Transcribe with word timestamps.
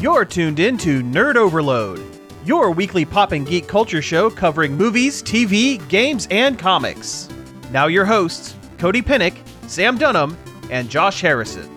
You're 0.00 0.24
tuned 0.24 0.60
in 0.60 0.78
to 0.78 1.02
Nerd 1.02 1.34
Overload, 1.34 2.00
your 2.44 2.70
weekly 2.70 3.04
pop 3.04 3.32
and 3.32 3.44
geek 3.44 3.66
culture 3.66 4.00
show 4.00 4.30
covering 4.30 4.76
movies, 4.76 5.24
TV, 5.24 5.86
games, 5.88 6.28
and 6.30 6.56
comics. 6.56 7.28
Now, 7.72 7.88
your 7.88 8.04
hosts, 8.04 8.54
Cody 8.78 9.02
Pinnick, 9.02 9.38
Sam 9.66 9.98
Dunham, 9.98 10.36
and 10.70 10.88
Josh 10.88 11.20
Harrison. 11.20 11.68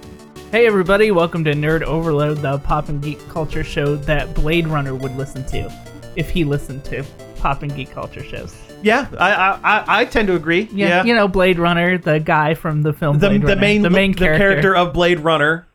Hey 0.51 0.67
everybody, 0.67 1.09
welcome 1.09 1.43
to 1.45 1.53
Nerd 1.53 1.81
Overload, 1.81 2.37
the 2.43 2.59
pop 2.59 2.89
and 2.89 3.01
geek 3.01 3.27
culture 3.27 3.63
show 3.63 3.95
that 3.95 4.35
Blade 4.35 4.67
Runner 4.67 4.93
would 4.93 5.17
listen 5.17 5.43
to 5.47 5.73
if 6.15 6.29
he 6.29 6.43
listened 6.43 6.85
to 6.85 7.03
pop 7.37 7.63
and 7.63 7.75
geek 7.75 7.89
culture 7.89 8.23
shows. 8.23 8.55
Yeah, 8.83 9.07
I 9.17 9.33
I, 9.33 9.59
I, 9.63 9.83
I 10.01 10.05
tend 10.05 10.27
to 10.27 10.35
agree. 10.35 10.69
Yeah, 10.71 11.03
you 11.03 11.15
know 11.15 11.27
Blade 11.27 11.57
Runner, 11.57 11.97
the 11.97 12.19
guy 12.19 12.53
from 12.53 12.83
the 12.83 12.93
film 12.93 13.17
the, 13.17 13.29
the 13.39 13.55
main 13.55 13.81
the 13.81 13.89
main 13.89 14.11
the 14.11 14.19
character. 14.19 14.37
character 14.37 14.75
of 14.75 14.93
Blade 14.93 15.21
Runner. 15.21 15.65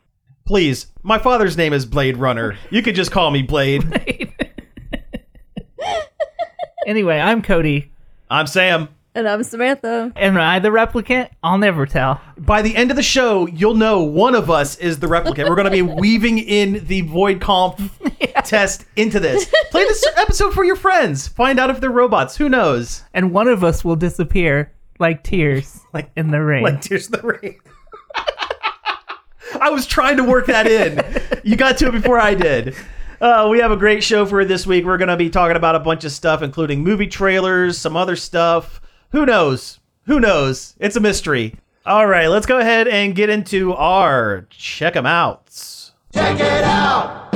Please, 0.46 0.86
my 1.02 1.18
father's 1.18 1.56
name 1.56 1.72
is 1.72 1.84
Blade 1.84 2.16
Runner. 2.16 2.56
You 2.70 2.80
could 2.82 2.94
just 2.94 3.10
call 3.10 3.30
me 3.32 3.42
Blade. 3.42 3.84
anyway, 6.86 7.18
I'm 7.18 7.42
Cody, 7.42 7.90
I'm 8.30 8.46
Sam. 8.46 8.88
And 9.16 9.26
I'm 9.26 9.42
Samantha. 9.44 10.12
and 10.14 10.38
I 10.38 10.58
the 10.58 10.68
replicant. 10.68 11.30
I'll 11.42 11.56
never 11.58 11.86
tell. 11.86 12.20
By 12.36 12.60
the 12.62 12.76
end 12.76 12.90
of 12.90 12.96
the 12.98 13.02
show, 13.02 13.46
you'll 13.46 13.74
know 13.74 14.02
one 14.02 14.34
of 14.34 14.50
us 14.50 14.76
is 14.76 14.98
the 14.98 15.06
replicant. 15.06 15.48
We're 15.48 15.54
going 15.56 15.64
to 15.64 15.70
be 15.70 15.80
weaving 16.00 16.36
in 16.38 16.84
the 16.86 17.00
Voight-Kampff 17.00 17.90
test 18.44 18.84
into 18.94 19.18
this. 19.18 19.50
Play 19.70 19.84
this 19.84 20.04
episode 20.18 20.52
for 20.52 20.64
your 20.64 20.76
friends. 20.76 21.26
Find 21.28 21.58
out 21.58 21.70
if 21.70 21.80
they're 21.80 21.90
robots. 21.90 22.36
Who 22.36 22.50
knows? 22.50 23.04
And 23.14 23.32
one 23.32 23.48
of 23.48 23.64
us 23.64 23.82
will 23.82 23.96
disappear 23.96 24.70
like 24.98 25.22
tears 25.24 25.80
Like- 25.94 26.10
in 26.14 26.30
the 26.30 26.42
rain. 26.42 26.62
Like 26.62 26.82
Tears 26.82 27.06
in 27.06 27.12
the 27.12 27.26
Rain. 27.26 27.58
I 29.60 29.70
was 29.70 29.86
trying 29.86 30.16
to 30.18 30.24
work 30.24 30.46
that 30.46 30.66
in. 30.66 31.02
You 31.44 31.56
got 31.56 31.78
to 31.78 31.88
it 31.88 31.92
before 31.92 32.20
I 32.20 32.34
did. 32.34 32.74
Uh, 33.20 33.48
we 33.50 33.58
have 33.60 33.70
a 33.70 33.76
great 33.76 34.04
show 34.04 34.26
for 34.26 34.44
this 34.44 34.66
week. 34.66 34.84
We're 34.84 34.98
going 34.98 35.08
to 35.08 35.16
be 35.16 35.30
talking 35.30 35.56
about 35.56 35.74
a 35.74 35.80
bunch 35.80 36.04
of 36.04 36.12
stuff, 36.12 36.42
including 36.42 36.82
movie 36.82 37.06
trailers, 37.06 37.78
some 37.78 37.96
other 37.96 38.16
stuff. 38.16 38.80
Who 39.12 39.24
knows? 39.24 39.80
Who 40.04 40.20
knows? 40.20 40.74
It's 40.78 40.96
a 40.96 41.00
mystery. 41.00 41.54
All 41.86 42.06
right, 42.06 42.26
let's 42.26 42.46
go 42.46 42.58
ahead 42.58 42.88
and 42.88 43.14
get 43.14 43.30
into 43.30 43.72
our 43.72 44.46
check 44.50 44.94
them 44.94 45.06
outs. 45.06 45.92
Check 46.12 46.40
it 46.40 46.64
out. 46.64 47.32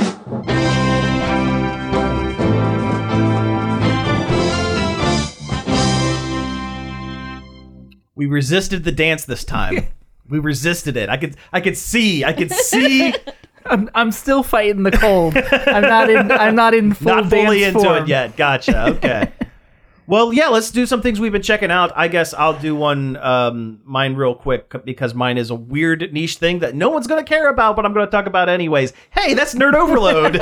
We 8.13 8.25
resisted 8.27 8.83
the 8.83 8.91
dance 8.91 9.25
this 9.25 9.43
time. 9.43 9.87
we 10.31 10.39
resisted 10.39 10.97
it. 10.97 11.09
I 11.09 11.17
could 11.17 11.35
I 11.53 11.61
could 11.61 11.77
see. 11.77 12.23
I 12.23 12.33
could 12.33 12.51
see 12.51 13.13
I'm, 13.65 13.89
I'm 13.93 14.11
still 14.11 14.43
fighting 14.43 14.83
the 14.83 14.91
cold. 14.91 15.37
I'm 15.37 15.83
not 15.83 16.09
in. 16.09 16.31
I'm 16.31 16.55
not 16.55 16.73
in 16.73 16.93
full 16.95 17.15
not 17.15 17.29
fully 17.29 17.63
into 17.63 17.79
form. 17.79 18.03
it 18.03 18.07
yet. 18.07 18.35
Gotcha. 18.35 18.89
Okay. 18.89 19.31
well, 20.07 20.33
yeah, 20.33 20.47
let's 20.47 20.71
do 20.71 20.85
some 20.85 21.01
things 21.01 21.19
we've 21.19 21.31
been 21.31 21.41
checking 21.41 21.71
out. 21.71 21.91
I 21.95 22.07
guess 22.07 22.33
I'll 22.33 22.57
do 22.57 22.75
one 22.75 23.17
um 23.17 23.79
mine 23.83 24.15
real 24.15 24.35
quick 24.35 24.73
because 24.83 25.13
mine 25.13 25.37
is 25.37 25.49
a 25.49 25.55
weird 25.55 26.11
niche 26.11 26.37
thing 26.37 26.59
that 26.59 26.75
no 26.75 26.89
one's 26.89 27.07
going 27.07 27.23
to 27.23 27.27
care 27.27 27.49
about, 27.49 27.75
but 27.75 27.85
I'm 27.85 27.93
going 27.93 28.05
to 28.05 28.11
talk 28.11 28.25
about 28.25 28.49
anyways. 28.49 28.93
Hey, 29.11 29.33
that's 29.33 29.53
nerd 29.53 29.73
overload. 29.73 30.37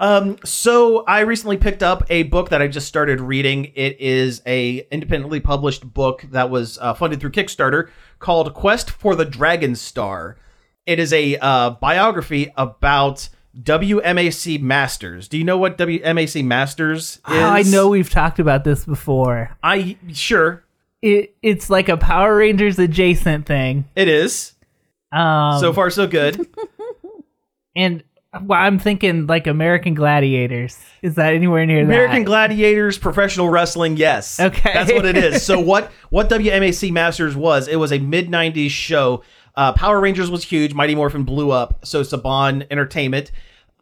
Um, 0.00 0.38
so 0.44 1.04
I 1.04 1.20
recently 1.20 1.58
picked 1.58 1.82
up 1.82 2.04
a 2.08 2.22
book 2.24 2.48
that 2.48 2.62
I 2.62 2.68
just 2.68 2.88
started 2.88 3.20
reading. 3.20 3.66
It 3.74 4.00
is 4.00 4.40
a 4.46 4.86
independently 4.90 5.40
published 5.40 5.92
book 5.92 6.24
that 6.30 6.48
was 6.48 6.78
uh, 6.78 6.94
funded 6.94 7.20
through 7.20 7.32
Kickstarter 7.32 7.90
called 8.18 8.54
Quest 8.54 8.90
for 8.90 9.14
the 9.14 9.26
Dragon 9.26 9.74
Star. 9.76 10.38
It 10.86 10.98
is 10.98 11.12
a 11.12 11.36
uh, 11.36 11.70
biography 11.70 12.50
about 12.56 13.28
WMAC 13.60 14.60
Masters. 14.62 15.28
Do 15.28 15.36
you 15.36 15.44
know 15.44 15.58
what 15.58 15.76
WMAC 15.76 16.44
Masters 16.44 17.16
is? 17.16 17.20
Oh, 17.26 17.38
I 17.44 17.62
know 17.62 17.88
we've 17.88 18.08
talked 18.10 18.38
about 18.38 18.64
this 18.64 18.86
before. 18.86 19.54
I 19.62 19.98
sure 20.14 20.64
It 21.02 21.34
it's 21.42 21.68
like 21.68 21.90
a 21.90 21.98
Power 21.98 22.36
Rangers 22.36 22.78
adjacent 22.78 23.44
thing. 23.46 23.84
it 23.94 24.08
is. 24.08 24.54
Um, 25.12 25.60
So 25.60 25.74
far, 25.74 25.90
so 25.90 26.06
good. 26.06 26.46
and 27.76 28.02
well, 28.42 28.60
I'm 28.60 28.78
thinking 28.78 29.26
like 29.26 29.46
American 29.46 29.94
Gladiators. 29.94 30.78
Is 31.02 31.16
that 31.16 31.34
anywhere 31.34 31.66
near 31.66 31.82
American 31.82 32.20
that? 32.20 32.26
Gladiators, 32.26 32.96
professional 32.98 33.48
wrestling, 33.48 33.96
yes. 33.96 34.38
Okay. 34.38 34.72
That's 34.72 34.92
what 34.92 35.04
it 35.04 35.16
is. 35.16 35.44
So 35.44 35.58
what 35.60 35.90
what 36.10 36.28
WMAC 36.28 36.92
Masters 36.92 37.34
was, 37.34 37.66
it 37.66 37.76
was 37.76 37.92
a 37.92 37.98
mid 37.98 38.28
90s 38.28 38.70
show. 38.70 39.22
Uh, 39.56 39.72
Power 39.72 40.00
Rangers 40.00 40.30
was 40.30 40.44
huge, 40.44 40.74
Mighty 40.74 40.94
Morphin 40.94 41.24
blew 41.24 41.50
up, 41.50 41.84
so 41.84 42.02
Saban 42.02 42.66
Entertainment 42.70 43.32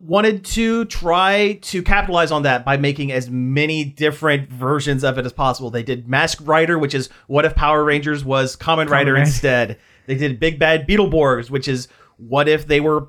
wanted 0.01 0.45
to 0.45 0.85
try 0.87 1.59
to 1.61 1.83
capitalize 1.83 2.31
on 2.31 2.43
that 2.43 2.65
by 2.65 2.77
making 2.77 3.13
as 3.13 3.29
many 3.29 3.85
different 3.85 4.49
versions 4.49 5.03
of 5.05 5.19
it 5.19 5.27
as 5.27 5.33
possible. 5.33 5.71
They 5.71 5.83
did 5.83 6.09
Mask 6.09 6.39
Rider, 6.43 6.79
which 6.79 6.95
is 6.95 7.09
what 7.27 7.45
if 7.45 7.55
Power 7.55 7.85
Rangers 7.85 8.25
was 8.25 8.57
Kamen 8.57 8.89
Rider 8.89 9.13
Rider. 9.13 9.17
instead. 9.17 9.79
They 10.07 10.15
did 10.15 10.41
Big 10.41 10.59
Bad 10.59 10.87
Beetleborgs, 10.89 11.51
which 11.51 11.69
is 11.69 11.89
what 12.17 12.49
if 12.49 12.67
they 12.67 12.81
were 12.81 13.09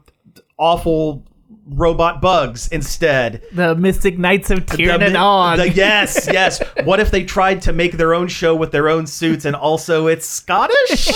awful 0.57 1.25
robot 1.69 2.21
bugs 2.21 2.67
instead. 2.69 3.43
the 3.51 3.75
Mystic 3.75 4.17
Knights 4.17 4.49
of 4.49 4.65
Tiernan 4.65 5.13
the- 5.13 5.69
yes, 5.69 6.27
yes. 6.31 6.61
What 6.83 6.99
if 6.99 7.11
they 7.11 7.23
tried 7.23 7.61
to 7.63 7.73
make 7.73 7.93
their 7.93 8.13
own 8.13 8.27
show 8.27 8.55
with 8.55 8.71
their 8.71 8.89
own 8.89 9.07
suits 9.07 9.45
and 9.45 9.55
also 9.55 10.07
it's 10.07 10.25
Scottish? 10.25 11.09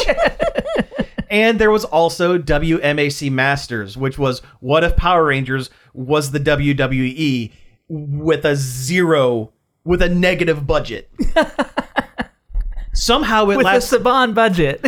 and 1.30 1.60
there 1.60 1.72
was 1.72 1.86
also 1.86 2.38
WMAC 2.38 3.32
Masters, 3.32 3.98
which 3.98 4.18
was 4.18 4.42
what 4.60 4.84
if 4.84 4.96
Power 4.96 5.26
Rangers 5.26 5.70
was 5.94 6.32
the 6.32 6.40
WWE 6.40 7.52
with 7.88 8.46
a 8.46 8.56
zero, 8.56 9.52
with 9.84 10.02
a 10.02 10.10
negative 10.10 10.66
budget? 10.68 11.10
Somehow 12.94 13.50
it 13.50 13.58
with 13.58 13.66
lasts, 13.66 13.90
the 13.90 13.98
Saban 13.98 14.36
budget. 14.36 14.80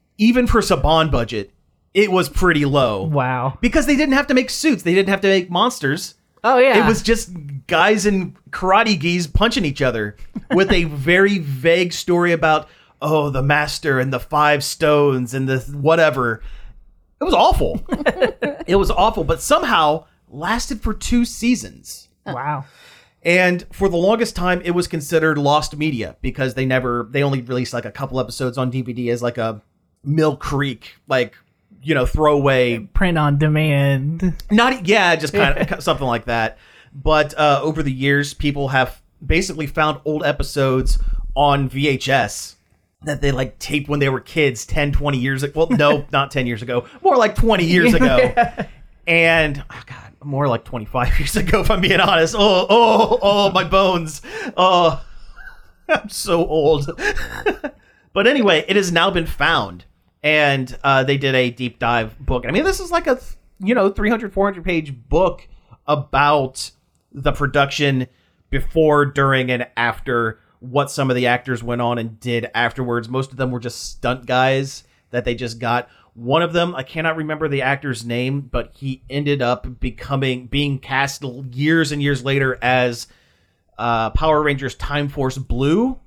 even 0.18 0.46
for 0.46 0.60
Saban 0.60 1.10
budget, 1.10 1.50
it 1.98 2.12
was 2.12 2.28
pretty 2.28 2.64
low. 2.64 3.02
wow. 3.02 3.58
Because 3.60 3.86
they 3.86 3.96
didn't 3.96 4.14
have 4.14 4.28
to 4.28 4.34
make 4.34 4.50
suits, 4.50 4.84
they 4.84 4.94
didn't 4.94 5.08
have 5.08 5.20
to 5.22 5.28
make 5.28 5.50
monsters. 5.50 6.14
Oh 6.44 6.58
yeah. 6.58 6.84
It 6.84 6.86
was 6.86 7.02
just 7.02 7.30
guys 7.66 8.06
in 8.06 8.36
karate 8.50 8.98
gis 8.98 9.26
punching 9.26 9.64
each 9.64 9.82
other 9.82 10.16
with 10.52 10.70
a 10.70 10.84
very 11.08 11.38
vague 11.38 11.92
story 11.92 12.30
about 12.30 12.68
oh 13.02 13.30
the 13.30 13.42
master 13.42 13.98
and 13.98 14.12
the 14.12 14.20
five 14.20 14.62
stones 14.62 15.34
and 15.34 15.48
the 15.48 15.58
whatever. 15.76 16.40
It 17.20 17.24
was 17.24 17.34
awful. 17.34 17.84
it 18.68 18.76
was 18.76 18.92
awful, 18.92 19.24
but 19.24 19.42
somehow 19.42 20.04
lasted 20.28 20.80
for 20.80 20.94
two 20.94 21.24
seasons. 21.24 22.08
wow. 22.24 22.64
And 23.24 23.66
for 23.72 23.88
the 23.88 23.96
longest 23.96 24.36
time, 24.36 24.62
it 24.64 24.70
was 24.70 24.86
considered 24.86 25.36
lost 25.36 25.76
media 25.76 26.16
because 26.22 26.54
they 26.54 26.64
never, 26.64 27.08
they 27.10 27.24
only 27.24 27.42
released 27.42 27.72
like 27.72 27.84
a 27.84 27.90
couple 27.90 28.20
episodes 28.20 28.56
on 28.56 28.70
DVD 28.70 29.10
as 29.10 29.20
like 29.20 29.36
a 29.36 29.60
Mill 30.04 30.36
Creek, 30.36 30.94
like, 31.08 31.34
you 31.88 31.94
know, 31.94 32.04
throwaway 32.04 32.80
Print 32.80 33.16
on 33.16 33.38
demand. 33.38 34.34
not 34.50 34.86
yeah, 34.86 35.16
just 35.16 35.32
kind 35.32 35.56
of 35.56 35.82
something 35.82 36.06
like 36.06 36.26
that. 36.26 36.58
But 36.92 37.36
uh, 37.38 37.60
over 37.62 37.82
the 37.82 37.92
years, 37.92 38.34
people 38.34 38.68
have 38.68 39.00
basically 39.24 39.66
found 39.66 40.00
old 40.04 40.22
episodes 40.22 40.98
on 41.34 41.70
VHS 41.70 42.56
that 43.04 43.22
they 43.22 43.32
like 43.32 43.58
taped 43.58 43.88
when 43.88 44.00
they 44.00 44.10
were 44.10 44.20
kids 44.20 44.66
10 44.66 44.92
20 44.92 45.18
years 45.18 45.44
ago 45.44 45.52
well 45.54 45.78
no 45.78 46.04
not 46.12 46.30
10 46.30 46.46
years 46.46 46.60
ago. 46.60 46.84
More 47.02 47.16
like 47.16 47.34
20 47.34 47.64
years 47.64 47.94
ago. 47.94 48.34
And 49.06 49.64
oh 49.70 49.82
god 49.86 50.12
more 50.22 50.46
like 50.46 50.64
25 50.64 51.18
years 51.18 51.36
ago 51.36 51.60
if 51.60 51.70
i'm 51.70 51.80
being 51.80 52.00
honest. 52.00 52.34
Oh 52.36 52.66
oh 52.68 53.18
oh 53.22 53.50
my 53.52 53.64
bones. 53.64 54.20
Oh 54.56 55.02
i'm 55.88 56.10
so 56.10 56.44
old. 56.44 56.90
But 58.12 58.26
anyway 58.26 58.64
it 58.68 58.76
has 58.76 58.92
now 58.92 59.10
been 59.10 59.26
found 59.26 59.84
and 60.22 60.76
uh, 60.82 61.04
they 61.04 61.16
did 61.16 61.34
a 61.34 61.50
deep 61.50 61.78
dive 61.78 62.18
book. 62.18 62.44
I 62.46 62.50
mean 62.50 62.64
this 62.64 62.80
is 62.80 62.90
like 62.90 63.06
a 63.06 63.20
you 63.60 63.74
know 63.74 63.90
300 63.90 64.32
400 64.32 64.64
page 64.64 65.08
book 65.08 65.46
about 65.86 66.70
the 67.12 67.32
production 67.32 68.06
before 68.50 69.06
during 69.06 69.50
and 69.50 69.66
after 69.76 70.40
what 70.60 70.90
some 70.90 71.10
of 71.10 71.16
the 71.16 71.26
actors 71.26 71.62
went 71.62 71.80
on 71.80 71.98
and 71.98 72.18
did 72.20 72.50
afterwards. 72.54 73.08
Most 73.08 73.30
of 73.30 73.36
them 73.36 73.50
were 73.50 73.60
just 73.60 73.90
stunt 73.90 74.26
guys 74.26 74.84
that 75.10 75.24
they 75.24 75.34
just 75.34 75.58
got. 75.58 75.88
One 76.14 76.42
of 76.42 76.52
them 76.52 76.74
i 76.74 76.82
cannot 76.82 77.14
remember 77.14 77.46
the 77.46 77.62
actor's 77.62 78.04
name 78.04 78.40
but 78.40 78.72
he 78.74 79.02
ended 79.08 79.40
up 79.40 79.78
becoming 79.78 80.46
being 80.46 80.80
cast 80.80 81.22
years 81.22 81.92
and 81.92 82.02
years 82.02 82.24
later 82.24 82.58
as 82.60 83.06
uh, 83.78 84.10
power 84.10 84.42
rangers 84.42 84.74
time 84.74 85.08
force 85.08 85.38
blue 85.38 86.00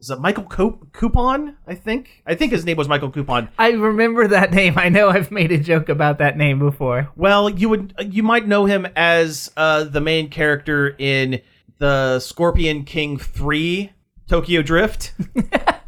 is 0.00 0.10
it 0.10 0.20
michael 0.20 0.44
Coup- 0.44 0.86
Copon 0.92 1.56
i 1.66 1.74
think 1.74 2.22
i 2.26 2.34
think 2.34 2.52
his 2.52 2.64
name 2.64 2.76
was 2.76 2.88
michael 2.88 3.10
Copon 3.10 3.48
I 3.58 3.70
remember 3.72 4.28
that 4.28 4.52
name. 4.52 4.74
I 4.76 4.88
know 4.88 5.08
I've 5.08 5.30
made 5.30 5.50
a 5.52 5.58
joke 5.58 5.88
about 5.88 6.18
that 6.18 6.36
name 6.36 6.58
before. 6.58 7.08
Well, 7.16 7.48
you 7.48 7.68
would 7.68 7.94
you 8.10 8.22
might 8.22 8.46
know 8.46 8.66
him 8.66 8.86
as 8.96 9.50
uh, 9.56 9.84
the 9.84 10.00
main 10.00 10.28
character 10.28 10.94
in 10.98 11.40
the 11.78 12.20
Scorpion 12.20 12.84
King 12.84 13.18
three 13.18 13.92
Tokyo 14.28 14.62
Drift. 14.62 15.12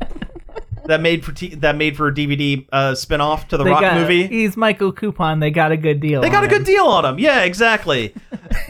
that 0.89 1.03
made 1.03 1.23
for 1.23 1.33
t- 1.33 1.55
that 1.57 1.77
made 1.77 1.97
for 1.99 2.09
a 2.09 2.15
DVD 2.15 2.67
uh, 2.73 2.93
spinoff 2.93 3.47
to 3.49 3.59
the 3.59 3.65
They 3.65 3.71
Rock 3.71 3.83
got, 3.83 3.95
movie. 3.95 4.27
He's 4.27 4.57
Michael 4.57 4.91
Copon. 4.91 5.39
They 5.39 5.51
got 5.51 5.71
a 5.71 5.77
good 5.77 6.01
deal. 6.01 6.23
They 6.23 6.31
got 6.31 6.45
a 6.45 6.49
good 6.49 6.61
him. 6.61 6.65
deal 6.65 6.87
on 6.87 7.05
him. 7.05 7.19
Yeah, 7.19 7.43
exactly. 7.43 8.15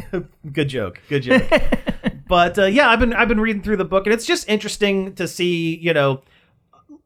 good 0.53 0.69
joke. 0.69 1.00
Good 1.09 1.23
joke. 1.23 1.44
but 2.29 2.59
uh, 2.59 2.65
yeah, 2.65 2.91
I've 2.91 2.99
been 2.99 3.12
I've 3.12 3.29
been 3.29 3.41
reading 3.41 3.62
through 3.62 3.76
the 3.76 3.85
book, 3.85 4.05
and 4.05 4.12
it's 4.12 4.26
just 4.26 4.49
interesting 4.49 5.15
to 5.15 5.29
see. 5.29 5.76
You 5.76 5.94
know, 5.94 6.23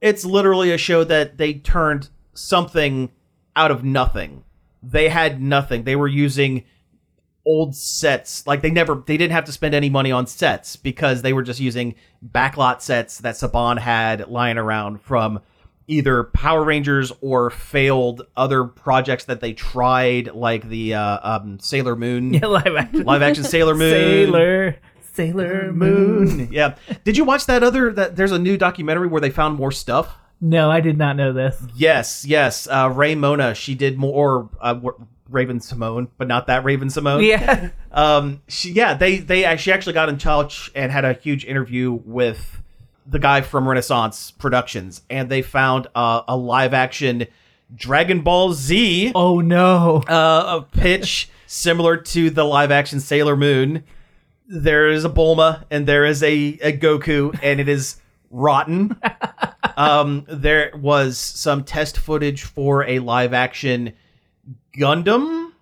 it's 0.01 0.25
literally 0.25 0.73
a 0.73 0.79
show 0.79 1.05
that 1.05 1.37
they 1.37 1.55
turned 1.55 2.09
something 2.33 3.11
out 3.55 3.71
of 3.71 3.85
nothing. 3.85 4.45
They 4.83 5.11
had 5.11 5.43
nothing. 5.43 5.85
They 5.85 5.95
were 5.95 6.09
using 6.09 6.65
old 7.45 7.75
sets. 7.75 8.47
Like 8.47 8.63
they 8.63 8.71
never 8.71 8.95
they 9.07 9.17
didn't 9.17 9.33
have 9.33 9.45
to 9.47 9.53
spend 9.53 9.75
any 9.75 9.91
money 9.91 10.13
on 10.13 10.27
sets 10.27 10.77
because 10.77 11.23
they 11.23 11.33
were 11.33 11.43
just 11.43 11.61
using 11.61 11.95
backlot 12.27 12.81
sets 12.81 13.19
that 13.19 13.35
Saban 13.35 13.79
had 13.79 14.29
lying 14.29 14.59
around 14.59 15.01
from 15.01 15.41
either 15.89 16.25
Power 16.25 16.63
Rangers 16.63 17.13
or 17.21 17.51
failed 17.51 18.23
other 18.37 18.65
projects 18.65 19.25
that 19.25 19.41
they 19.41 19.53
tried, 19.53 20.29
like 20.33 20.69
the 20.69 20.95
uh, 20.95 21.19
um, 21.39 21.59
Sailor 21.59 21.97
Moon 21.97 22.33
Yeah, 22.35 22.47
live 22.47 22.77
action. 22.77 23.03
live 23.05 23.23
action 23.23 23.43
Sailor 23.45 23.75
Moon. 23.75 23.91
Sailor, 23.91 24.77
Sailor 25.13 25.73
Moon. 25.73 26.49
Yeah. 26.53 26.77
Did 27.05 27.17
you 27.17 27.25
watch 27.25 27.47
that 27.47 27.63
other 27.65 27.93
that 27.93 28.15
there's 28.17 28.33
a 28.33 28.39
new 28.39 28.57
documentary 28.57 29.09
where 29.09 29.21
they 29.21 29.31
found 29.31 29.57
more 29.57 29.73
stuff? 29.73 30.17
No, 30.41 30.71
I 30.71 30.81
did 30.81 30.97
not 30.99 31.17
know 31.17 31.33
this. 31.33 31.61
Yes, 31.75 32.25
yes. 32.25 32.67
Uh 32.69 32.91
Ray 32.95 33.15
Mona, 33.15 33.55
she 33.55 33.75
did 33.75 33.99
more 33.99 34.49
uh 34.61 34.79
Raven 35.33 35.61
Simone, 35.61 36.09
but 36.19 36.29
not 36.29 36.47
that 36.47 36.65
Raven 36.65 36.91
Simone. 36.91 37.23
Yeah. 37.23 37.71
Um 37.93 38.41
she 38.49 38.73
yeah, 38.73 38.95
they 38.95 39.19
they 39.19 39.45
actually 39.45 39.75
actually 39.75 39.93
got 39.93 40.09
in 40.09 40.17
touch 40.17 40.71
and 40.75 40.91
had 40.91 41.05
a 41.05 41.13
huge 41.13 41.45
interview 41.45 41.93
with 41.93 42.63
the 43.07 43.19
guy 43.19 43.43
from 43.43 43.69
Renaissance 43.69 44.31
Productions 44.31 45.03
and 45.11 45.29
they 45.29 45.43
found 45.43 45.89
uh, 45.95 46.23
a 46.27 46.35
live 46.35 46.73
action 46.73 47.27
Dragon 47.75 48.23
Ball 48.23 48.55
Z 48.55 49.13
Oh 49.15 49.41
no. 49.41 50.03
uh, 50.09 50.61
a 50.61 50.77
pitch 50.79 51.29
similar 51.47 51.99
to 51.99 52.31
the 52.31 52.45
live 52.45 52.71
action 52.71 52.99
Sailor 52.99 53.37
Moon. 53.37 53.85
There 54.47 54.89
is 54.89 55.05
a 55.05 55.11
Bulma 55.11 55.65
and 55.71 55.87
there 55.87 56.07
is 56.07 56.23
a, 56.23 56.33
a 56.63 56.77
Goku, 56.77 57.39
and 57.43 57.61
it 57.61 57.69
is 57.69 58.01
rotten. 58.31 58.99
um, 59.77 60.25
there 60.29 60.73
was 60.75 61.19
some 61.19 61.65
test 61.65 61.99
footage 61.99 62.43
for 62.43 62.85
a 62.85 62.99
live 63.01 63.33
action 63.35 63.93
Gundam, 64.77 65.53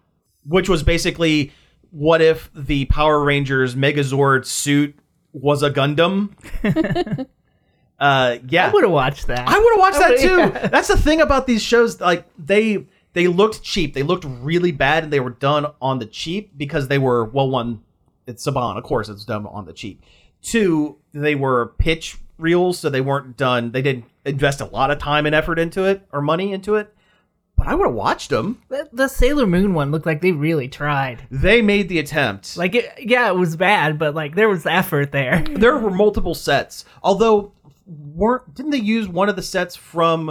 which 0.45 0.69
was 0.69 0.83
basically 0.83 1.53
what 1.91 2.21
if 2.23 2.51
the 2.55 2.85
Power 2.87 3.23
Rangers 3.23 3.75
Megazord 3.75 4.47
suit 4.47 4.97
was 5.33 5.63
a 5.63 5.71
Gundam? 5.71 6.33
uh, 7.99 8.39
yeah, 8.49 8.69
I 8.69 8.73
would 8.73 8.85
have 8.85 8.93
watched 8.93 9.27
that. 9.27 9.49
I 9.49 9.59
would 9.59 9.73
have 9.73 9.79
watched 9.79 9.99
that 9.99 10.19
too. 10.19 10.39
yeah. 10.39 10.69
That's 10.69 10.89
the 10.89 10.97
thing 10.97 11.21
about 11.21 11.47
these 11.47 11.63
shows. 11.63 12.01
Like 12.01 12.27
they 12.39 12.87
they 13.13 13.27
looked 13.27 13.63
cheap. 13.63 13.95
They 13.95 14.03
looked 14.03 14.25
really 14.25 14.73
bad, 14.73 15.05
and 15.05 15.13
they 15.13 15.21
were 15.21 15.31
done 15.31 15.67
on 15.81 15.99
the 15.99 16.07
cheap 16.07 16.57
because 16.57 16.89
they 16.89 16.99
were 16.99 17.25
well. 17.25 17.51
One, 17.51 17.83
it's 18.27 18.47
Saban, 18.47 18.77
of 18.77 18.85
course, 18.85 19.09
it's 19.09 19.25
done 19.25 19.47
on 19.47 19.65
the 19.65 19.73
cheap. 19.73 20.03
Two, 20.43 20.99
they 21.13 21.35
were 21.35 21.75
pitch 21.79 22.19
reels, 22.39 22.79
so 22.79 22.89
they 22.89 23.01
weren't 23.01 23.37
done. 23.37 23.73
They 23.73 23.83
didn't 23.83 24.05
invest 24.25 24.61
a 24.61 24.67
lot 24.67 24.91
of 24.91 24.99
time 24.99 25.27
and 25.27 25.35
effort 25.35 25.59
into 25.59 25.85
it 25.85 26.07
or 26.13 26.23
money 26.23 26.53
into 26.53 26.77
it. 26.77 26.95
But 27.61 27.69
I 27.69 27.75
would 27.75 27.89
have 27.89 27.95
watched 27.95 28.31
them. 28.31 28.63
The, 28.71 28.89
the 28.91 29.07
Sailor 29.07 29.47
Moon 29.47 29.75
one 29.75 29.91
looked 29.91 30.07
like 30.07 30.23
they 30.23 30.33
really 30.33 30.67
tried. 30.67 31.27
They 31.31 31.61
made 31.61 31.91
the 31.91 31.99
attempt. 31.99 32.57
Like, 32.57 32.75
it, 32.75 32.91
yeah, 32.99 33.29
it 33.29 33.37
was 33.37 33.55
bad, 33.55 33.99
but 33.99 34.15
like 34.15 34.35
there 34.35 34.49
was 34.49 34.65
effort 34.65 35.13
there. 35.13 35.45
there 35.51 35.77
were 35.77 35.91
multiple 35.91 36.35
sets. 36.35 36.87
Although 37.03 37.53
weren't 37.87 38.55
didn't 38.55 38.71
they 38.71 38.79
use 38.79 39.09
one 39.09 39.29
of 39.29 39.37
the 39.37 39.43
sets 39.43 39.77
from 39.77 40.31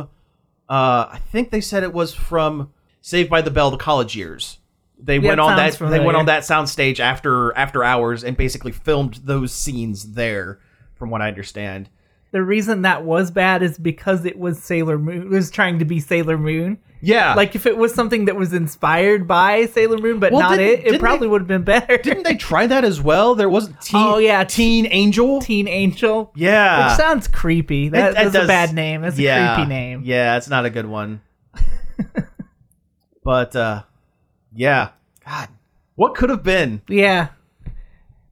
uh 0.70 1.10
I 1.12 1.20
think 1.32 1.52
they 1.52 1.62
said 1.62 1.84
it 1.84 1.94
was 1.94 2.16
from 2.16 2.72
Saved 3.02 3.30
by 3.30 3.42
the 3.42 3.52
Bell 3.52 3.70
the 3.70 3.78
college 3.78 4.16
years. 4.16 4.58
They 4.98 5.20
went 5.20 5.40
on 5.40 5.56
that 5.56 5.76
sounds 5.76 5.92
they 5.92 6.00
went 6.00 6.18
on 6.18 6.26
that 6.26 6.42
soundstage 6.42 7.00
after 7.00 7.56
after 7.56 7.84
hours 7.84 8.24
and 8.24 8.36
basically 8.36 8.72
filmed 8.72 9.20
those 9.24 9.54
scenes 9.54 10.14
there 10.14 10.60
from 10.96 11.12
what 11.12 11.22
I 11.22 11.28
understand. 11.28 11.90
The 12.32 12.44
reason 12.44 12.84
that 12.84 13.04
was 13.04 13.32
bad 13.32 13.64
is 13.64 13.78
because 13.80 14.24
it 14.26 14.38
was 14.38 14.62
Sailor 14.62 15.00
Moon. 15.00 15.24
It 15.24 15.30
was 15.30 15.50
trying 15.50 15.80
to 15.80 15.86
be 15.86 16.00
Sailor 16.00 16.38
Moon. 16.38 16.78
Yeah. 17.02 17.34
Like 17.34 17.56
if 17.56 17.66
it 17.66 17.76
was 17.78 17.94
something 17.94 18.26
that 18.26 18.36
was 18.36 18.54
inspired 18.54 19.28
by 19.28 19.66
Sailor 19.68 19.98
Moon, 19.98 20.20
but 20.20 20.32
Well, 20.34 20.42
not 20.42 20.60
it, 20.60 20.86
it 20.86 21.00
probably 21.00 21.28
would 21.28 21.42
have 21.42 21.48
been 21.48 21.64
better. 21.64 21.98
didn't 21.98 22.24
they 22.24 22.36
try 22.36 22.68
that 22.68 22.84
as 22.84 23.02
well? 23.02 23.34
There 23.36 23.50
wasn't 23.50 23.82
Teen 23.82 24.00
Oh, 24.06 24.18
yeah. 24.18 24.44
Teen 24.44 24.86
Angel? 24.92 25.40
Teen 25.42 25.68
Angel? 25.68 26.32
yeah. 26.36 26.90
Which 26.90 26.98
sounds 26.98 27.28
creepy. 27.28 27.90
That, 27.90 28.10
It- 28.14 28.28
it 28.28 28.32
that's 28.32 28.44
a 28.46 28.48
bad 28.48 28.74
name. 28.76 29.02
That's 29.02 29.18
yeah, 29.18 29.54
a 29.54 29.56
creepy 29.56 29.70
name. 29.70 30.02
Yeah, 30.06 30.38
it's 30.38 30.50
not 30.50 30.66
a 30.66 30.70
good 30.70 30.86
one. 30.86 31.22
but 33.24 33.56
uh 33.56 33.84
yeah. 34.54 34.90
God. 35.26 35.50
What 35.96 36.16
could 36.16 36.30
have 36.30 36.44
been? 36.44 36.82
Yeah. 36.88 37.30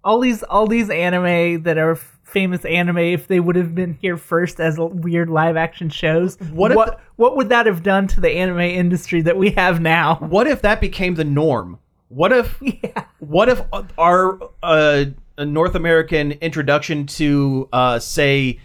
All 0.03 0.19
these 0.19 0.43
all 0.43 0.67
these 0.67 0.89
anime 0.89 1.63
that 1.63 1.77
are 1.77 1.91
f- 1.93 2.16
famous 2.27 2.65
anime, 2.65 2.97
if 2.97 3.27
they 3.27 3.39
would 3.39 3.55
have 3.55 3.73
been 3.73 3.97
here 4.01 4.17
first 4.17 4.59
as 4.59 4.77
weird 4.77 5.29
live 5.29 5.55
action 5.57 5.89
shows, 5.89 6.37
What 6.51 6.75
what 6.75 6.99
what, 7.15 7.35
would 7.37 7.49
that 7.49 7.65
have 7.65 7.81
done 7.81 8.07
to 8.09 8.21
the 8.21 8.29
anime 8.29 8.59
industry 8.59 9.21
that 9.23 9.37
we 9.37 9.51
have 9.51 9.81
now? 9.81 10.15
What 10.21 10.45
if 10.45 10.61
that 10.61 10.79
became 10.81 11.15
the 11.15 11.23
norm? 11.23 11.79
What 12.09 12.31
if 12.31 12.57
Yeah. 12.61 13.05
what 13.19 13.49
if 13.49 13.61
our 13.97 14.39
uh, 14.61 15.05
North 15.39 15.75
American 15.75 16.33
introduction 16.33 17.05
to 17.07 17.69
uh, 17.73 17.99
say 17.99 18.59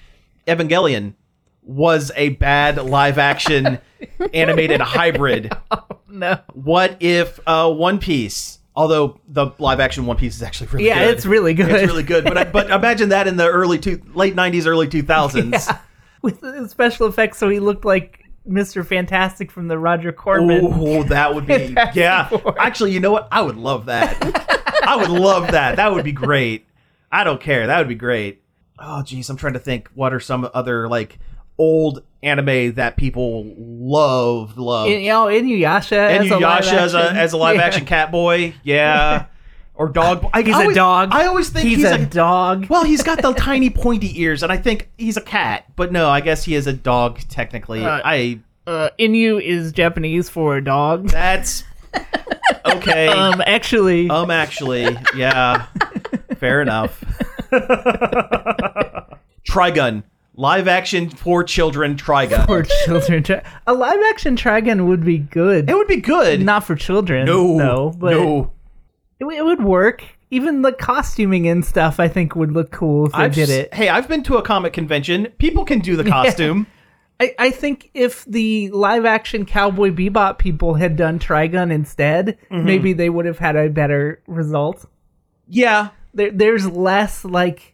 Evangelion 0.47 1.15
was 1.63 2.11
a 2.17 2.31
bad 2.31 2.77
live 2.77 3.19
action 3.19 3.79
animated 4.35 4.81
hybrid? 4.81 5.53
No. 6.09 6.39
What 6.53 6.97
if 7.01 7.39
uh, 7.47 7.73
One 7.73 7.99
Piece? 7.99 8.59
Although 8.75 9.21
the 9.29 9.51
live 9.59 9.81
action 9.81 10.07
One 10.07 10.17
Piece 10.17 10.35
is 10.37 10.43
actually 10.43 10.69
really 10.69 10.87
Yeah, 10.87 11.05
good. 11.05 11.15
it's 11.15 11.27
really 11.27 11.53
good. 11.55 11.71
It's 11.71 11.87
really 11.87 12.03
good. 12.03 12.25
But 12.25 12.53
but 12.53 12.71
imagine 12.71 13.11
that 13.11 13.27
in 13.27 13.37
the 13.37 13.47
early 13.49 13.79
two 13.79 14.01
late 14.15 14.35
nineties, 14.35 14.67
early 14.67 14.89
two 14.89 15.03
thousands. 15.03 15.67
Yeah. 15.69 15.79
With 16.23 16.41
the 16.41 16.69
special 16.69 17.09
effects, 17.09 17.39
so 17.39 17.49
he 17.49 17.59
looked 17.59 17.85
like 17.85 18.25
Mr. 18.49 18.87
Fantastic 18.87 19.51
from 19.51 19.67
the 19.67 19.77
Roger 19.77 20.13
Corman. 20.13 20.69
Oh, 20.73 21.03
that 21.03 21.35
would 21.35 21.47
be 21.49 21.75
yeah. 21.95 22.29
Four. 22.29 22.55
Actually, 22.61 22.93
you 22.93 23.01
know 23.01 23.11
what? 23.11 23.27
I 23.33 23.43
would 23.43 23.57
love 23.57 23.87
that. 23.87 24.17
I 24.87 24.95
would 24.97 25.11
love 25.11 25.51
that. 25.51 25.77
That 25.77 25.93
would 25.93 26.05
be 26.05 26.13
great. 26.13 26.67
I 27.11 27.25
don't 27.25 27.41
care. 27.41 27.67
That 27.67 27.79
would 27.79 27.89
be 27.89 27.97
great. 27.97 28.41
Oh, 28.79 29.03
geez, 29.03 29.29
I'm 29.31 29.37
trying 29.37 29.55
to 29.55 29.59
think. 29.59 29.89
What 29.95 30.15
are 30.15 30.21
some 30.21 30.49
other 30.55 30.89
like 30.89 31.19
old 31.59 32.03
anime 32.23 32.75
that 32.75 32.97
people 32.97 33.45
love? 33.59 34.57
Love 34.59 34.89
In, 34.89 35.01
you 35.01 35.09
know, 35.11 35.27
Inuyasha 35.27 35.93
as 35.93 36.27
a 36.31 36.35
live 36.39 36.41
Yasha 36.65 36.81
as 36.81 36.95
a 36.95 37.11
as 37.13 37.33
a 37.33 37.37
live 37.37 37.57
Yeah. 37.57 37.63
action 37.63 37.85
cat 37.87 38.11
boy. 38.13 38.55
Yeah, 38.63 39.27
or 39.75 39.89
dog. 39.89 40.29
I, 40.33 40.43
He's 40.43 40.55
I 40.55 40.59
a 40.59 40.63
always- 40.63 40.77
dog. 40.77 41.09
I 41.13 41.27
always 41.27 41.49
think 41.51 41.67
he's, 41.69 41.79
he's, 41.79 41.87
a, 41.91 41.99
dog. 42.07 42.67
well, 42.69 42.85
he's 42.85 43.03
got 43.03 43.21
the 43.23 43.33
tiny 43.37 43.71
pointy 43.71 44.21
ears, 44.21 44.43
and 44.43 44.53
I 44.53 44.57
think 44.57 44.91
he's 44.99 45.17
a 45.17 45.21
cat. 45.23 45.65
But 45.77 45.93
no, 45.93 46.09
I 46.09 46.21
guess 46.21 46.45
he 46.45 46.55
is 46.55 46.67
a 46.67 46.73
dog 46.73 47.19
technically. 47.29 47.85
Uh, 47.85 48.01
I 48.05 48.41
Uh, 48.67 48.91
Inu 48.99 49.43
is 49.43 49.73
Japanese 49.73 50.29
for 50.29 50.57
a 50.57 50.63
dog. 50.65 51.09
that's 51.09 51.65
okay. 52.65 53.09
Um, 53.13 53.43
actually, 53.45 54.09
Um, 54.09 54.31
actually, 54.31 54.97
yeah, 55.17 55.67
fair 56.39 56.63
enough. 56.63 57.03
Trigun, 59.49 60.05
live 60.35 60.69
action 60.69 61.09
for 61.11 61.45
children. 61.45 61.97
Trigun. 61.97 62.47
for 62.47 62.63
children, 62.85 63.23
Tri- 63.23 63.43
a 63.67 63.75
live 63.75 64.01
action 64.11 64.37
Trigun 64.37 64.87
would 64.87 65.05
be 65.05 65.19
good. 65.19 65.69
It 65.71 65.75
would 65.75 65.89
be 65.89 65.97
good. 66.01 66.41
Not 66.43 66.65
for 66.65 66.75
children, 66.75 67.27
no, 67.27 67.59
though, 67.59 67.91
but 67.97 68.13
no. 68.13 68.53
it, 69.21 69.27
it 69.27 69.45
would 69.45 69.63
work. 69.63 70.05
Even 70.31 70.63
the 70.63 70.73
costuming 70.73 71.47
and 71.47 71.63
stuff, 71.63 72.01
I 72.01 72.09
think, 72.09 72.35
would 72.35 72.53
look 72.53 72.71
cool 72.71 73.07
if 73.07 73.13
they 73.13 73.19
I've 73.19 73.35
did 73.35 73.51
s- 73.51 73.51
it. 73.51 73.75
Hey, 73.75 73.89
I've 73.91 74.09
been 74.09 74.23
to 74.25 74.39
a 74.39 74.43
comic 74.43 74.73
convention. 74.73 75.27
People 75.39 75.65
can 75.67 75.81
do 75.81 75.95
the 75.97 76.05
costume. 76.11 76.67
I, 77.21 77.35
I 77.39 77.51
think 77.51 77.91
if 77.93 78.25
the 78.25 78.71
live 78.71 79.05
action 79.05 79.45
Cowboy 79.45 79.91
Bebop 79.91 80.39
people 80.39 80.73
had 80.75 80.97
done 80.97 81.19
Trigun 81.19 81.71
instead, 81.71 82.39
Mm-hmm. 82.51 82.65
maybe 82.65 82.93
they 82.95 83.11
would 83.11 83.27
have 83.27 83.39
had 83.39 83.57
a 83.57 83.69
better 83.69 84.23
result. 84.27 84.87
Yeah, 85.47 85.91
There, 86.15 86.31
there's 86.31 86.67
less 86.67 87.25
like 87.27 87.72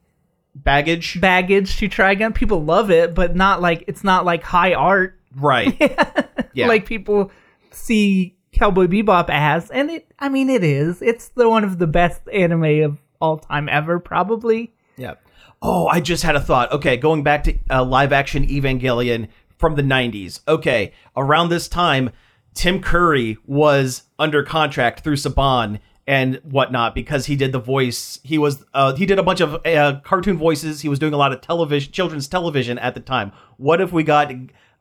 baggage. 0.54 1.20
baggage 1.20 1.76
to 1.78 1.88
Trigun. 1.88 2.34
People 2.34 2.64
love 2.64 2.90
it, 2.90 3.14
but 3.14 3.36
not 3.36 3.60
like 3.60 3.84
it's 3.86 4.04
not 4.04 4.24
like 4.24 4.42
high 4.42 4.74
art 4.74 5.18
right. 5.36 5.76
Yeah. 6.54 6.66
like 6.66 6.86
people 6.86 7.30
see 7.70 8.34
Cowboy 8.52 8.86
Bebop 8.86 9.26
as, 9.28 9.70
and 9.70 9.90
it. 9.90 10.12
I 10.18 10.28
mean, 10.28 10.48
it 10.50 10.64
is. 10.64 11.00
It's 11.02 11.28
the 11.28 11.48
one 11.48 11.62
of 11.62 11.78
the 11.78 11.86
best 11.86 12.22
anime 12.32 12.82
of 12.82 12.98
all 13.20 13.38
time 13.38 13.68
ever, 13.68 14.00
probably. 14.00 14.72
Yeah. 14.96 15.14
Oh, 15.62 15.86
I 15.86 16.00
just 16.00 16.22
had 16.24 16.34
a 16.34 16.40
thought. 16.40 16.72
Okay, 16.72 16.96
going 16.96 17.22
back 17.22 17.44
to 17.44 17.56
uh, 17.70 17.84
live 17.84 18.12
action 18.12 18.46
Evangelion 18.46 19.28
from 19.56 19.74
the 19.76 19.82
90s. 19.82 20.40
Okay, 20.48 20.92
around 21.16 21.48
this 21.48 21.68
time, 21.68 22.10
Tim 22.54 22.80
Curry 22.80 23.38
was 23.46 24.04
under 24.18 24.42
contract 24.42 25.04
through 25.04 25.16
Saban, 25.16 25.78
and 26.08 26.40
whatnot 26.42 26.94
because 26.94 27.26
he 27.26 27.36
did 27.36 27.52
the 27.52 27.58
voice. 27.58 28.18
He 28.24 28.38
was 28.38 28.64
uh, 28.72 28.94
he 28.94 29.04
did 29.04 29.18
a 29.18 29.22
bunch 29.22 29.40
of 29.40 29.54
uh, 29.66 30.00
cartoon 30.02 30.38
voices. 30.38 30.80
He 30.80 30.88
was 30.88 30.98
doing 30.98 31.12
a 31.12 31.18
lot 31.18 31.32
of 31.32 31.42
television, 31.42 31.92
children's 31.92 32.26
television 32.26 32.78
at 32.78 32.94
the 32.94 33.00
time. 33.00 33.30
What 33.58 33.82
if 33.82 33.92
we 33.92 34.02
got 34.04 34.32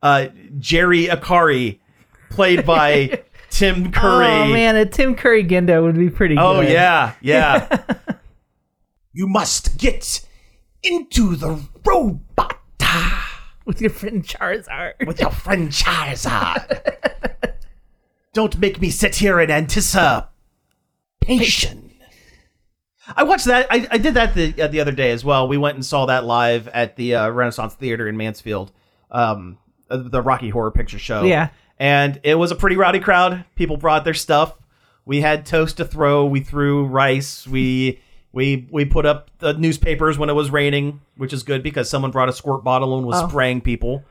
uh, 0.02 0.28
Jerry 0.58 1.06
Ikari, 1.06 1.80
played 2.30 2.64
by 2.64 3.22
Tim 3.50 3.92
Curry? 3.92 4.26
Oh 4.26 4.46
man, 4.46 4.74
a 4.74 4.86
Tim 4.86 5.14
Curry 5.14 5.44
Gendo 5.44 5.82
would 5.82 5.96
be 5.96 6.08
pretty 6.08 6.34
good. 6.34 6.42
Oh 6.42 6.62
good. 6.62 6.72
yeah, 6.72 7.12
yeah. 7.20 7.82
you 9.12 9.26
must 9.28 9.76
get 9.76 10.26
into 10.82 11.36
the 11.36 11.62
robot 11.84 12.58
With 13.66 13.82
your 13.82 13.90
friend 13.90 14.24
Charizard. 14.24 14.94
with 15.06 15.20
your 15.20 15.30
friend 15.30 15.68
Charizard. 15.68 17.52
Don't 18.32 18.58
make 18.58 18.80
me 18.80 18.88
sit 18.88 19.16
here 19.16 19.38
in 19.40 19.50
I 23.16 23.22
watched 23.22 23.46
that. 23.46 23.66
I, 23.70 23.86
I 23.90 23.98
did 23.98 24.14
that 24.14 24.34
the 24.34 24.62
uh, 24.62 24.66
the 24.68 24.80
other 24.80 24.92
day 24.92 25.10
as 25.12 25.24
well. 25.24 25.48
We 25.48 25.56
went 25.56 25.76
and 25.76 25.84
saw 25.84 26.06
that 26.06 26.24
live 26.24 26.68
at 26.68 26.96
the 26.96 27.14
uh, 27.14 27.28
Renaissance 27.30 27.74
Theater 27.74 28.06
in 28.06 28.16
Mansfield, 28.16 28.70
um, 29.10 29.56
uh, 29.90 29.96
the 29.98 30.20
Rocky 30.20 30.50
Horror 30.50 30.70
Picture 30.70 30.98
Show. 30.98 31.22
Yeah. 31.22 31.48
and 31.78 32.20
it 32.22 32.34
was 32.34 32.50
a 32.50 32.56
pretty 32.56 32.76
rowdy 32.76 33.00
crowd. 33.00 33.44
People 33.54 33.76
brought 33.78 34.04
their 34.04 34.14
stuff. 34.14 34.54
We 35.06 35.20
had 35.22 35.46
toast 35.46 35.78
to 35.78 35.84
throw. 35.86 36.26
We 36.26 36.40
threw 36.40 36.84
rice. 36.84 37.46
We 37.48 38.00
we 38.32 38.68
we 38.70 38.84
put 38.84 39.06
up 39.06 39.30
the 39.38 39.54
newspapers 39.54 40.18
when 40.18 40.28
it 40.28 40.34
was 40.34 40.50
raining, 40.50 41.00
which 41.16 41.32
is 41.32 41.42
good 41.44 41.62
because 41.62 41.88
someone 41.88 42.10
brought 42.10 42.28
a 42.28 42.32
squirt 42.34 42.62
bottle 42.62 42.98
and 42.98 43.06
was 43.06 43.22
Oh. 43.22 43.28
spraying 43.28 43.62
people. 43.62 44.04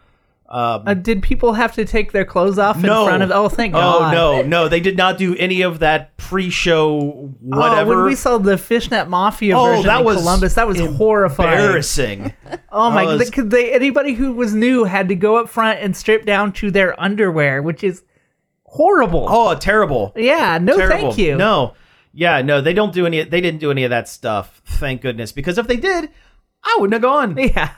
Uh, 0.49 0.93
did 0.93 1.21
people 1.21 1.51
have 1.53 1.73
to 1.75 1.83
take 1.83 2.13
their 2.13 2.23
clothes 2.23 2.57
off 2.57 2.77
No. 2.81 3.01
in 3.01 3.07
front 3.09 3.23
of? 3.23 3.31
Oh, 3.31 3.49
thank 3.49 3.73
God! 3.73 4.13
Oh 4.13 4.15
no, 4.15 4.41
no, 4.43 4.69
they 4.69 4.79
did 4.79 4.95
not 4.95 5.17
do 5.17 5.35
any 5.35 5.61
of 5.61 5.79
that 5.79 6.15
pre-show 6.15 7.33
whatever. 7.41 7.93
Oh, 7.93 7.97
when 7.97 8.05
we 8.05 8.15
saw 8.15 8.37
the 8.37 8.57
Fishnet 8.57 9.09
Mafia 9.09 9.57
Oh, 9.57 9.65
version 9.65 9.87
that 9.87 10.05
was 10.05 10.17
Columbus, 10.17 10.53
that 10.53 10.65
was 10.67 10.79
horrifying. 10.79 11.51
embarrassing. 11.51 12.33
Oh 12.71 12.91
my! 12.91 13.03
Was- 13.05 13.29
Because 13.29 13.49
they 13.49 13.73
anybody 13.73 14.13
who 14.13 14.31
was 14.33 14.53
new 14.53 14.83
had 14.85 15.07
to 15.09 15.15
go 15.15 15.35
up 15.37 15.49
front 15.49 15.79
and 15.81 15.95
strip 15.97 16.25
down 16.25 16.53
to 16.53 16.69
their 16.71 16.97
underwear, 17.01 17.61
which 17.61 17.83
is 17.83 18.03
horrible. 18.63 19.25
oh, 19.29 19.55
terrible. 19.55 20.13
yeah, 20.15 20.57
no, 20.61 20.77
terrible. 20.77 20.97
thank 21.11 21.17
you. 21.17 21.35
No, 21.35 21.73
yeah, 22.13 22.41
no, 22.41 22.61
they 22.61 22.73
don't 22.73 22.93
do 22.93 23.05
any. 23.05 23.23
They 23.23 23.41
didn't 23.41 23.59
do 23.59 23.71
any 23.71 23.83
of 23.83 23.89
that 23.89 24.07
stuff. 24.07 24.61
Thank 24.65 25.01
goodness, 25.01 25.31
because 25.31 25.57
if 25.57 25.67
they 25.67 25.77
did, 25.77 26.09
I 26.63 26.77
wouldn't 26.79 26.93
have 26.93 27.01
gone. 27.01 27.35
Yeah, 27.37 27.71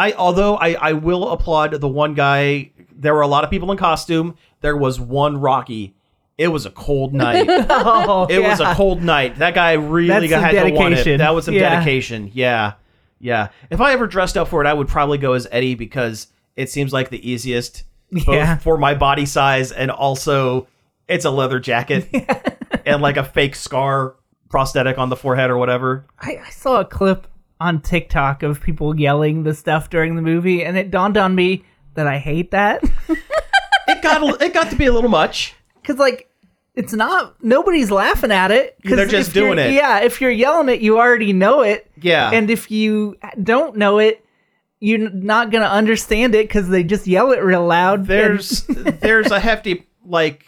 I 0.00 0.12
although 0.12 0.56
I 0.56 0.74
I 0.74 0.92
will 0.94 1.28
applaud 1.30 1.72
the 1.80 1.88
one 1.88 2.14
guy. 2.14 2.70
There 2.94 3.14
were 3.14 3.20
a 3.22 3.26
lot 3.26 3.44
of 3.44 3.50
people 3.50 3.70
in 3.72 3.78
costume. 3.78 4.36
There 4.60 4.76
was 4.76 5.00
one 5.00 5.40
Rocky. 5.40 5.94
It 6.38 6.48
was 6.48 6.64
a 6.66 6.70
cold 6.70 7.12
night. 7.26 7.46
oh, 7.48 8.26
It 8.30 8.42
was 8.42 8.60
a 8.60 8.74
cold 8.74 9.02
night. 9.02 9.38
That 9.38 9.54
guy 9.54 9.72
really 9.72 10.28
got, 10.28 10.42
had 10.52 10.64
to 10.66 10.72
want 10.72 10.94
it. 10.94 11.18
That 11.18 11.34
was 11.34 11.44
some 11.44 11.54
Yeah. 11.54 11.70
dedication. 11.70 12.30
Yeah, 12.32 12.74
yeah. 13.18 13.48
If 13.70 13.80
I 13.80 13.92
ever 13.92 14.06
dressed 14.06 14.36
up 14.38 14.48
for 14.48 14.62
it, 14.64 14.66
I 14.66 14.72
would 14.72 14.88
probably 14.88 15.18
go 15.18 15.32
as 15.34 15.46
Eddie 15.50 15.74
because 15.74 16.28
it 16.56 16.70
seems 16.70 16.92
like 16.92 17.10
the 17.10 17.20
easiest, 17.30 17.84
both 18.10 18.28
Yeah. 18.28 18.56
for 18.56 18.78
my 18.78 18.94
body 18.94 19.26
size 19.26 19.70
and 19.72 19.90
also 19.90 20.66
it's 21.08 21.24
a 21.26 21.30
leather 21.30 21.58
jacket 21.60 22.08
and 22.86 23.02
like 23.02 23.16
a 23.18 23.24
fake 23.24 23.54
scar 23.54 24.14
prosthetic 24.48 24.96
on 24.98 25.08
the 25.10 25.16
forehead 25.16 25.50
or 25.50 25.58
whatever. 25.58 26.06
I, 26.20 26.38
I 26.46 26.50
saw 26.50 26.80
a 26.80 26.84
clip 26.84 27.26
on 27.60 27.80
TikTok 27.82 28.42
of 28.42 28.60
people 28.60 28.98
yelling 28.98 29.42
the 29.42 29.54
stuff 29.54 29.90
during 29.90 30.16
the 30.16 30.22
movie, 30.22 30.64
and 30.64 30.76
it 30.76 30.90
dawned 30.90 31.16
on 31.16 31.34
me 31.34 31.64
that 31.94 32.06
I 32.06 32.18
hate 32.18 32.50
that 32.52 32.82
It 33.88 34.02
got 34.02 34.22
a, 34.22 34.44
it 34.44 34.54
got 34.54 34.70
to 34.70 34.76
be 34.76 34.86
a 34.86 34.92
little 34.92 35.10
much. 35.10 35.54
because 35.82 35.98
like. 35.98 36.26
It's 36.76 36.92
not. 36.92 37.42
Nobody's 37.44 37.90
laughing 37.90 38.30
at 38.30 38.52
it. 38.52 38.76
They're 38.84 39.04
just 39.04 39.34
doing 39.34 39.58
it. 39.58 39.72
Yeah, 39.72 40.00
if 40.02 40.20
you're 40.20 40.30
yelling 40.30 40.68
it, 40.68 40.80
you 40.80 40.98
already 40.98 41.32
know 41.32 41.62
it. 41.62 41.90
Yeah. 42.00 42.30
And 42.30 42.48
if 42.48 42.70
you 42.70 43.18
don't 43.42 43.76
know 43.76 43.98
it, 43.98 44.24
you're 44.78 45.10
not 45.10 45.50
gonna 45.50 45.66
understand 45.66 46.34
it 46.36 46.46
because 46.46 46.68
they 46.68 46.84
just 46.84 47.08
yell 47.08 47.32
it 47.32 47.42
real 47.42 47.66
loud. 47.66 48.06
There's 48.06 48.62
there's 48.68 49.32
a 49.32 49.40
hefty 49.40 49.88
like 50.06 50.46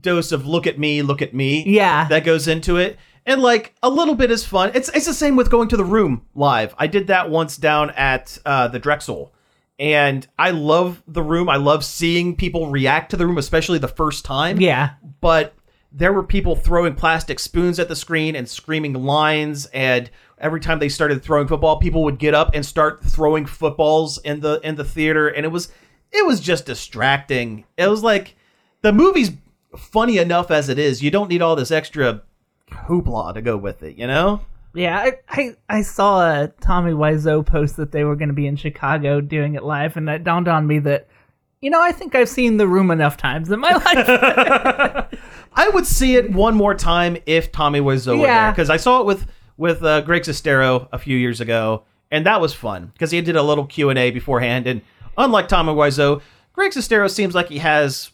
dose 0.00 0.32
of 0.32 0.44
look 0.44 0.66
at 0.66 0.78
me, 0.78 1.02
look 1.02 1.22
at 1.22 1.34
me. 1.34 1.64
Yeah. 1.64 2.08
That 2.08 2.24
goes 2.24 2.48
into 2.48 2.76
it. 2.76 2.98
And 3.30 3.40
like 3.40 3.76
a 3.80 3.88
little 3.88 4.16
bit 4.16 4.32
is 4.32 4.44
fun. 4.44 4.72
It's 4.74 4.88
it's 4.88 5.06
the 5.06 5.14
same 5.14 5.36
with 5.36 5.52
going 5.52 5.68
to 5.68 5.76
the 5.76 5.84
room 5.84 6.26
live. 6.34 6.74
I 6.76 6.88
did 6.88 7.06
that 7.06 7.30
once 7.30 7.56
down 7.56 7.90
at 7.90 8.36
uh, 8.44 8.66
the 8.66 8.80
Drexel. 8.80 9.32
And 9.78 10.26
I 10.36 10.50
love 10.50 11.00
the 11.06 11.22
room. 11.22 11.48
I 11.48 11.54
love 11.54 11.84
seeing 11.84 12.34
people 12.34 12.66
react 12.66 13.12
to 13.12 13.16
the 13.16 13.28
room, 13.28 13.38
especially 13.38 13.78
the 13.78 13.86
first 13.86 14.24
time. 14.24 14.60
yeah. 14.60 14.94
But 15.20 15.54
there 15.92 16.12
were 16.12 16.24
people 16.24 16.56
throwing 16.56 16.96
plastic 16.96 17.38
spoons 17.38 17.78
at 17.78 17.88
the 17.88 17.94
screen 17.94 18.34
and 18.34 18.48
screaming 18.48 18.94
lines 18.94 19.66
and 19.66 20.10
every 20.38 20.58
time 20.58 20.80
they 20.80 20.88
started 20.88 21.22
throwing 21.22 21.46
football, 21.46 21.78
people 21.78 22.02
would 22.02 22.18
get 22.18 22.34
up 22.34 22.50
and 22.52 22.66
start 22.66 23.04
throwing 23.04 23.46
footballs 23.46 24.18
in 24.18 24.40
the 24.40 24.60
in 24.64 24.74
the 24.74 24.84
theater 24.84 25.28
and 25.28 25.46
it 25.46 25.50
was 25.50 25.68
it 26.10 26.26
was 26.26 26.40
just 26.40 26.66
distracting. 26.66 27.64
It 27.76 27.86
was 27.86 28.02
like 28.02 28.34
the 28.82 28.92
movie's 28.92 29.30
funny 29.78 30.18
enough 30.18 30.50
as 30.50 30.68
it 30.68 30.80
is. 30.80 31.00
You 31.00 31.12
don't 31.12 31.28
need 31.28 31.42
all 31.42 31.54
this 31.54 31.70
extra 31.70 32.22
hoopla 32.70 33.34
to 33.34 33.42
go 33.42 33.56
with 33.56 33.82
it, 33.82 33.98
you 33.98 34.06
know? 34.06 34.40
Yeah, 34.74 34.98
I, 34.98 35.12
I, 35.28 35.56
I 35.68 35.82
saw 35.82 36.42
a 36.42 36.48
Tommy 36.60 36.92
Wiseau 36.92 37.44
post 37.44 37.76
that 37.76 37.90
they 37.90 38.04
were 38.04 38.14
going 38.14 38.28
to 38.28 38.34
be 38.34 38.46
in 38.46 38.56
Chicago 38.56 39.20
doing 39.20 39.54
it 39.54 39.64
live, 39.64 39.96
and 39.96 40.08
it 40.08 40.22
dawned 40.22 40.46
on 40.46 40.66
me 40.66 40.78
that, 40.80 41.08
you 41.60 41.70
know, 41.70 41.82
I 41.82 41.92
think 41.92 42.14
I've 42.14 42.28
seen 42.28 42.56
The 42.56 42.68
Room 42.68 42.90
enough 42.90 43.16
times 43.16 43.50
in 43.50 43.60
my 43.60 43.70
life. 43.72 45.18
I 45.52 45.68
would 45.70 45.86
see 45.86 46.14
it 46.14 46.30
one 46.30 46.54
more 46.54 46.74
time 46.74 47.16
if 47.26 47.50
Tommy 47.50 47.80
Wiseau 47.80 48.18
were 48.20 48.26
there 48.26 48.52
because 48.52 48.70
I 48.70 48.76
saw 48.76 49.00
it 49.00 49.06
with 49.06 49.26
with 49.56 49.82
uh, 49.82 50.00
Greg 50.00 50.22
Sestero 50.22 50.88
a 50.90 50.98
few 50.98 51.18
years 51.18 51.40
ago, 51.40 51.84
and 52.10 52.24
that 52.24 52.40
was 52.40 52.54
fun 52.54 52.86
because 52.94 53.10
he 53.10 53.20
did 53.20 53.36
a 53.36 53.42
little 53.42 53.66
Q 53.66 53.90
and 53.90 53.98
A 53.98 54.10
beforehand. 54.10 54.66
And 54.66 54.80
unlike 55.18 55.48
Tommy 55.48 55.72
Wiseau, 55.72 56.22
Greg 56.54 56.72
Sestero 56.72 57.10
seems 57.10 57.34
like 57.34 57.48
he 57.48 57.58
has, 57.58 58.10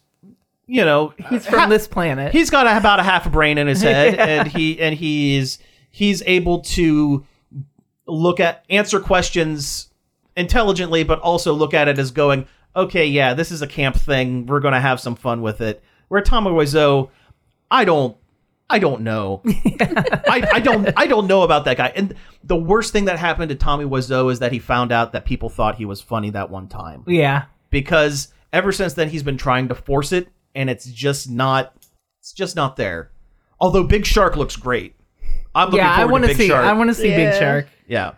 you 0.66 0.85
know, 0.85 1.14
He's 1.30 1.46
from 1.46 1.70
this 1.70 1.87
planet. 1.87 2.32
he's 2.32 2.50
got 2.50 2.66
a, 2.66 2.76
about 2.76 3.00
a 3.00 3.02
half 3.02 3.26
a 3.26 3.30
brain 3.30 3.58
in 3.58 3.66
his 3.66 3.82
head, 3.82 4.14
and 4.16 4.49
he 4.49 4.80
and 4.80 4.94
he's 4.94 5.58
he's 5.90 6.23
able 6.26 6.61
to 6.61 7.25
look 8.06 8.40
at 8.40 8.64
answer 8.68 9.00
questions 9.00 9.90
intelligently, 10.37 11.04
but 11.04 11.20
also 11.20 11.52
look 11.52 11.73
at 11.75 11.88
it 11.88 11.99
as 11.99 12.11
going, 12.11 12.46
okay, 12.75 13.06
yeah, 13.06 13.35
this 13.35 13.50
is 13.50 13.62
a 13.62 13.66
camp 13.66 13.96
thing. 13.96 14.46
We're 14.46 14.61
gonna 14.61 14.80
have 14.80 15.00
some 15.00 15.14
fun 15.14 15.40
with 15.40 15.61
it. 15.61 15.82
Where 16.08 16.20
Tommy 16.20 16.50
Wiseau, 16.50 17.11
I 17.70 17.85
don't. 17.85 18.16
I 18.68 18.80
don't 18.80 19.02
know. 19.02 19.42
I, 19.46 20.49
I 20.54 20.61
don't. 20.61 20.92
I 20.96 21.06
don't 21.06 21.28
know 21.28 21.42
about 21.42 21.66
that 21.66 21.76
guy. 21.76 21.92
And 21.94 22.14
the 22.42 22.56
worst 22.56 22.92
thing 22.92 23.04
that 23.04 23.16
happened 23.16 23.50
to 23.50 23.54
Tommy 23.54 23.85
Wiseau 23.85 24.30
is 24.32 24.40
that 24.40 24.50
he 24.50 24.58
found 24.58 24.90
out 24.90 25.12
that 25.12 25.25
people 25.25 25.49
thought 25.49 25.76
he 25.76 25.85
was 25.85 26.00
funny 26.00 26.30
that 26.30 26.50
one 26.50 26.66
time 26.66 27.04
yeah. 27.06 27.44
because 27.70 28.32
ever 28.52 28.73
since 28.73 28.94
then 28.94 29.08
he's 29.08 29.23
been 29.23 29.37
trying 29.37 29.68
to 29.68 29.75
force 29.75 30.12
it 30.12 30.28
and 30.56 30.68
it's 30.70 30.86
just 30.86 31.30
not 31.30 31.72
it's 32.20 32.32
just 32.32 32.56
not 32.56 32.76
there 32.76 33.10
although 33.60 33.84
big 33.84 34.04
shark 34.04 34.36
looks 34.36 34.56
great 34.56 34.94
i'm 35.54 35.66
looking 35.68 35.78
Yeah, 35.78 35.92
I 35.92 35.96
forward 35.98 36.12
want 36.12 36.25
to 36.25 36.28
to 36.28 36.34
big 36.34 36.42
see. 36.42 36.48
shark 36.48 36.66
I 36.66 36.72
want 36.72 36.90
to 36.90 36.94
see 36.94 37.14
Big 37.14 37.34
Shark. 37.34 37.68
yeah 37.86 38.12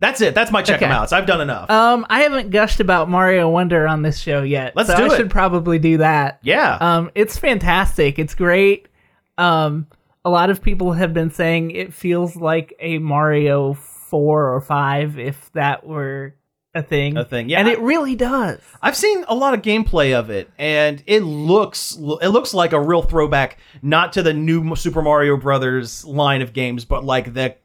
that's 0.00 0.20
it 0.20 0.34
that's 0.34 0.52
my 0.52 0.60
check 0.62 0.82
'em 0.82 0.90
Okay. 0.90 0.94
outs 0.98 1.12
i've 1.12 1.26
done 1.26 1.40
enough 1.40 1.70
Um, 1.70 2.04
I 2.10 2.20
haven't 2.20 2.50
gushed 2.50 2.80
about 2.80 3.08
Mario 3.08 3.48
Wonder 3.48 3.88
on 3.88 4.02
this 4.02 4.18
show 4.18 4.42
yet. 4.42 4.76
Let's 4.76 4.90
so 4.90 4.96
do 4.96 5.04
I 5.04 5.06
it. 5.14 5.16
should 5.16 5.30
probably 5.30 5.78
do 5.78 5.96
that. 5.98 6.38
yeah 6.42 6.76
Um, 6.80 7.10
it's 7.14 7.38
fantastic. 7.38 8.18
It's 8.18 8.34
great. 8.34 8.88
Um, 9.38 9.86
a 10.24 10.30
lot 10.30 10.50
of 10.50 10.60
people 10.62 10.92
have 10.92 11.14
been 11.14 11.30
saying 11.30 11.70
it 11.70 11.94
feels 11.94 12.36
like 12.36 12.74
a 12.78 12.98
Mario 12.98 13.72
four 13.74 14.54
or 14.54 14.60
five, 14.60 15.18
if 15.18 15.50
that 15.52 15.86
were 15.86 16.34
a 16.76 16.82
thing. 16.82 17.16
A 17.16 17.24
thing, 17.24 17.48
yeah. 17.48 17.58
And 17.60 17.68
it 17.68 17.80
really 17.80 18.14
does. 18.14 18.60
i've 18.82 18.96
seen 18.96 19.24
a 19.28 19.34
lot 19.34 19.54
of 19.54 19.62
gameplay 19.62 20.14
of 20.18 20.30
it 20.30 20.50
and 20.58 21.02
it 21.06 21.20
looks 21.20 21.96
it 21.96 22.28
looks 22.28 22.52
like 22.54 22.72
a 22.72 22.80
real 22.80 23.02
throwback 23.02 23.58
not 23.82 24.12
to 24.12 24.22
the 24.22 24.32
new 24.34 24.74
super 24.76 25.02
mario 25.02 25.36
brothers 25.36 26.04
line 26.04 26.42
of 26.42 26.52
games 26.52 26.84
but 26.84 27.04
like 27.04 27.34
the 27.34 27.56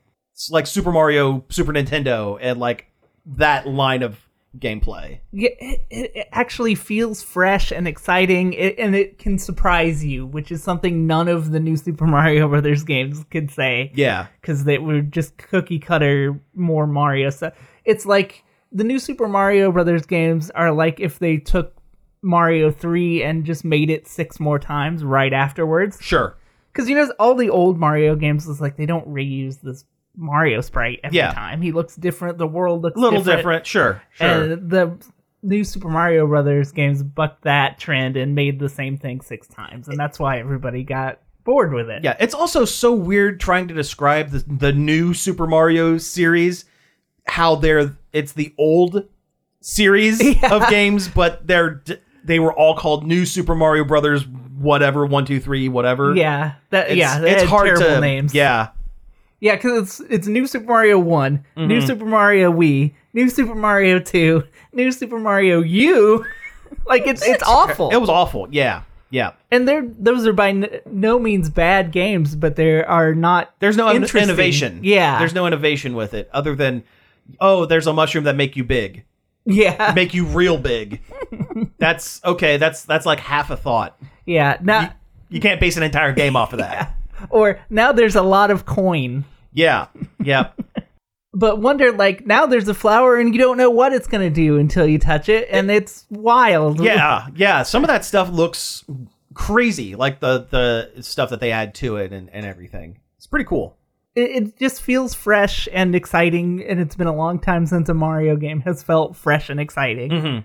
like 0.50 0.66
super 0.66 0.92
mario 0.92 1.44
super 1.50 1.72
nintendo 1.74 2.38
and 2.42 2.60
like 2.60 2.88
that 3.26 3.68
line 3.68 4.02
of 4.04 4.18
gameplay 4.58 5.20
Yeah, 5.32 5.50
it, 5.60 5.82
it 5.90 6.28
actually 6.34 6.76
feels 6.76 7.24
fresh 7.24 7.72
and 7.72 7.88
exciting, 7.88 8.52
it, 8.52 8.78
and 8.78 8.94
it 8.94 9.18
can 9.18 9.38
surprise 9.38 10.04
you, 10.04 10.26
which 10.26 10.52
is 10.52 10.62
something 10.62 11.08
none 11.08 11.30
of 11.30 11.52
the 11.52 11.60
new 11.62 11.78
Super 11.78 12.06
Mario 12.16 12.50
Brothers 12.50 12.84
games 12.84 13.24
could 13.32 13.50
say. 13.50 13.94
yeah 13.96 14.28
because 14.42 14.66
they 14.66 14.78
were 14.78 15.02
just 15.02 15.38
cookie 15.38 15.80
cutter 15.80 16.38
more 16.54 16.86
Mario 16.86 17.30
stuff. 17.30 17.54
It's 17.86 18.06
like 18.06 18.44
the 18.72 18.84
new 18.84 19.00
Super 19.00 19.28
Mario 19.28 19.72
Brothers 19.72 20.06
games 20.06 20.50
are 20.52 20.72
like 20.72 21.00
if 21.00 21.20
they 21.20 21.38
took 21.38 21.76
Mario 22.22 22.72
3 22.72 23.24
and 23.24 23.46
just 23.46 23.66
made 23.66 23.90
it 23.90 24.08
six 24.08 24.40
more 24.40 24.60
times 24.60 25.04
right 25.04 25.34
afterwards. 25.34 25.98
sure 26.02 26.38
Because 26.72 26.88
you 26.90 26.96
know, 26.96 27.12
all 27.20 27.36
the 27.36 27.50
old 27.50 27.78
Mario 27.80 28.16
games 28.16 28.48
is 28.48 28.62
like 28.62 28.78
they 28.78 28.86
don't 28.86 29.08
reuse 29.08 29.60
this 29.62 29.86
Mario 30.16 30.62
sprite 30.62 31.00
every 31.04 31.18
Yeah. 31.18 31.32
time. 31.34 31.62
He 31.62 31.72
looks 31.72 31.96
different. 31.96 32.38
The 32.38 32.48
world 32.48 32.82
looks 32.84 32.98
a 32.98 33.00
little 33.00 33.24
different, 33.24 33.66
sure 33.66 34.02
sure 34.14 34.28
And 34.54 34.70
the 34.70 34.98
new 35.42 35.64
Super 35.64 35.90
Mario 35.90 36.28
Brothers 36.28 36.72
games 36.72 37.02
bucked 37.02 37.44
that 37.44 37.80
trend 37.80 38.16
and 38.18 38.36
made 38.36 38.60
the 38.60 38.70
same 38.70 38.98
thing 38.98 39.22
six 39.22 39.48
times, 39.48 39.88
and 39.88 39.98
that's 39.98 40.20
why 40.20 40.38
everybody 40.40 40.84
got 40.84 41.20
bored 41.44 41.74
with 41.74 41.90
it. 41.90 42.04
Yeah, 42.04 42.16
it's 42.20 42.36
also 42.36 42.66
so 42.66 42.94
weird 42.94 43.40
trying 43.40 43.68
to 43.70 43.74
describe 43.74 44.30
the, 44.30 44.44
the 44.48 44.72
new 44.74 45.16
Super 45.16 45.48
Mario 45.48 45.98
series, 45.98 46.66
how 47.28 47.56
they're 47.56 47.96
it's 48.14 48.34
the 48.34 48.54
old 48.58 49.08
series 49.62 50.22
Yeah. 50.42 50.54
of 50.56 50.70
games, 50.70 51.08
but 51.08 51.46
they're 51.48 51.84
they 52.24 52.40
were 52.40 52.54
all 52.54 52.76
called 52.76 53.06
New 53.06 53.26
Super 53.26 53.56
Mario 53.56 53.84
Brothers, 53.84 54.28
whatever 54.28 55.06
one 55.06 55.26
two 55.26 55.40
three 55.40 55.70
whatever. 55.70 56.16
Yeah, 56.16 56.54
that 56.70 56.90
it's, 56.90 56.98
yeah, 56.98 57.22
it's 57.24 57.44
hard 57.44 57.66
terrible 57.68 57.86
to 57.96 58.02
names. 58.02 58.34
Yeah, 58.34 58.70
yeah, 59.40 59.56
because 59.56 60.00
it's 60.00 60.00
it's 60.12 60.28
New 60.28 60.46
Super 60.48 60.66
Mario 60.68 61.00
One, 61.00 61.46
New 61.56 61.78
Mm-hmm. 61.80 61.88
Super 61.88 62.06
Mario 62.06 62.52
Wii, 62.52 62.94
New 63.14 63.30
Super 63.30 63.56
Mario 63.56 64.00
Two, 64.00 64.44
New 64.74 64.92
Super 64.92 65.20
Mario 65.20 65.62
U. 65.62 66.26
like 66.86 67.08
it's 67.08 67.26
it's 67.26 67.44
awful. 67.44 67.90
it 67.92 67.98
was 67.98 68.10
awful. 68.10 68.48
Yeah, 68.52 68.84
yeah. 69.10 69.32
and 69.52 69.68
they're 69.68 69.86
those 70.00 70.26
are 70.28 70.34
by 70.34 70.50
n- 70.50 70.70
no 70.86 71.18
means 71.20 71.50
bad 71.50 71.92
games, 71.92 72.36
but 72.36 72.56
there 72.56 72.88
are 72.90 73.14
not. 73.16 73.54
There's 73.60 73.78
no 73.78 73.90
innovation. 73.92 74.80
Yeah, 74.84 75.18
there's 75.20 75.34
no 75.34 75.48
innovation 75.48 75.96
with 75.96 76.14
it 76.14 76.30
other 76.34 76.56
than 76.56 76.84
oh, 77.40 77.66
there's 77.66 77.88
a 77.88 77.94
mushroom 77.94 78.24
that 78.26 78.36
make 78.36 78.56
you 78.56 78.64
big, 78.64 79.06
yeah, 79.46 79.92
make 79.96 80.14
you 80.14 80.26
real 80.26 80.58
big. 80.58 81.02
that's 81.78 82.24
okay. 82.24 82.58
That's 82.58 82.84
that's 82.84 83.06
like 83.06 83.20
half 83.20 83.50
a 83.50 83.58
thought. 83.58 84.00
yeah. 84.26 84.58
Now 84.62 84.94
You 85.30 85.40
can't 85.40 85.60
base 85.60 85.78
an 85.78 85.84
entire 85.84 86.14
game 86.14 86.36
off 86.36 86.54
of 86.54 86.60
that. 86.60 86.96
or 87.30 87.60
now 87.70 87.92
there's 87.92 88.16
a 88.16 88.22
lot 88.22 88.52
of 88.52 88.66
coin. 88.66 89.26
Yeah, 89.54 89.88
yeah. 90.24 90.50
But 91.34 91.60
wonder 91.62 91.94
like 91.94 92.26
now 92.26 92.46
there's 92.46 92.68
a 92.68 92.74
flower 92.74 93.18
and 93.18 93.34
you 93.34 93.40
don't 93.40 93.56
know 93.56 93.70
what 93.70 93.94
it's 93.94 94.06
gonna 94.06 94.30
do 94.30 94.58
until 94.58 94.86
you 94.86 95.00
touch 95.00 95.30
it, 95.30 95.48
and 95.50 95.72
it's 95.72 96.06
wild. 96.10 96.84
Yeah, 96.84 97.28
yeah. 97.38 97.64
Some 97.64 97.86
of 97.86 97.88
that 97.88 98.04
stuff 98.04 98.30
looks 98.30 98.84
crazy, 99.34 99.96
like 99.96 100.20
the 100.20 100.46
the 100.52 101.02
stuff 101.02 101.30
that 101.30 101.40
they 101.40 101.54
add 101.54 101.74
to 101.76 101.96
it 101.96 102.12
and, 102.12 102.30
and 102.32 102.46
everything. 102.46 103.00
It's 103.16 103.28
pretty 103.28 103.46
cool. 103.46 103.78
It, 104.16 104.22
it 104.22 104.60
just 104.60 104.82
feels 104.82 105.14
fresh 105.14 105.68
and 105.72 105.96
exciting, 105.96 106.64
and 106.68 106.80
it's 106.80 106.96
been 106.96 107.08
a 107.08 107.16
long 107.16 107.40
time 107.40 107.66
since 107.66 107.90
a 107.90 107.94
Mario 107.94 108.36
game 108.36 108.62
has 108.62 108.84
felt 108.84 109.16
fresh 109.16 109.50
and 109.50 109.60
exciting. 109.60 110.12
Mm-hmm. 110.12 110.40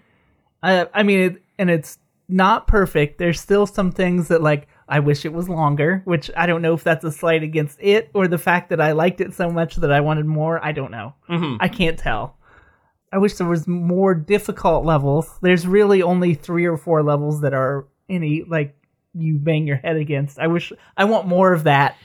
Uh, 0.62 0.86
I 0.94 1.02
mean, 1.02 1.20
it, 1.20 1.42
and 1.58 1.70
it's 1.70 1.98
not 2.28 2.66
perfect. 2.66 3.18
There's 3.18 3.40
still 3.40 3.66
some 3.66 3.92
things 3.92 4.28
that 4.28 4.42
like 4.42 4.68
I 4.88 5.00
wish 5.00 5.24
it 5.24 5.32
was 5.32 5.48
longer, 5.48 6.02
which 6.04 6.30
I 6.36 6.46
don't 6.46 6.62
know 6.62 6.74
if 6.74 6.84
that's 6.84 7.04
a 7.04 7.12
slight 7.12 7.42
against 7.42 7.78
it 7.80 8.10
or 8.14 8.28
the 8.28 8.38
fact 8.38 8.70
that 8.70 8.80
I 8.80 8.92
liked 8.92 9.20
it 9.20 9.34
so 9.34 9.50
much 9.50 9.76
that 9.76 9.92
I 9.92 10.00
wanted 10.00 10.26
more. 10.26 10.64
I 10.64 10.72
don't 10.72 10.90
know. 10.90 11.14
Mm-hmm. 11.28 11.56
I 11.60 11.68
can't 11.68 11.98
tell. 11.98 12.36
I 13.12 13.18
wish 13.18 13.34
there 13.34 13.46
was 13.46 13.66
more 13.66 14.14
difficult 14.14 14.84
levels. 14.84 15.38
There's 15.40 15.66
really 15.66 16.02
only 16.02 16.34
three 16.34 16.66
or 16.66 16.76
four 16.76 17.02
levels 17.02 17.40
that 17.42 17.54
are 17.54 17.86
any 18.08 18.44
like 18.46 18.76
you 19.14 19.38
bang 19.38 19.66
your 19.66 19.76
head 19.76 19.96
against. 19.96 20.38
I 20.38 20.48
wish 20.48 20.72
I 20.96 21.04
want 21.04 21.26
more 21.26 21.52
of 21.52 21.64
that. 21.64 21.96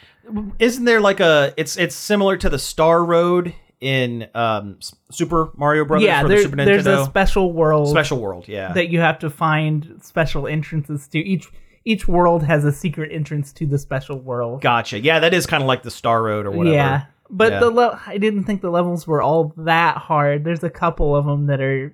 Isn't 0.60 0.86
there 0.86 1.02
like 1.02 1.20
a? 1.20 1.54
It's 1.58 1.78
it's 1.78 1.96
similar 1.96 2.38
to 2.38 2.50
the 2.50 2.60
Star 2.60 3.04
Road 3.04 3.54
in 3.80 4.28
um, 4.36 4.78
Super 5.10 5.50
Mario 5.58 5.86
Brothers 5.86 6.06
yeah, 6.06 6.22
for 6.22 6.28
there- 6.28 6.38
the 6.38 6.44
Super 6.44 6.58
Nintendo. 6.58 6.66
there's 6.66 6.86
a 6.88 7.06
special 7.06 7.52
world 7.54 7.90
Special 7.90 8.20
World. 8.20 8.48
Yeah, 8.48 8.74
that 8.74 8.90
you 8.90 9.00
have 9.00 9.20
to 9.20 9.30
find 9.30 10.00
special 10.02 10.48
entrances 10.48 11.08
to. 11.10 11.20
Each 11.20 11.50
each 11.84 12.08
world 12.08 12.44
has 12.44 12.64
a 12.64 12.72
secret 12.72 13.12
entrance 13.12 13.52
to 13.54 13.66
the 13.66 13.80
special 13.80 14.20
world. 14.20 14.62
gotcha. 14.62 15.00
Yeah, 15.00 15.20
that 15.20 15.34
is 15.34 15.48
kind 15.48 15.64
of 15.64 15.68
like 15.68 15.82
the 15.84 15.90
Star 15.92 16.22
Road 16.22 16.46
or 16.46 16.52
whatever. 16.52 16.76
Yeah, 16.76 17.06
but 17.30 17.54
Yeah. 17.54 17.60
the 17.60 17.70
le- 17.72 18.00
I 18.06 18.18
didn't 18.20 18.44
think 18.44 18.62
the 18.62 18.70
levels 18.70 19.08
were 19.08 19.22
all 19.22 19.54
that 19.58 19.98
hard. 19.98 20.44
There's 20.44 20.64
a 20.64 20.70
couple 20.70 21.16
of 21.16 21.26
them 21.26 21.48
that 21.48 21.60
are 21.60 21.92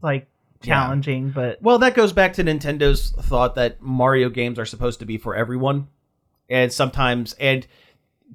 like 0.00 0.28
challenging, 0.62 1.30
but 1.30 1.60
Well, 1.60 1.78
that 1.80 1.94
goes 1.94 2.12
back 2.12 2.34
to 2.34 2.44
Nintendo's 2.44 3.10
thought 3.10 3.56
that 3.56 3.82
Mario 3.82 4.28
games 4.28 4.58
are 4.60 4.64
supposed 4.66 5.00
to 5.00 5.06
be 5.06 5.18
for 5.18 5.34
everyone. 5.34 5.88
And 6.50 6.72
sometimes 6.72 7.32
and 7.34 7.66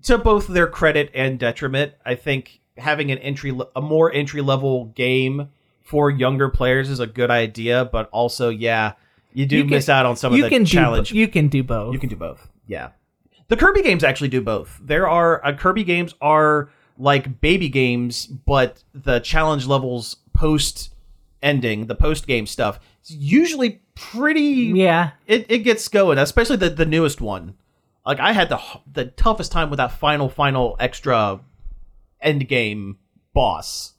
to 0.04 0.18
both 0.18 0.48
their 0.48 0.68
credit 0.68 1.12
and 1.14 1.38
detriment, 1.38 1.94
I 2.06 2.16
think 2.16 2.62
having 2.78 3.12
an 3.12 3.18
entry 3.20 3.54
a 3.76 3.82
more 3.82 4.12
entry 4.12 4.42
level 4.42 4.86
game 4.96 5.50
for 5.84 6.10
younger 6.10 6.50
players 6.50 6.90
is 6.90 7.00
a 7.00 7.08
good 7.08 7.30
idea, 7.30 7.86
but 7.86 8.10
also 8.12 8.50
yeah, 8.50 8.94
you 9.34 9.46
do 9.46 9.58
You 9.58 9.64
can- 9.64 9.70
miss 9.72 9.90
out 9.90 10.06
on 10.06 10.16
some 10.16 10.32
of 10.34 10.38
you 10.38 10.44
the 10.46 10.50
can 10.50 10.66
challenge. 10.66 11.10
do 11.10 11.18
you 11.18 11.28
can 11.28 11.48
do 11.50 11.62
both. 11.64 11.94
You 11.94 12.00
can 12.00 12.10
do 12.10 12.16
both. 12.16 12.50
Yeah. 12.68 12.90
The 13.48 13.58
Kirby 13.58 13.84
games 13.84 14.04
actually 14.04 14.30
do 14.30 14.42
both. 14.42 14.80
There 14.82 15.08
are 15.08 15.46
uh, 15.46 15.54
Kirby 15.54 15.84
games 15.84 16.16
are 16.22 16.70
like 16.98 17.42
baby 17.42 17.70
games, 17.70 18.26
but 18.26 18.84
the 18.94 19.20
challenge 19.20 19.68
levels 19.68 20.16
post 20.34 20.94
ending, 21.44 21.86
the 21.88 21.96
post 21.96 22.26
game 22.26 22.48
stuff, 22.48 22.80
is 23.04 23.12
usually 23.16 23.82
pretty 23.94 24.72
yeah, 24.76 25.12
it, 25.28 25.46
it 25.50 25.60
gets 25.60 25.88
going, 25.90 26.18
especially 26.18 26.56
the 26.56 26.70
the 26.70 26.86
newest 26.86 27.22
one. 27.22 27.56
Like 28.06 28.20
I 28.20 28.32
had 28.34 28.50
the 28.50 28.60
the 28.92 29.06
toughest 29.06 29.52
time 29.52 29.70
with 29.70 29.78
that 29.78 29.92
final 29.92 30.30
final 30.30 30.76
extra 30.80 31.40
end 32.22 32.48
game 32.48 32.98
boss 33.34 33.94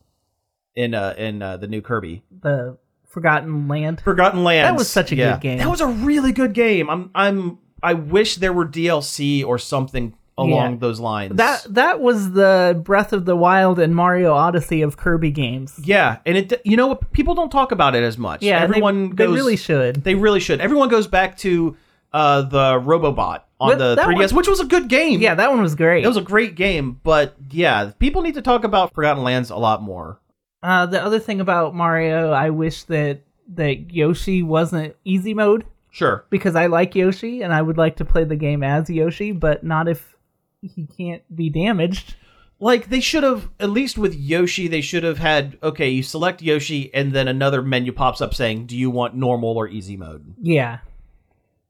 in 0.74 0.94
uh 0.94 1.14
in 1.16 1.42
uh, 1.42 1.56
the 1.56 1.66
new 1.66 1.80
Kirby. 1.82 2.22
the 2.42 2.78
Forgotten 3.08 3.66
Land. 3.66 4.00
Forgotten 4.02 4.44
Land. 4.44 4.66
That 4.66 4.78
was 4.78 4.90
such 4.90 5.10
a 5.12 5.16
good 5.16 5.40
game. 5.40 5.58
That 5.58 5.68
was 5.70 5.80
a 5.80 5.86
really 5.86 6.32
good 6.32 6.52
game. 6.52 6.90
I'm 6.90 7.10
I'm 7.14 7.58
I 7.82 7.94
wish 7.94 8.36
there 8.36 8.52
were 8.52 8.66
DLC 8.66 9.44
or 9.44 9.58
something 9.58 10.14
along 10.38 10.72
Yeah. 10.72 10.78
those 10.78 11.00
lines. 11.00 11.36
That 11.36 11.66
that 11.70 12.00
was 12.00 12.32
the 12.32 12.78
Breath 12.84 13.14
of 13.14 13.24
the 13.24 13.34
Wild 13.34 13.78
and 13.78 13.94
Mario 13.96 14.34
Odyssey 14.34 14.82
of 14.82 14.98
Kirby 14.98 15.30
games. 15.30 15.80
yeah, 15.82 16.18
and 16.26 16.36
it 16.36 16.60
you 16.64 16.76
know 16.76 16.88
what 16.88 17.10
people 17.12 17.34
don't 17.34 17.50
talk 17.50 17.72
about 17.72 17.94
it 17.94 18.02
as 18.02 18.18
much. 18.18 18.42
Yeah, 18.42 18.56
and 18.62 18.64
they- 18.64 18.76
everyone 18.76 19.16
they, 19.16 19.26
really 19.26 19.56
should. 19.56 20.04
they 20.04 20.14
really 20.14 20.40
should. 20.40 20.60
Everyone 20.60 20.90
goes 20.90 21.06
back 21.06 21.38
to 21.38 21.74
uh 22.12 22.42
the 22.42 22.80
Robobot 22.80 23.42
on 23.60 23.70
But 23.70 23.78
the 23.78 23.94
that 23.96 24.06
3DS, 24.06 24.32
one- 24.32 24.36
which 24.36 24.48
was 24.48 24.60
a 24.60 24.64
good 24.66 24.88
game. 24.88 25.20
yeah, 25.20 25.34
that 25.34 25.50
one 25.50 25.60
was 25.62 25.74
great. 25.74 26.04
It 26.04 26.08
was 26.08 26.16
a 26.16 26.22
great 26.22 26.54
game, 26.54 27.00
but 27.02 27.34
yeah, 27.50 27.92
people 27.98 28.22
need 28.22 28.34
to 28.34 28.42
talk 28.42 28.64
about 28.64 28.92
Forgotten 28.94 29.22
Lands 29.22 29.50
a 29.50 29.56
lot 29.56 29.82
more. 29.82 30.20
Uh, 30.62 30.86
the 30.86 31.02
other 31.02 31.18
thing 31.18 31.40
about 31.40 31.74
Mario, 31.74 32.30
I 32.32 32.50
wish 32.50 32.82
that 32.84 33.20
that 33.54 33.92
Yoshi 33.92 34.42
wasn't 34.42 34.96
easy 35.04 35.32
mode 35.32 35.64
Sure. 35.92 36.24
because 36.30 36.56
I 36.56 36.66
like 36.66 36.94
Yoshi 36.96 37.42
and 37.42 37.54
I 37.54 37.62
would 37.62 37.78
like 37.78 37.96
to 37.96 38.04
play 38.04 38.24
the 38.24 38.34
game 38.36 38.62
as 38.64 38.90
Yoshi, 38.90 39.30
but 39.32 39.62
not 39.62 39.86
if 39.88 40.16
he 40.62 40.86
can't 40.96 41.22
be 41.34 41.48
damaged. 41.50 42.16
Like 42.58 42.88
they 42.88 43.00
should 43.00 43.22
have 43.22 43.48
at 43.60 43.70
least 43.70 43.96
with 43.98 44.14
Yoshi, 44.14 44.66
they 44.66 44.80
should 44.80 45.04
have 45.04 45.18
had 45.18 45.58
okay, 45.62 45.90
you 45.90 46.02
select 46.02 46.42
Yoshi 46.42 46.92
and 46.94 47.12
then 47.12 47.28
another 47.28 47.62
menu 47.62 47.92
pops 47.92 48.20
up 48.22 48.34
saying, 48.34 48.66
"Do 48.66 48.76
you 48.76 48.90
want 48.90 49.14
normal 49.14 49.56
or 49.58 49.68
easy 49.68 49.96
mode?" 49.96 50.34
Yeah, 50.42 50.78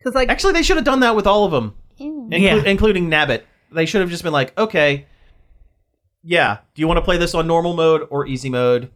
because 0.06 0.14
like 0.14 0.28
Actually, 0.28 0.52
they 0.52 0.62
should 0.62 0.76
have 0.76 0.84
done 0.84 1.00
that 1.00 1.16
with 1.16 1.26
all 1.26 1.44
of 1.44 1.50
them, 1.50 1.74
inclu- 1.98 2.40
Yeah. 2.40 2.62
including 2.64 3.10
Nabbit. 3.10 3.42
They 3.72 3.86
should 3.86 4.00
have 4.00 4.10
just 4.10 4.22
been 4.22 4.32
like, 4.32 4.56
"Okay, 4.56 5.06
yeah, 6.22 6.58
do 6.74 6.80
you 6.80 6.86
want 6.88 6.98
to 6.98 7.02
play 7.02 7.18
this 7.18 7.34
on 7.34 7.46
normal 7.46 7.74
mode 7.74 8.06
or 8.10 8.26
easy 8.26 8.48
mode?" 8.50 8.90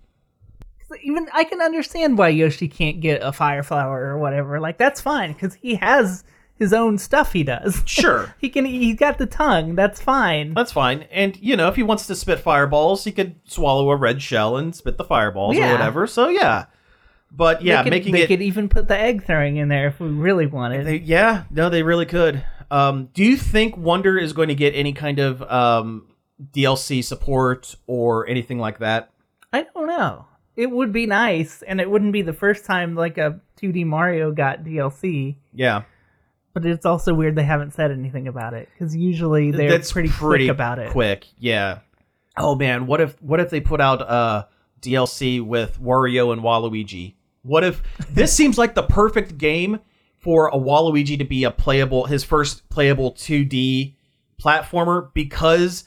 even 1.04 1.28
I 1.32 1.44
can 1.44 1.60
understand 1.62 2.18
why 2.18 2.28
Yoshi 2.30 2.66
can't 2.66 3.00
get 3.00 3.22
a 3.22 3.32
fire 3.32 3.62
flower 3.62 4.06
or 4.06 4.18
whatever. 4.18 4.58
Like 4.60 4.76
that's 4.78 5.00
fine 5.00 5.32
because 5.32 5.54
he 5.54 5.76
has 5.76 6.24
his 6.58 6.72
own 6.72 6.98
stuff 6.98 7.32
he 7.32 7.42
does. 7.44 7.82
Sure. 7.86 8.34
he 8.40 8.48
can. 8.48 8.64
He's 8.64 8.96
got 8.96 9.16
the 9.18 9.26
tongue. 9.26 9.74
That's 9.76 10.00
fine. 10.02 10.52
That's 10.54 10.72
fine. 10.72 11.02
And, 11.12 11.36
you 11.40 11.56
know, 11.56 11.68
if 11.68 11.76
he 11.76 11.82
wants 11.84 12.06
to 12.08 12.14
spit 12.16 12.40
fireballs, 12.40 13.04
he 13.04 13.12
could 13.12 13.36
swallow 13.44 13.88
a 13.90 13.96
red 13.96 14.20
shell 14.20 14.56
and 14.56 14.74
spit 14.74 14.98
the 14.98 15.04
fireballs 15.04 15.56
or 15.56 15.60
Yeah. 15.60 15.72
whatever. 15.72 16.06
So, 16.08 16.28
yeah. 16.28 16.66
But, 17.32 17.62
yeah, 17.62 17.82
they 17.82 17.84
could, 17.84 17.90
making 17.90 18.12
they 18.12 18.22
it. 18.22 18.26
could 18.26 18.42
even 18.42 18.68
put 18.68 18.88
the 18.88 18.98
egg 18.98 19.24
throwing 19.24 19.56
in 19.56 19.68
there 19.68 19.86
if 19.88 20.00
we 20.00 20.08
really 20.08 20.46
wanted. 20.46 20.86
They, 20.86 20.96
yeah, 20.96 21.44
no, 21.50 21.68
they 21.68 21.82
really 21.82 22.06
could. 22.06 22.44
Um, 22.70 23.08
do 23.14 23.24
you 23.24 23.36
think 23.36 23.76
Wonder 23.76 24.18
is 24.18 24.32
going 24.32 24.48
to 24.48 24.54
get 24.54 24.74
any 24.74 24.92
kind 24.92 25.18
of 25.18 25.42
um, 25.42 26.08
DLC 26.52 27.02
support 27.04 27.74
or 27.86 28.26
anything 28.28 28.58
like 28.58 28.78
that? 28.78 29.10
I 29.52 29.62
don't 29.74 29.86
know. 29.86 30.26
It 30.56 30.70
would 30.70 30.92
be 30.92 31.06
nice, 31.06 31.62
and 31.62 31.80
it 31.80 31.90
wouldn't 31.90 32.12
be 32.12 32.22
the 32.22 32.32
first 32.32 32.64
time 32.64 32.94
like 32.94 33.18
a 33.18 33.40
2D 33.60 33.86
Mario 33.86 34.30
got 34.32 34.62
DLC. 34.64 35.36
Yeah, 35.54 35.82
But 36.52 36.66
it's 36.66 36.84
also 36.84 37.14
weird 37.14 37.34
they 37.36 37.44
haven't 37.44 37.72
said 37.74 37.90
anything 37.90 38.28
about 38.28 38.54
it 38.54 38.68
because 38.72 38.94
usually 38.94 39.52
they're 39.52 39.70
that's 39.70 39.92
pretty, 39.92 40.10
quick 40.10 40.48
about 40.48 40.78
it. 40.78 40.90
Quick, 40.90 41.26
yeah. 41.38 41.78
Oh 42.36 42.54
man, 42.54 42.86
what 42.86 43.00
if 43.00 43.20
what 43.22 43.40
if 43.40 43.50
they 43.50 43.60
put 43.60 43.80
out 43.80 44.02
uh, 44.02 44.44
DLC 44.80 45.40
with 45.40 45.80
Wario 45.80 46.32
and 46.32 46.42
Waluigi? 46.42 47.14
What 47.42 47.64
if 47.64 47.82
this 48.10 48.32
seems 48.32 48.58
like 48.58 48.74
the 48.74 48.82
perfect 48.82 49.38
game 49.38 49.80
for 50.18 50.48
a 50.48 50.56
Waluigi 50.58 51.16
to 51.18 51.24
be 51.24 51.44
a 51.44 51.50
playable 51.50 52.04
his 52.06 52.22
first 52.24 52.68
playable 52.68 53.12
2D 53.12 53.94
platformer 54.42 55.12
because 55.14 55.84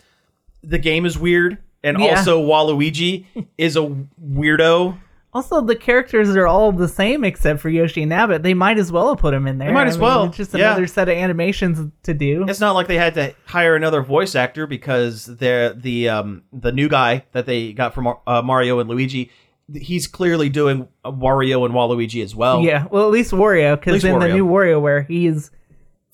the 0.64 0.80
game 0.80 1.06
is 1.06 1.18
weird 1.18 1.58
and 1.84 2.00
Yeah. 2.00 2.18
also 2.18 2.42
Waluigi 2.42 3.26
is 3.58 3.76
a 3.76 3.96
weirdo. 4.24 4.98
Also, 5.36 5.62
the 5.62 5.76
characters 5.76 6.36
are 6.36 6.46
all 6.46 6.72
the 6.72 6.88
same 6.88 7.24
except 7.24 7.60
for 7.60 7.68
Yoshi 7.68 8.04
and 8.04 8.12
Nabbit. 8.12 8.44
They 8.44 8.54
might 8.54 8.78
as 8.78 8.92
well 8.92 9.10
have 9.10 9.18
put 9.18 9.34
him 9.34 9.48
in 9.48 9.58
there. 9.58 9.70
They 9.70 9.74
might 9.74 9.88
as 9.88 9.98
well, 9.98 10.26
It's 10.26 10.38
just 10.38 10.54
yeah. 10.54 10.68
another 10.74 10.86
set 10.86 11.10
of 11.10 11.18
animations 11.18 11.92
to 12.04 12.14
do. 12.14 12.46
It's 12.48 12.60
not 12.60 12.74
like 12.74 12.86
they 12.86 12.98
had 13.00 13.16
to 13.16 13.34
hire 13.46 13.76
another 13.76 14.04
voice 14.04 14.36
actor 14.36 14.68
because 14.68 15.26
they're 15.26 15.74
the 15.74 16.08
um 16.10 16.44
the 16.54 16.72
new 16.72 16.88
guy 16.88 17.26
that 17.32 17.48
they 17.48 17.74
got 17.74 17.96
from 17.96 18.14
uh, 18.28 18.42
Mario 18.44 18.78
and 18.80 18.88
Luigi. 18.88 19.32
He's 19.74 20.08
clearly 20.08 20.50
doing 20.50 20.88
Wario 21.06 21.66
and 21.66 21.74
Waluigi 21.74 22.24
as 22.24 22.36
well. 22.36 22.62
Yeah, 22.62 22.86
well, 22.92 23.06
at 23.06 23.12
least 23.12 23.32
Wario, 23.32 23.80
because 23.80 24.04
in 24.04 24.20
the 24.20 24.28
new 24.30 24.46
Wario. 24.46 24.82
WarioWare, 24.82 25.08
he's 25.08 25.52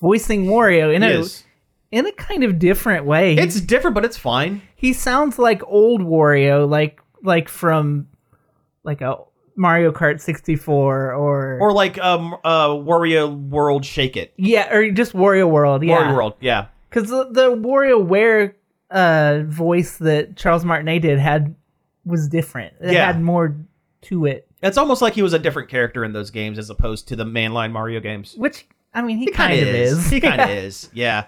voicing 0.02 0.46
Wario 0.46 0.94
in 0.94 1.04
a 1.04 1.26
in 1.92 2.06
a 2.06 2.12
kind 2.14 2.44
of 2.44 2.60
different 2.60 3.06
way. 3.06 3.36
He- 3.36 3.42
It's 3.42 3.60
different, 3.62 3.96
but 3.96 4.06
it's 4.06 4.18
fine. 4.18 4.62
he 4.76 4.94
sounds 4.94 5.40
like 5.40 5.62
old 5.68 6.02
Wario, 6.02 6.70
like 6.70 7.02
like 7.24 7.50
from 7.50 8.08
like 8.84 9.02
a 9.02 9.18
Mario 9.56 9.92
Kart 9.92 10.22
64 10.22 11.14
or, 11.14 11.58
Or 11.60 11.74
like 11.74 11.98
um 12.00 12.34
uh 12.46 12.70
Wario 12.70 13.36
World 13.50 13.84
Shake 13.84 14.16
It. 14.16 14.34
yeah, 14.38 14.74
or 14.74 14.90
just 14.92 15.14
Wario 15.14 15.50
World. 15.50 15.84
Yeah, 15.84 15.98
Wario 15.98 16.16
World, 16.16 16.34
yeah. 16.40 16.68
because 16.90 17.10
the, 17.10 17.26
the 17.32 17.56
WarioWare 17.58 18.54
uh, 18.90 19.42
voice 19.46 19.98
that 19.98 20.36
Charles 20.38 20.64
Martinet 20.66 21.02
did 21.02 21.20
had 21.20 21.56
was 22.06 22.28
different. 22.28 22.74
It 22.82 22.94
Yeah. 22.94 23.06
had 23.08 23.22
more 23.22 23.56
to 24.04 24.26
it, 24.26 24.48
It's 24.64 24.78
almost 24.78 25.02
like 25.02 25.14
he 25.14 25.22
was 25.22 25.34
a 25.34 25.40
different 25.40 25.70
character 25.70 26.04
in 26.06 26.14
those 26.14 26.32
games 26.32 26.58
as 26.58 26.70
opposed 26.70 27.08
to 27.10 27.16
the 27.16 27.26
mainline 27.26 27.72
Mario 27.72 28.00
games. 28.00 28.34
which 28.38 28.66
I 28.94 29.02
mean, 29.02 29.18
he, 29.18 29.28
kind 29.32 29.54
of 29.60 29.68
is. 29.68 30.10
He 30.10 30.20
kind 30.22 30.40
of 30.42 30.50
is. 30.66 30.90
Yeah. 30.94 31.26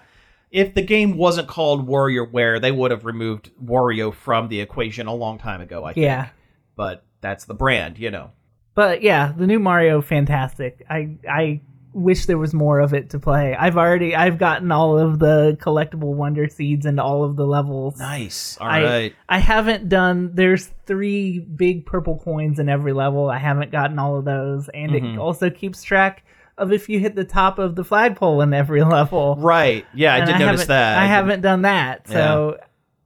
If 0.50 0.74
the 0.74 0.82
game 0.82 1.16
wasn't 1.16 1.48
called 1.48 1.86
WarioWare, 1.88 2.60
they 2.60 2.72
would 2.72 2.90
have 2.90 3.04
removed 3.04 3.50
Wario 3.62 4.12
from 4.12 4.48
the 4.48 4.60
equation 4.60 5.06
a 5.06 5.14
long 5.14 5.38
time 5.38 5.60
ago. 5.60 5.84
I 5.84 5.92
think. 5.94 6.04
Yeah, 6.04 6.28
But 6.76 7.04
that's 7.20 7.44
the 7.46 7.54
brand, 7.54 7.98
you 7.98 8.10
know. 8.10 8.30
but 8.74 9.02
yeah, 9.02 9.32
the 9.36 9.46
new 9.46 9.58
Mario, 9.58 10.00
fantastic. 10.02 10.84
I 10.90 11.16
I 11.30 11.60
wish 11.92 12.26
there 12.26 12.38
was 12.38 12.54
more 12.54 12.80
of 12.80 12.94
it 12.94 13.10
to 13.10 13.18
play. 13.18 13.54
I've 13.54 13.76
already 13.76 14.14
I've 14.16 14.38
gotten 14.38 14.72
all 14.72 14.98
of 14.98 15.18
the 15.18 15.56
collectible 15.60 16.14
wonder 16.14 16.48
seeds 16.48 16.86
and 16.86 16.98
all 16.98 17.24
of 17.24 17.36
the 17.36 17.46
levels. 17.46 17.98
Nice. 17.98 18.56
All 18.60 18.66
I, 18.68 18.82
right. 18.82 19.14
I 19.28 19.38
haven't 19.38 19.88
done. 19.88 20.34
There's 20.34 20.70
three 20.86 21.38
big 21.38 21.84
purple 21.86 22.18
coins 22.18 22.58
in 22.58 22.68
every 22.68 22.92
level. 22.92 23.28
I 23.30 23.38
haven't 23.38 23.70
gotten 23.72 23.98
all 23.98 24.16
of 24.18 24.24
those, 24.24 24.68
and 24.70 24.92
Mm-hmm. 24.92 25.06
it 25.14 25.18
also 25.18 25.50
keeps 25.50 25.82
track 25.82 26.24
of 26.58 26.70
if 26.72 26.88
you 26.88 26.98
hit 27.00 27.14
the 27.14 27.24
top 27.24 27.58
of 27.58 27.76
the 27.76 27.84
flagpole 27.84 28.40
in 28.42 28.52
every 28.52 28.82
level. 28.84 29.36
Right. 29.38 29.86
Yeah, 29.94 30.14
I 30.14 30.18
And 30.18 30.26
did 30.26 30.38
notice 30.38 30.66
that. 30.66 30.98
I 30.98 31.06
haven't 31.06 31.40
done 31.40 31.62
that, 31.62 32.08
so 32.08 32.58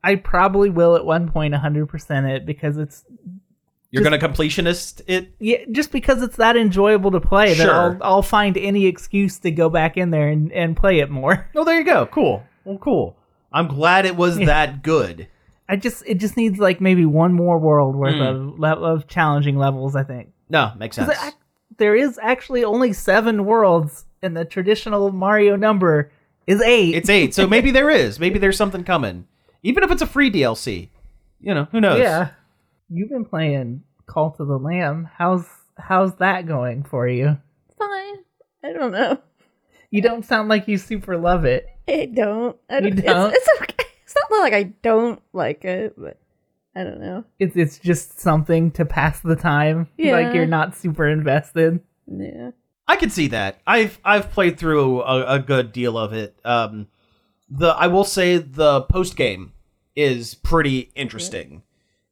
I 0.03 0.17
probably 0.17 0.71
will 0.71 0.95
at 0.97 1.05
one 1.05 1.29
point 1.31 1.53
100 1.53 1.87
percent 1.87 2.27
it 2.27 2.47
because 2.47 2.77
it's 2.77 3.05
You're 3.91 4.03
gonna 4.03 4.19
completionist 4.19 5.01
it. 5.07 5.33
yeah, 5.39 5.59
just 5.73 5.91
because 5.93 6.23
it's 6.23 6.37
that 6.37 6.57
enjoyable 6.57 7.11
to 7.13 7.21
play 7.21 7.55
that 7.55 7.65
Sure. 7.65 7.73
I'll 7.75 7.99
I'll 8.03 8.23
find 8.23 8.57
any 8.59 8.87
excuse 8.87 9.39
to 9.41 9.51
go 9.51 9.71
back 9.71 9.97
in 9.97 10.11
there 10.11 10.29
and, 10.29 10.53
and 10.53 10.77
play 10.77 10.99
it 11.01 11.11
more. 11.11 11.49
Oh, 11.57 11.65
there 11.65 11.79
you 11.79 11.85
go. 11.85 12.07
Cool. 12.07 12.43
Well, 12.65 12.79
cool. 12.79 13.17
I'm 13.53 13.69
glad 13.69 14.05
it 14.05 14.17
was 14.17 14.37
that 14.39 14.83
good. 14.83 15.29
I 15.69 15.77
just 15.77 16.03
it 16.07 16.17
just 16.19 16.37
needs 16.37 16.59
like 16.59 16.81
maybe 16.81 17.05
one 17.07 17.33
more 17.33 17.59
world 17.59 17.97
worth 17.97 18.17
Hmm. 18.17 18.23
of 18.23 18.59
le- 18.59 18.93
of 18.93 19.07
challenging 19.07 19.57
levels. 19.57 19.97
I 19.97 20.03
think. 20.03 20.31
No, 20.51 20.73
makes 20.79 20.97
sense. 20.97 21.11
I- 21.19 21.33
there 21.79 21.95
is 21.95 22.19
actually 22.23 22.65
only 22.65 22.93
seven 22.93 23.45
worlds, 23.45 24.07
and 24.23 24.37
the 24.37 24.45
traditional 24.45 25.13
Mario 25.13 25.57
number 25.57 26.11
is 26.47 26.61
eight. 26.63 26.95
It's 26.95 27.09
eight, 27.11 27.35
so 27.35 27.47
maybe 27.55 27.71
there 27.71 27.91
is. 27.91 28.19
Maybe 28.21 28.39
there's 28.39 28.57
something 28.57 28.83
coming. 28.85 29.27
Even 29.63 29.83
if 29.85 29.91
it's 29.91 30.03
a 30.03 30.07
free 30.07 30.31
DLC. 30.31 30.89
You 31.41 31.55
know, 31.55 31.69
who 31.73 31.81
knows? 31.81 31.99
yeah. 32.01 32.29
You've 32.89 33.11
been 33.11 33.25
playing 33.25 33.83
Cult 34.07 34.39
of 34.41 34.49
the 34.49 34.59
Lamb. 34.59 35.09
How's 35.17 35.47
how's 35.79 36.15
that 36.17 36.47
going 36.47 36.85
for 36.85 37.07
you? 37.09 37.39
Fine. 37.79 38.15
I 38.65 38.73
don't 38.73 38.93
know. 38.93 39.19
You 39.91 40.03
don't 40.03 40.25
sound 40.25 40.49
like 40.49 40.69
you 40.69 40.79
super 40.79 41.17
love 41.17 41.45
it. 41.45 41.67
I 41.89 42.07
don't. 42.13 42.57
I 42.69 42.79
You 42.79 42.91
don't. 42.91 43.05
don't? 43.05 43.35
It's, 43.35 43.47
it's 43.49 43.63
okay. 43.63 43.89
It's 44.05 44.15
not 44.31 44.41
like 44.41 44.53
I 44.53 44.63
don't 44.83 45.21
like 45.33 45.65
it, 45.65 45.95
but 45.97 46.19
I 46.75 46.85
don't 46.85 47.01
know. 47.01 47.25
It's 47.39 47.57
it's 47.57 47.79
just 47.79 48.21
something 48.21 48.71
to 48.73 48.85
pass 48.85 49.21
the 49.21 49.37
time. 49.37 49.89
Yeah. 49.97 50.13
Like 50.13 50.35
you're 50.35 50.47
not 50.47 50.77
super 50.77 51.09
invested. 51.09 51.81
Yeah. 52.07 52.51
I 52.89 52.97
can 52.97 53.11
see 53.11 53.29
that. 53.29 53.61
I've 53.67 53.99
I've 54.05 54.31
played 54.31 54.59
through 54.59 55.03
a, 55.03 55.35
a 55.35 55.39
good 55.41 55.73
deal 55.73 55.99
of 55.99 56.13
it. 56.13 56.39
Um, 56.45 56.87
the 57.49 57.69
I 57.69 57.89
will 57.89 58.05
say 58.05 58.39
the 58.39 58.83
post 58.83 59.17
game 59.17 59.53
is 59.97 60.35
pretty 60.35 60.91
interesting, 60.95 61.63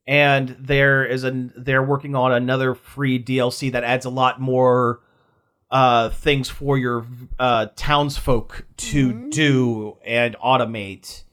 and 0.07 0.57
there 0.59 1.05
is 1.05 1.25
an 1.25 1.53
they're 1.57 1.83
working 1.83 2.15
on 2.15 2.33
another 2.33 2.75
free 2.75 3.23
DLC 3.23 3.73
that 3.73 3.85
adds 3.85 4.05
a 4.05 4.11
lot 4.11 4.41
more 4.41 5.01
uh 5.71 6.11
things 6.11 6.49
for 6.49 6.77
your 6.77 7.07
uh 7.39 7.67
townsfolk 7.75 8.67
to 8.77 9.31
do 9.31 9.97
and 10.05 10.37
automate 10.37 11.25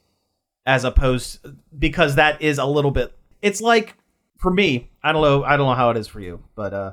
as 0.64 0.84
opposed 0.84 1.38
because 1.78 2.14
that 2.16 2.40
is 2.40 2.58
a 2.58 2.64
little 2.64 2.90
bit 2.90 3.14
it's 3.42 3.60
like 3.60 3.94
for 4.38 4.50
me 4.50 4.90
i 5.02 5.12
don't 5.12 5.22
know 5.22 5.44
i 5.44 5.56
don't 5.56 5.66
know 5.66 5.74
how 5.74 5.90
it 5.90 5.98
is 5.98 6.08
for 6.08 6.20
you 6.20 6.42
but 6.54 6.72
uh 6.72 6.92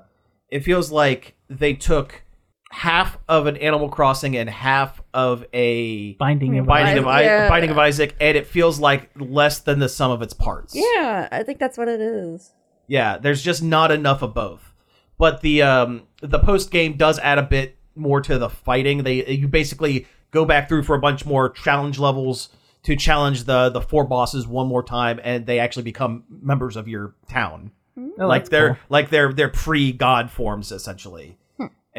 it 0.50 0.64
feels 0.66 0.92
like 0.92 1.36
they 1.50 1.74
took 1.74 2.24
half 2.72 3.18
of 3.28 3.48
an 3.48 3.58
animal 3.58 3.90
crossing 3.90 4.38
and 4.38 4.50
half 4.50 5.02
of 5.14 5.44
a 5.54 6.14
Binding 6.14 6.60
of 6.60 6.66
binding 6.68 7.00
of 7.00 7.08
Isaac, 7.08 7.28
I- 7.30 7.34
yeah. 7.44 7.50
binding 7.50 7.72
of 7.72 7.78
isaac 7.80 8.16
and 8.22 8.38
it 8.38 8.46
feels 8.48 8.80
like 8.80 9.10
less 9.20 9.60
than 9.60 9.80
the 9.80 9.90
sum 9.90 10.12
of 10.12 10.22
its 10.22 10.34
parts 10.34 10.76
Yeah, 10.76 11.28
I 11.32 11.42
think 11.44 11.58
that's 11.60 11.78
what 11.78 11.88
it 11.88 12.00
is. 12.00 12.54
yeah, 12.88 13.18
there's 13.18 13.42
just 13.42 13.64
not 13.64 13.92
enough 13.92 14.22
of 14.22 14.34
both. 14.34 14.74
But 15.18 15.42
the 15.42 15.64
um 15.64 16.04
the 16.22 16.40
post 16.40 16.70
game 16.72 16.94
does 16.96 17.18
add 17.20 17.38
a 17.40 17.44
bit 17.44 17.78
more 17.96 18.22
to 18.22 18.38
the 18.38 18.50
fighting. 18.50 19.04
They 19.04 19.26
you 19.26 19.48
basically 19.48 20.06
go 20.32 20.46
back 20.46 20.70
through 20.70 20.84
for 20.84 20.96
a 20.96 21.00
bunch 21.00 21.26
more 21.26 21.50
challenge 21.50 21.98
levels 22.00 22.50
to 22.84 22.96
challenge 22.96 23.44
the 23.46 23.70
the 23.70 23.82
four 23.82 24.06
bosses 24.06 24.48
one 24.48 24.68
more 24.68 24.84
time, 24.84 25.20
and 25.24 25.46
they 25.46 25.60
actually 25.60 25.84
become 25.84 26.24
members 26.30 26.78
of 26.78 26.88
your 26.88 27.16
town. 27.28 27.72
Oh, 27.98 28.28
like 28.28 28.48
they're 28.48 28.76
cool. 28.76 28.78
like 28.90 29.10
they're 29.10 29.34
they're 29.34 29.50
pre 29.50 29.92
god 29.92 30.30
forms 30.32 30.72
essentially. 30.72 31.38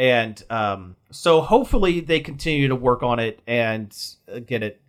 And 0.01 0.43
um, 0.49 0.97
so 1.11 1.43
hopefully 1.43 2.01
they 2.01 2.21
continue 2.21 2.69
to 2.69 2.75
work 2.75 3.03
on 3.03 3.19
it 3.19 3.41
and 3.47 3.95
uh, 4.35 4.39
get 4.39 4.63
it. 4.63 4.81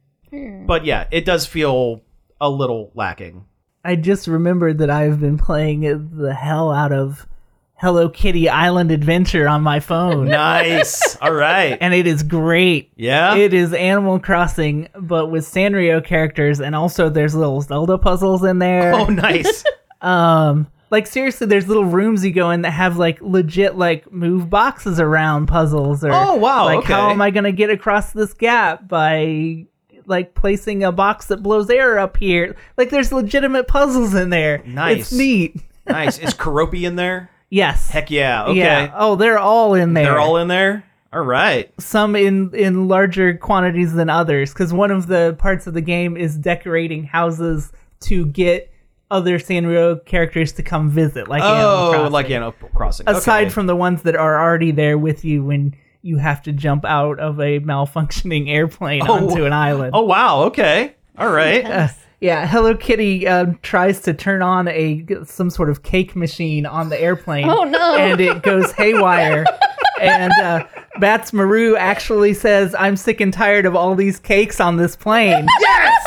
But 0.66 0.86
yeah, 0.86 1.10
it 1.12 1.26
does 1.26 1.46
feel 1.46 2.02
a 2.40 2.50
little 2.50 2.92
lacking. 2.96 3.44
I 3.84 3.98
just 3.98 4.28
remembered 4.28 4.78
that 4.78 4.90
I've 4.90 5.20
been 5.20 5.38
playing 5.38 5.82
the 6.18 6.34
hell 6.34 6.72
out 6.72 6.94
of 6.94 7.28
Hello 7.76 8.08
Kitty 8.08 8.48
Island 8.48 8.90
Adventure 8.90 9.50
on 9.50 9.64
my 9.64 9.82
phone. 9.82 10.30
Nice. 10.30 11.18
All 11.22 11.34
right. 11.34 11.78
And 11.82 11.94
it 11.94 12.08
is 12.08 12.24
great. 12.24 12.94
Yeah. 12.96 13.36
It 13.36 13.54
is 13.54 13.74
Animal 13.74 14.18
Crossing, 14.18 14.88
but 14.98 15.28
with 15.28 15.44
Sanrio 15.44 16.02
characters, 16.02 16.62
and 16.62 16.74
also 16.74 17.10
there's 17.10 17.36
little 17.36 17.60
Zelda 17.60 17.98
puzzles 17.98 18.46
in 18.46 18.60
there. 18.60 18.94
Oh, 18.94 19.08
nice. 19.08 19.64
Um, 20.04 20.66
like 20.92 21.08
seriously, 21.08 21.48
there's 21.48 21.68
little 21.68 21.86
rooms 21.86 22.24
you 22.24 22.32
go 22.32 22.52
in 22.52 22.62
that 22.64 22.72
have 22.72 22.98
like 22.98 23.20
legit 23.22 23.78
like 23.78 24.12
move 24.12 24.50
boxes 24.50 25.00
around 25.00 25.48
puzzles. 25.48 26.04
Or 26.04 26.12
Oh, 26.12 26.36
wow, 26.36 26.66
Like 26.66 26.84
how 26.84 27.10
am 27.10 27.22
I 27.22 27.32
gonna 27.32 27.54
get 27.54 27.70
across 27.70 28.12
this 28.12 28.34
gap 28.34 28.88
by 28.88 29.66
like 30.06 30.36
placing 30.36 30.84
a 30.84 30.92
box 30.92 31.28
that 31.28 31.38
blows 31.38 31.70
air 31.70 31.98
up 31.98 32.18
here? 32.18 32.56
Like 32.78 32.90
there's 32.90 33.12
legitimate 33.14 33.68
puzzles 33.70 34.14
in 34.14 34.30
there. 34.30 34.62
Nice. 34.66 35.00
It's 35.00 35.14
neat. 35.14 35.56
nice. 35.88 36.20
Is 36.20 36.34
Keroppi 36.34 36.84
in 36.84 36.96
there? 36.98 37.30
Yes. 37.54 37.90
Heck 37.90 38.10
yeah. 38.10 38.46
Okay. 38.46 38.60
Yeah. 38.60 38.94
Oh, 38.96 39.18
they're 39.18 39.38
all 39.38 39.74
in 39.74 39.94
there. 39.94 40.06
They're 40.06 40.20
all 40.20 40.38
in 40.38 40.48
there? 40.48 40.86
All 41.12 41.20
right. 41.20 41.70
some 41.82 42.16
in 42.16 42.56
in 42.56 42.88
larger 42.88 43.36
quantities 43.36 43.92
than 43.92 44.10
others 44.10 44.54
because 44.54 44.72
one 44.72 44.90
of 44.90 45.08
the 45.08 45.36
parts 45.38 45.68
of 45.68 45.74
the 45.74 45.82
game 45.82 46.16
is 46.16 46.38
decorating 46.38 47.04
houses 47.04 47.74
to 48.04 48.26
get 48.28 48.71
other 49.12 49.38
Sanrio 49.38 50.04
characters 50.06 50.52
to 50.54 50.64
come 50.64 50.90
visit, 50.90 51.28
like 51.28 51.44
Animal 51.44 51.66
Oh, 51.66 51.92
Crossing. 51.94 52.12
like 52.14 52.30
Animal 52.32 52.52
Crossing. 52.74 53.10
Aside 53.10 53.42
Okay. 53.44 53.50
from 53.52 53.68
the 53.68 53.76
ones 53.76 54.02
that 54.04 54.16
are 54.16 54.42
already 54.42 54.72
there 54.72 54.98
with 54.98 55.24
you 55.24 55.44
when 55.44 55.76
you 56.02 56.18
have 56.18 56.42
to 56.44 56.52
jump 56.52 56.84
out 56.86 57.20
of 57.20 57.40
a 57.40 57.60
malfunctioning 57.60 58.50
airplane 58.50 59.04
Oh, 59.08 59.14
onto 59.30 59.46
an 59.46 59.54
island. 59.54 59.92
Oh, 59.94 60.02
wow. 60.04 60.44
Okay. 60.46 60.96
All 61.18 61.30
right. 61.32 61.64
Uh, 61.72 61.88
yeah, 62.20 62.46
Hello 62.48 62.76
Kitty 62.76 63.28
um, 63.28 63.58
tries 63.64 64.00
to 64.02 64.14
turn 64.14 64.44
on 64.44 64.68
a 64.68 65.04
some 65.26 65.50
sort 65.50 65.72
of 65.72 65.82
cake 65.82 66.16
machine 66.16 66.68
on 66.68 66.90
the 66.90 67.02
airplane. 67.02 67.50
Oh, 67.50 67.64
no. 67.64 67.96
And 67.96 68.22
it 68.22 68.44
goes 68.44 68.72
haywire. 68.74 69.44
and 70.02 70.32
uh, 70.34 70.64
Badtz-Maru 70.98 71.76
actually 71.78 72.36
says, 72.36 72.76
"I'm 72.78 72.96
sick 72.96 73.22
and 73.22 73.34
tired 73.34 73.66
of 73.66 73.76
all 73.76 73.96
these 73.96 74.20
cakes 74.20 74.60
on 74.60 74.78
this 74.78 74.96
plane." 74.96 75.48
yes. 75.62 76.06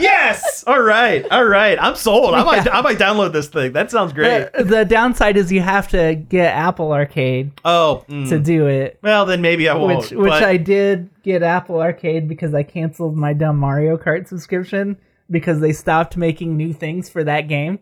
Yes. 0.00 0.64
All 0.66 0.80
right. 0.80 1.26
All 1.30 1.44
right. 1.44 1.78
I'm 1.80 1.94
sold. 1.94 2.34
I 2.34 2.42
might, 2.42 2.72
I 2.72 2.80
might 2.80 2.98
download 2.98 3.32
this 3.32 3.48
thing. 3.48 3.72
That 3.72 3.90
sounds 3.90 4.12
great. 4.12 4.48
Uh, 4.54 4.62
the 4.62 4.84
downside 4.84 5.36
is 5.36 5.50
you 5.52 5.60
have 5.60 5.88
to 5.88 6.14
get 6.14 6.54
Apple 6.54 6.92
Arcade 6.92 7.52
oh. 7.64 8.04
mm. 8.08 8.28
to 8.28 8.38
do 8.38 8.66
it. 8.66 8.98
Well, 9.02 9.26
then 9.26 9.40
maybe 9.40 9.68
I 9.68 9.74
won't. 9.74 9.98
Which, 9.98 10.10
which 10.12 10.30
but- 10.30 10.42
I 10.42 10.56
did 10.56 11.10
get 11.22 11.42
Apple 11.42 11.80
Arcade 11.80 12.28
because 12.28 12.54
I 12.54 12.62
canceled 12.62 13.16
my 13.16 13.32
dumb 13.32 13.56
Mario 13.56 13.96
Kart 13.96 14.28
subscription 14.28 14.96
because 15.30 15.60
they 15.60 15.72
stopped 15.72 16.16
making 16.16 16.56
new 16.56 16.72
things 16.72 17.08
for 17.08 17.24
that 17.24 17.48
game. 17.48 17.78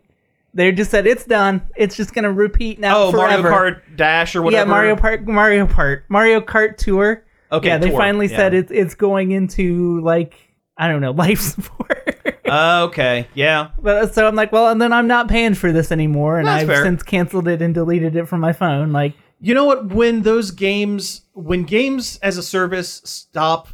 They 0.53 0.71
just 0.71 0.89
said 0.89 1.05
it's 1.05 1.25
done. 1.25 1.61
It's 1.75 1.95
just 1.95 2.13
gonna 2.13 2.31
repeat 2.33 2.79
now 2.79 3.03
Oh, 3.03 3.11
forever. 3.11 3.49
Mario 3.49 3.75
Kart 3.75 3.95
Dash 3.95 4.35
or 4.35 4.41
whatever. 4.41 4.67
Yeah. 4.67 4.71
Mario 4.71 4.95
Kart, 4.95 5.27
Mario 5.27 5.67
Kart, 5.67 6.03
Mario 6.09 6.41
Kart 6.41 6.77
Tour. 6.77 7.23
Okay, 7.51 7.67
yeah, 7.67 7.77
they 7.77 7.89
Tour, 7.89 7.97
finally 7.97 8.27
yeah. 8.27 8.37
said 8.37 8.53
it's 8.53 8.71
it's 8.71 8.95
going 8.95 9.31
into 9.31 10.01
like 10.01 10.35
I 10.77 10.87
don't 10.87 11.01
know 11.01 11.11
life 11.25 11.39
support. 11.39 12.08
Uh, 12.51 12.87
okay. 12.89 13.27
Yeah. 13.33 13.69
but 13.81 14.13
so 14.13 14.27
I'm 14.27 14.35
like, 14.35 14.51
well, 14.51 14.69
and 14.69 14.81
then 14.81 14.91
I'm 14.93 15.07
not 15.07 15.27
paying 15.27 15.53
for 15.53 15.71
this 15.71 15.91
anymore, 15.91 16.37
and 16.39 16.47
That's 16.47 16.61
I've 16.63 16.67
fair. 16.67 16.83
since 16.83 17.03
canceled 17.03 17.47
it 17.47 17.61
and 17.61 17.73
deleted 17.73 18.15
it 18.15 18.27
from 18.27 18.39
my 18.41 18.53
phone. 18.53 18.91
Like, 18.91 19.13
You 19.39 19.53
know 19.53 19.65
what? 19.65 19.87
When 19.93 20.21
those 20.23 20.51
games, 20.51 21.21
when 21.33 21.63
games 21.63 22.17
as 22.21 22.37
a 22.37 22.43
service 22.43 23.01
stop 23.05 23.69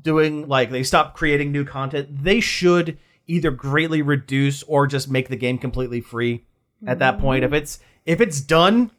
doing 0.00 0.48
like 0.48 0.70
they 0.70 0.82
stop 0.82 1.14
creating 1.14 1.52
new 1.52 1.64
content, 1.64 2.08
they 2.24 2.40
should 2.40 2.98
either 3.26 3.50
greatly 3.50 4.02
reduce 4.02 4.62
or 4.64 4.86
just 4.86 5.10
make 5.10 5.28
the 5.28 5.36
game 5.36 5.58
completely 5.58 6.00
free 6.00 6.44
at 6.86 6.98
that 6.98 7.18
point. 7.18 7.44
If 7.44 7.52
it's 7.52 7.78
if 8.06 8.20
it's 8.20 8.40
done, 8.40 8.90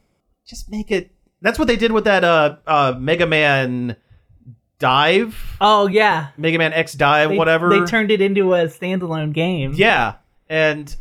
just 0.46 0.70
make 0.70 0.90
it 0.90 1.10
that's 1.42 1.58
what 1.58 1.68
they 1.68 1.76
did 1.76 1.92
with 1.92 2.04
that 2.04 2.24
uh 2.24 2.56
uh 2.66 2.94
Mega 2.98 3.26
Man 3.26 3.96
Dive, 4.78 5.56
Oh 5.60 5.86
yeah, 5.86 6.28
Mega 6.36 6.58
Man 6.58 6.72
X 6.72 6.92
Dive, 6.94 7.30
they, 7.30 7.38
whatever. 7.38 7.68
They 7.70 7.84
turned 7.86 8.10
it 8.10 8.20
into 8.20 8.54
a 8.54 8.64
standalone 8.66 9.32
game. 9.32 9.72
Yeah, 9.74 10.14
and 10.48 10.94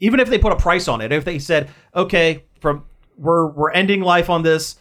even 0.00 0.20
if 0.20 0.28
they 0.28 0.38
put 0.38 0.52
a 0.52 0.56
price 0.56 0.88
on 0.88 1.00
it, 1.00 1.12
if 1.12 1.24
they 1.24 1.38
said, 1.38 1.70
"Okay, 1.94 2.44
from 2.60 2.84
we're 3.16 3.46
we're 3.46 3.70
ending 3.70 4.00
life 4.00 4.28
on 4.30 4.42
this. 4.42 4.76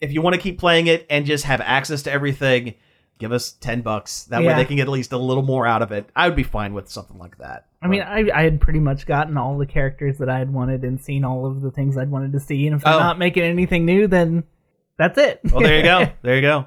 If 0.00 0.12
you 0.12 0.22
want 0.22 0.34
to 0.34 0.40
keep 0.40 0.58
playing 0.58 0.86
it 0.86 1.06
and 1.10 1.26
just 1.26 1.44
have 1.44 1.60
access 1.60 2.02
to 2.04 2.10
everything, 2.10 2.74
give 3.18 3.30
us 3.32 3.52
ten 3.52 3.82
bucks. 3.82 4.24
That 4.24 4.40
way 4.40 4.46
Yeah. 4.46 4.56
they 4.56 4.64
can 4.64 4.76
get 4.76 4.84
at 4.84 4.88
least 4.88 5.12
a 5.12 5.18
little 5.18 5.42
more 5.42 5.66
out 5.66 5.82
of 5.82 5.92
it." 5.92 6.08
I 6.16 6.26
would 6.26 6.36
be 6.36 6.42
fine 6.42 6.72
with 6.72 6.88
something 6.88 7.18
like 7.18 7.36
that. 7.38 7.66
I 7.82 7.88
mean, 7.88 8.00
I, 8.00 8.30
I 8.34 8.42
had 8.42 8.60
pretty 8.60 8.80
much 8.80 9.06
gotten 9.06 9.36
all 9.36 9.58
the 9.58 9.66
characters 9.66 10.16
that 10.18 10.28
I 10.30 10.38
had 10.38 10.52
wanted 10.52 10.82
and 10.84 11.00
seen 11.00 11.24
all 11.24 11.44
of 11.46 11.60
the 11.60 11.70
things 11.70 11.96
I'd 11.98 12.10
wanted 12.10 12.32
to 12.32 12.40
see. 12.40 12.66
And 12.66 12.76
if 12.76 12.82
they're 12.84 12.94
Oh. 12.94 12.98
not 12.98 13.18
making 13.18 13.42
anything 13.42 13.84
new, 13.84 14.06
then 14.06 14.44
that's 14.98 15.16
it. 15.18 15.40
well, 15.50 15.62
there 15.62 15.76
you 15.76 15.82
go. 15.82 16.06
There 16.22 16.36
you 16.36 16.42
go. 16.42 16.66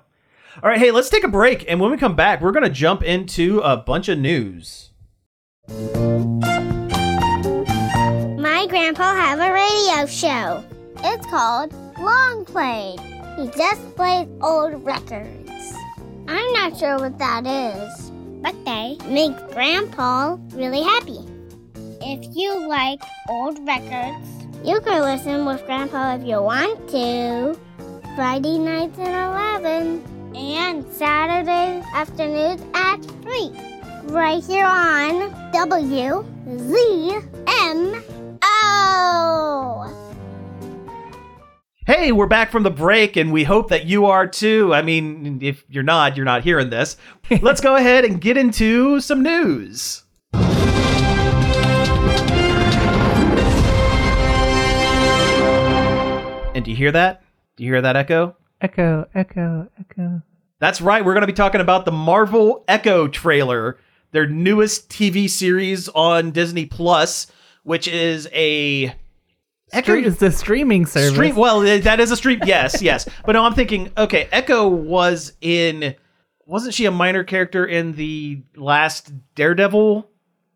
All 0.62 0.70
right, 0.70 0.78
hey, 0.78 0.92
let's 0.92 1.10
take 1.10 1.24
a 1.24 1.28
break, 1.28 1.66
and 1.68 1.80
when 1.80 1.89
we 1.89 1.98
come 1.98 2.16
back, 2.16 2.39
we're 2.39 2.52
gonna 2.52 2.70
jump 2.70 3.02
into 3.02 3.60
a 3.62 3.76
bunch 3.76 4.08
of 4.08 4.20
news. 4.20 4.92
My 8.38 8.68
grandpa 8.70 9.16
have 9.16 9.39
a 9.39 9.52
radio 9.52 10.06
show. 10.06 10.63
It's 10.98 11.26
called 11.26 11.74
Long 12.00 12.46
Play. 12.46 12.96
He 13.36 13.48
just 13.58 13.96
plays 13.96 14.28
old 14.42 14.86
records. 14.86 15.74
I'm 16.28 16.54
not 16.54 16.78
sure 16.78 17.00
what 17.00 17.18
that 17.18 17.48
is, 17.48 18.12
but 18.44 18.54
they 18.63 18.98
make 19.08 19.36
grandpa 19.54 20.38
really 20.52 20.84
happy. 20.84 21.18
If 22.00 22.36
you 22.36 22.70
like 22.70 23.02
old 23.28 23.58
records, 23.68 24.28
you 24.63 24.80
can 24.82 25.02
listen 25.02 25.46
with 25.48 25.66
grandpa 25.66 26.18
if 26.18 26.28
you 26.28 26.44
want 26.44 26.88
to. 26.89 27.58
Friday 28.16 28.60
nights 28.60 29.00
at 29.00 29.60
11 29.60 30.12
and 30.36 30.86
Saturday 30.93 31.82
afternoons 31.93 32.62
at 32.74 32.98
3 33.22 33.52
right 34.06 34.43
here 34.43 34.65
on 34.65 35.32
WZMO. 35.52 36.24
Hey, 41.86 42.13
we're 42.13 42.28
back 42.28 42.50
from 42.50 42.63
the 42.63 42.72
break, 42.72 43.17
and 43.17 43.34
we 43.34 43.43
hope 43.43 43.69
that 43.69 43.86
you 43.86 44.06
are 44.06 44.26
too. 44.26 44.74
I 44.74 44.82
mean, 44.82 45.39
if 45.41 45.65
you're 45.69 45.84
not, 45.84 46.15
you're 46.15 46.26
not 46.26 46.43
hearing 46.43 46.69
this. 46.69 46.96
Let's 47.41 47.60
go 47.60 47.76
ahead 47.76 48.06
and 48.06 48.22
get 48.22 48.38
into 48.38 49.02
some 49.02 49.22
news. 49.22 50.04
And 56.56 56.63
do 56.63 56.72
you 56.72 56.78
hear 56.78 56.91
that? 56.91 57.24
Do 57.58 57.63
you 57.63 57.72
hear 57.72 57.82
that 57.82 57.96
echo? 57.96 58.38
Echo, 58.63 59.06
echo, 59.13 59.67
echo. 59.78 60.21
That's 60.60 60.80
right. 60.80 61.04
We're 61.04 61.13
going 61.13 61.21
to 61.21 61.28
be 61.28 61.34
talking 61.34 61.60
about 61.60 61.84
the 61.84 61.91
Marvel 61.91 62.63
Echo 62.69 63.10
trailer, 63.10 63.78
their 64.12 64.26
newest 64.26 64.89
TV 64.89 65.30
series 65.30 65.89
on 65.89 66.32
Disney 66.32 66.65
Plus, 66.65 67.28
which 67.63 67.89
is 67.89 68.30
a 68.32 68.95
Echo 69.73 69.95
it's 69.95 70.17
the 70.17 70.32
streaming 70.32 70.86
service. 70.86 71.13
Stream. 71.13 71.36
Well, 71.36 71.60
that 71.60 71.99
is 71.99 72.12
a 72.12 72.15
stream. 72.15 72.39
Yes, 72.45 72.82
yes. 72.82 73.10
But 73.26 73.34
no, 73.34 73.43
I'm 73.43 73.54
thinking. 73.54 73.91
Okay, 73.97 74.30
Echo 74.32 74.67
was 74.67 75.34
in. 75.41 75.95
Wasn't 76.45 76.73
she 76.73 76.86
a 76.86 76.91
minor 76.91 77.26
character 77.26 77.65
in 77.65 77.93
the 77.93 78.43
last 78.56 79.12
Daredevil 79.36 80.10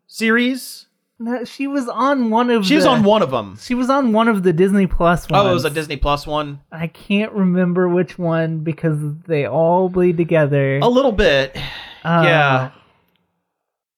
series? 0.06 0.87
No, 1.20 1.44
she 1.44 1.66
was 1.66 1.88
on 1.88 2.30
one 2.30 2.48
of. 2.50 2.54
Them. 2.56 2.62
She 2.62 2.76
was 2.76 2.84
the- 2.84 2.90
on 2.90 3.02
one 3.02 3.22
of 3.22 3.30
them. 3.32 3.56
She 3.60 3.74
was 3.74 3.90
on 3.90 4.12
one 4.12 4.28
of 4.28 4.42
the 4.44 4.52
Disney 4.52 4.86
Plus 4.86 5.28
ones. 5.28 5.44
Oh, 5.44 5.50
it 5.50 5.54
was 5.54 5.64
a 5.64 5.70
Disney 5.70 5.96
Plus 5.96 6.26
one. 6.26 6.60
I 6.70 6.86
can't 6.86 7.32
remember 7.32 7.88
which 7.88 8.18
one 8.18 8.58
because 8.60 8.98
they 9.26 9.44
all 9.46 9.88
bleed 9.88 10.16
together. 10.16 10.78
A 10.78 10.88
little 10.88 11.10
bit, 11.12 11.56
Uh, 12.04 12.22
yeah. 12.24 12.70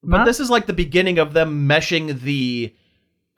But 0.02 0.18
not- 0.18 0.24
this 0.26 0.40
is 0.40 0.48
like 0.48 0.66
the 0.66 0.72
beginning 0.72 1.18
of 1.18 1.34
them 1.34 1.68
meshing 1.68 2.20
the, 2.22 2.74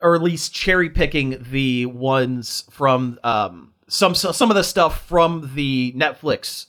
or 0.01 0.15
at 0.15 0.23
least 0.23 0.53
cherry 0.53 0.89
picking 0.89 1.43
the 1.51 1.85
ones 1.87 2.63
from 2.71 3.19
um 3.23 3.73
some 3.89 4.15
some 4.15 4.49
of 4.49 4.55
the 4.55 4.63
stuff 4.63 5.05
from 5.07 5.51
the 5.55 5.93
Netflix, 5.97 6.67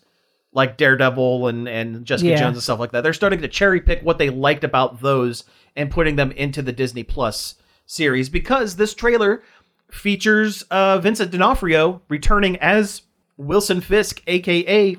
like 0.53 0.77
Daredevil 0.77 1.47
and 1.47 1.69
and 1.69 2.05
Jessica 2.05 2.31
Yeah. 2.31 2.37
Jones 2.39 2.57
and 2.57 2.63
stuff 2.65 2.81
like 2.81 2.91
that. 2.91 3.03
They're 3.05 3.13
starting 3.13 3.41
to 3.43 3.49
cherry 3.49 3.81
pick 3.81 4.03
what 4.03 4.19
they 4.19 4.31
liked 4.31 4.65
about 4.65 5.01
those 5.01 5.45
and 5.77 5.91
putting 5.91 6.17
them 6.17 6.33
into 6.33 6.63
the 6.63 6.73
Disney 6.73 7.03
Plus 7.03 7.57
series 7.87 8.29
because 8.29 8.77
this 8.77 8.95
trailer 8.95 9.43
features 9.91 10.63
uh, 10.71 10.99
Vincent 10.99 11.31
D'Onofrio 11.31 12.03
returning 12.09 12.57
as 12.57 13.03
Wilson 13.37 13.81
Fisk, 13.81 14.23
aka 14.27 14.97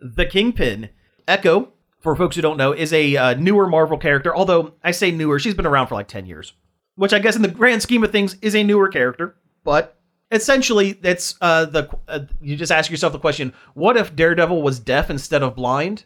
the 0.00 0.26
Kingpin. 0.26 0.90
Echo, 1.28 1.72
for 1.98 2.14
folks 2.14 2.36
who 2.36 2.42
don't 2.42 2.56
know, 2.56 2.72
is 2.72 2.92
a 2.92 3.16
uh, 3.16 3.34
newer 3.34 3.66
Marvel 3.66 3.98
character. 3.98 4.34
Although 4.34 4.74
I 4.84 4.92
say 4.92 5.10
newer, 5.10 5.38
she's 5.38 5.54
been 5.54 5.66
around 5.66 5.88
for 5.88 5.96
like 5.96 6.08
ten 6.08 6.26
years, 6.26 6.52
which 6.94 7.12
I 7.12 7.18
guess 7.18 7.36
in 7.36 7.42
the 7.42 7.48
grand 7.48 7.82
scheme 7.82 8.04
of 8.04 8.12
things 8.12 8.36
is 8.42 8.54
a 8.54 8.62
newer 8.62 8.88
character. 8.88 9.36
But 9.64 9.98
essentially, 10.30 10.98
it's 11.02 11.34
uh, 11.40 11.64
the 11.64 11.88
uh, 12.06 12.20
you 12.40 12.56
just 12.56 12.72
ask 12.72 12.90
yourself 12.90 13.12
the 13.12 13.18
question: 13.18 13.52
What 13.74 13.96
if 13.96 14.14
Daredevil 14.14 14.62
was 14.62 14.78
deaf 14.78 15.10
instead 15.10 15.42
of 15.42 15.56
blind? 15.56 16.04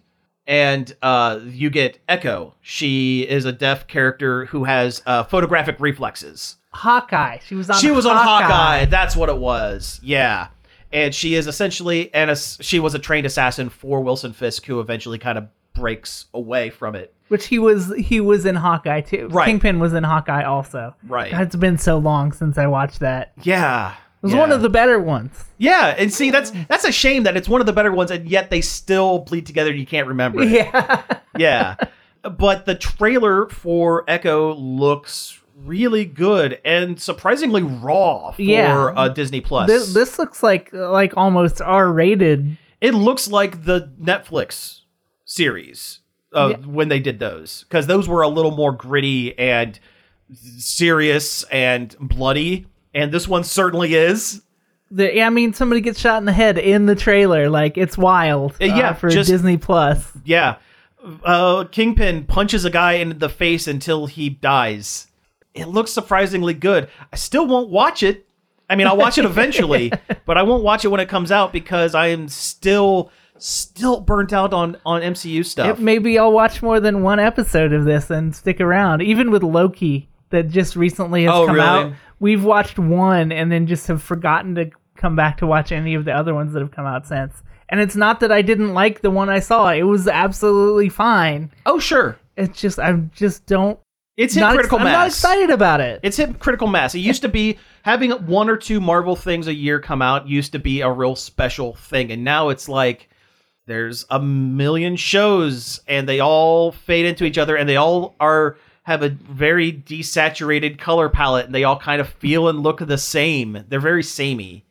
And 0.50 0.92
uh, 1.00 1.38
you 1.46 1.70
get 1.70 2.00
Echo. 2.08 2.54
She 2.60 3.22
is 3.22 3.44
a 3.44 3.52
deaf 3.52 3.86
character 3.86 4.46
who 4.46 4.64
has 4.64 5.00
uh, 5.06 5.22
photographic 5.22 5.76
reflexes 5.78 6.56
Hawkeye. 6.72 7.38
She 7.46 7.54
was 7.54 7.70
on. 7.70 7.78
she 7.80 7.92
was 7.92 8.04
on 8.04 8.16
Hawkeye. 8.16 8.46
Hawkeye. 8.46 8.84
That's 8.86 9.14
what 9.14 9.28
it 9.28 9.38
was. 9.38 10.00
Yeah. 10.02 10.48
And 10.92 11.14
she 11.14 11.36
is 11.36 11.46
essentially 11.46 12.12
and 12.12 12.36
she 12.36 12.80
was 12.80 12.96
a 12.96 12.98
trained 12.98 13.26
assassin 13.26 13.68
for 13.68 14.00
Wilson 14.00 14.32
Fisk 14.32 14.66
who 14.66 14.80
eventually 14.80 15.18
kind 15.18 15.38
of 15.38 15.46
breaks 15.72 16.26
away 16.34 16.68
from 16.70 16.96
it. 16.96 17.14
which 17.28 17.46
he 17.46 17.60
was. 17.60 17.94
He 17.96 18.20
was 18.20 18.44
in 18.44 18.56
Hawkeye 18.56 19.02
too. 19.02 19.28
Right. 19.30 19.46
Kingpin 19.46 19.78
was 19.78 19.92
in 19.92 20.02
Hawkeye 20.02 20.42
also. 20.42 20.96
Right. 21.06 21.32
It's 21.32 21.54
been 21.54 21.78
so 21.78 21.98
long 21.98 22.32
since 22.32 22.58
I 22.58 22.66
watched 22.66 22.98
that. 22.98 23.32
It 24.22 24.26
was 24.26 24.32
yeah. 24.34 24.40
one 24.40 24.52
of 24.52 24.60
the 24.60 24.68
better 24.68 24.98
ones. 25.00 25.32
Yeah, 25.56 25.94
and 25.96 26.12
see 26.12 26.30
that's 26.30 26.52
that's 26.68 26.84
a 26.84 26.92
shame 26.92 27.22
that 27.22 27.36
it's 27.38 27.48
one 27.48 27.60
of 27.60 27.66
the 27.66 27.72
better 27.72 27.90
ones 27.92 28.10
and 28.10 28.28
yet 28.28 28.50
they 28.50 28.60
still 28.60 29.20
bleed 29.20 29.46
together 29.46 29.70
and 29.70 29.78
you 29.80 29.86
can't 29.86 30.06
remember. 30.08 30.42
it. 30.42 30.50
Yeah. 30.50 31.02
yeah. 31.38 31.76
But 32.22 32.66
the 32.66 32.74
trailer 32.74 33.48
for 33.48 34.04
Echo 34.06 34.52
looks 34.54 35.40
really 35.56 36.04
good 36.04 36.60
and 36.66 37.00
surprisingly 37.00 37.62
raw 37.62 38.32
for 38.32 38.42
Yeah. 38.42 38.92
uh, 38.94 39.08
Disney 39.08 39.40
Plus. 39.40 39.68
this, 39.68 39.94
this 39.94 40.18
looks 40.18 40.42
like 40.42 40.70
like 40.72 41.16
almost 41.16 41.62
R 41.62 41.90
rated. 41.90 42.58
it 42.82 42.92
looks 42.94 43.28
like 43.28 43.64
the 43.64 43.90
Netflix 44.00 44.80
series 45.24 46.00
uh, 46.34 46.48
Yeah. 46.50 46.56
when 46.66 46.88
they 46.88 46.98
did 47.00 47.18
those 47.20 47.64
because 47.68 47.86
those 47.86 48.06
were 48.08 48.20
a 48.22 48.28
little 48.28 48.50
more 48.50 48.72
gritty 48.72 49.38
and 49.38 49.78
serious 50.58 51.42
and 51.44 51.96
bloody, 52.00 52.66
and 52.94 53.12
this 53.12 53.26
one 53.28 53.44
certainly 53.44 53.94
is. 53.94 54.42
The, 54.90 55.14
yeah, 55.14 55.26
I 55.26 55.30
mean, 55.30 55.52
somebody 55.52 55.80
gets 55.80 56.00
shot 56.00 56.18
in 56.18 56.24
the 56.24 56.32
head 56.32 56.58
in 56.58 56.86
the 56.86 56.96
trailer. 56.96 57.48
Like 57.48 57.78
it's 57.78 57.96
wild. 57.96 58.52
Uh, 58.60 58.64
yeah, 58.66 58.90
uh, 58.90 58.94
for 58.94 59.08
just- 59.10 59.30
Disney 59.30 59.56
Plus. 59.56 60.10
Yeah, 60.24 60.56
uh, 61.24 61.64
Kingpin 61.64 62.24
punches 62.24 62.64
a 62.64 62.70
guy 62.70 62.94
in 62.94 63.18
the 63.18 63.28
face 63.28 63.66
until 63.66 64.06
he 64.06 64.28
dies. 64.28 65.06
It 65.54 65.66
looks 65.68 65.90
surprisingly 65.92 66.54
good. 66.54 66.88
I 67.12 67.16
still 67.16 67.46
won't 67.46 67.70
watch 67.70 68.02
it. 68.02 68.26
I 68.68 68.76
mean, 68.76 68.86
I'll 68.86 68.96
watch 68.96 69.18
it 69.18 69.24
eventually, 69.34 69.92
but 70.26 70.38
I 70.38 70.42
won't 70.44 70.62
watch 70.62 70.84
it 70.84 70.88
when 70.88 71.00
it 71.00 71.08
comes 71.08 71.32
out 71.32 71.52
because 71.52 71.94
I 71.94 72.08
am 72.08 72.28
still 72.28 73.10
still 73.38 74.00
burnt 74.00 74.32
out 74.32 74.52
on 74.52 74.76
on 74.84 75.00
MCU 75.02 75.44
stuff. 75.44 75.78
It, 75.78 75.82
maybe 75.82 76.18
I'll 76.18 76.32
watch 76.32 76.62
more 76.62 76.78
than 76.80 77.02
one 77.02 77.18
episode 77.18 77.72
of 77.72 77.84
this 77.84 78.10
and 78.10 78.34
stick 78.34 78.60
around. 78.60 79.02
Even 79.02 79.30
with 79.30 79.42
Loki, 79.42 80.08
that 80.30 80.50
just 80.50 80.76
recently 80.76 81.24
has 81.24 81.32
Oh, 81.34 81.46
come 81.46 81.56
really? 81.56 81.66
out, 81.68 81.92
we've 82.20 82.44
watched 82.44 82.78
one 82.78 83.32
and 83.32 83.50
then 83.50 83.66
just 83.66 83.88
have 83.88 84.02
forgotten 84.02 84.54
to 84.54 84.70
come 84.96 85.16
back 85.16 85.38
to 85.38 85.46
watch 85.46 85.72
any 85.72 85.94
of 85.94 86.04
the 86.04 86.12
other 86.12 86.34
ones 86.34 86.52
that 86.52 86.60
have 86.60 86.70
come 86.70 86.86
out 86.86 87.06
since. 87.06 87.42
And 87.68 87.80
it's 87.80 87.96
not 87.96 88.20
that 88.20 88.30
I 88.30 88.42
didn't 88.42 88.74
like 88.74 89.00
the 89.00 89.10
one 89.10 89.28
I 89.28 89.40
saw; 89.40 89.70
it 89.70 89.84
was 89.84 90.06
absolutely 90.06 90.88
fine. 90.88 91.50
oh, 91.66 91.78
sure. 91.78 92.18
It's 92.36 92.60
just 92.60 92.78
I 92.78 92.92
just 93.14 93.46
don't. 93.46 93.78
It's 94.16 94.34
hit 94.34 94.40
Not 94.40 94.50
ex- 94.50 94.56
critical 94.56 94.78
I'm 94.78 94.84
not 94.84 95.06
excited 95.06 95.50
about 95.50 95.80
it. 95.80 96.00
It's 96.02 96.16
hit 96.16 96.38
critical 96.40 96.66
mass. 96.66 96.94
It 96.94 96.98
used 96.98 97.22
to 97.22 97.28
be 97.28 97.58
having 97.82 98.10
one 98.10 98.50
or 98.50 98.56
two 98.56 98.80
Marvel 98.80 99.16
things 99.16 99.46
a 99.46 99.54
year 99.54 99.80
come 99.80 100.02
out 100.02 100.28
used 100.28 100.52
to 100.52 100.58
be 100.58 100.80
a 100.80 100.90
real 100.90 101.16
special 101.16 101.74
thing, 101.74 102.10
and 102.10 102.24
now 102.24 102.48
it's 102.48 102.68
like 102.68 103.08
there's 103.66 104.04
a 104.10 104.18
million 104.18 104.96
shows 104.96 105.80
and 105.86 106.08
they 106.08 106.18
all 106.18 106.72
fade 106.72 107.06
into 107.06 107.24
each 107.24 107.38
other 107.38 107.56
and 107.56 107.68
they 107.68 107.76
all 107.76 108.16
are 108.18 108.56
have 108.90 109.02
a 109.04 109.08
very 109.08 109.72
desaturated 109.72 110.78
color 110.78 111.08
palette 111.08 111.46
and 111.46 111.54
they 111.54 111.62
all 111.64 111.78
kind 111.78 112.00
of 112.00 112.08
feel 112.08 112.48
and 112.48 112.60
look 112.60 112.78
the 112.80 112.98
same. 112.98 113.64
They're 113.68 113.78
very 113.80 114.02
samey. 114.02 114.64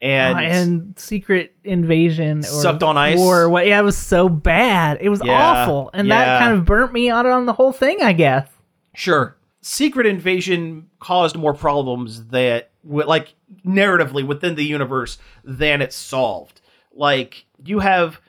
and, 0.00 0.36
Uh, 0.36 0.40
and 0.42 0.98
Secret 0.98 1.54
Invasion 1.64 2.40
or 2.40 2.42
Sucked 2.42 2.82
on 2.82 2.96
Ice? 2.96 3.18
or 3.18 3.48
what? 3.48 3.66
Yeah, 3.66 3.80
it 3.80 3.84
was 3.84 3.96
so 3.98 4.28
bad. 4.28 4.98
It 5.00 5.08
was 5.08 5.20
Yeah, 5.24 5.32
awful, 5.62 5.90
and 5.92 6.06
yeah. 6.06 6.24
that 6.24 6.38
kind 6.40 6.52
of 6.58 6.64
burnt 6.64 6.92
me 6.92 7.10
out 7.10 7.26
on 7.26 7.46
the 7.46 7.52
whole 7.52 7.72
thing. 7.72 8.00
I 8.02 8.12
guess. 8.12 8.46
Sure. 8.94 9.36
Secret 9.60 10.06
Invasion 10.06 10.86
caused 11.00 11.36
more 11.36 11.52
problems 11.54 12.26
that, 12.26 12.70
like, 12.84 13.34
narratively 13.66 14.24
within 14.24 14.54
the 14.54 14.64
universe 14.64 15.18
than 15.42 15.82
it 15.82 15.92
solved. 15.92 16.60
Like, 16.94 17.44
you 17.64 17.80
have 17.80 18.20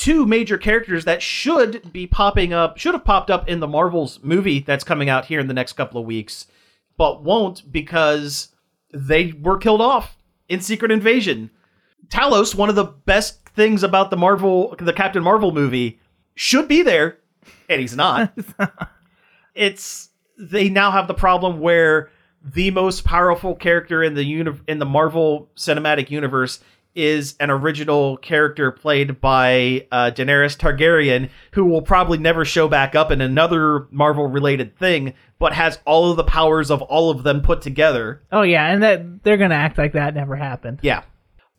two 0.00 0.24
major 0.24 0.56
characters 0.56 1.04
that 1.04 1.20
should 1.20 1.92
be 1.92 2.06
popping 2.06 2.54
up, 2.54 2.78
should 2.78 2.94
have 2.94 3.04
popped 3.04 3.30
up 3.30 3.46
in 3.46 3.60
the 3.60 3.68
Marvel's 3.68 4.18
movie 4.22 4.60
that's 4.60 4.82
coming 4.82 5.10
out 5.10 5.26
here 5.26 5.38
in 5.38 5.46
the 5.46 5.52
next 5.52 5.74
couple 5.74 6.00
of 6.00 6.06
weeks, 6.06 6.46
but 6.96 7.22
won't 7.22 7.70
because 7.70 8.48
they 8.94 9.34
were 9.42 9.58
killed 9.58 9.82
off 9.82 10.16
in 10.48 10.62
Secret 10.62 10.90
Invasion. 10.90 11.50
Talos, 12.08 12.54
one 12.54 12.70
of 12.70 12.76
the 12.76 12.84
best 12.84 13.46
things 13.50 13.82
about 13.82 14.08
the 14.08 14.16
Marvel, 14.16 14.74
the 14.78 14.94
Captain 14.94 15.22
Marvel 15.22 15.52
movie, 15.52 16.00
should 16.34 16.66
be 16.66 16.80
there, 16.80 17.18
and 17.68 17.78
he's 17.78 17.94
not 17.94 18.32
it's 19.54 20.08
they 20.38 20.70
now 20.70 20.90
have 20.90 21.08
the 21.08 21.14
problem 21.14 21.60
where 21.60 22.10
the 22.42 22.70
most 22.70 23.04
powerful 23.04 23.54
character 23.54 24.02
in 24.02 24.14
the 24.14 24.24
uni- 24.24 24.60
in 24.66 24.78
the 24.78 24.86
Marvel 24.86 25.50
Cinematic 25.56 26.08
Universe 26.08 26.60
is 26.94 27.36
an 27.38 27.50
original 27.50 28.16
character 28.16 28.70
played 28.70 29.20
by 29.20 29.86
uh, 29.92 30.10
Daenerys 30.14 30.56
Targaryen, 30.56 31.30
who 31.52 31.64
will 31.64 31.82
probably 31.82 32.18
never 32.18 32.44
show 32.44 32.68
back 32.68 32.94
up 32.94 33.10
in 33.10 33.20
another 33.20 33.86
Marvel 33.90 34.26
related 34.26 34.76
thing, 34.76 35.14
but 35.38 35.52
has 35.52 35.78
all 35.84 36.10
of 36.10 36.16
the 36.16 36.24
powers 36.24 36.70
of 36.70 36.82
all 36.82 37.10
of 37.10 37.22
them 37.22 37.42
put 37.42 37.62
together. 37.62 38.22
Oh 38.32 38.42
yeah, 38.42 38.66
and 38.66 38.82
that 38.82 39.22
they're 39.22 39.36
gonna 39.36 39.54
act 39.54 39.78
like 39.78 39.92
that 39.92 40.14
never 40.14 40.36
happened. 40.36 40.80
Yeah. 40.82 41.02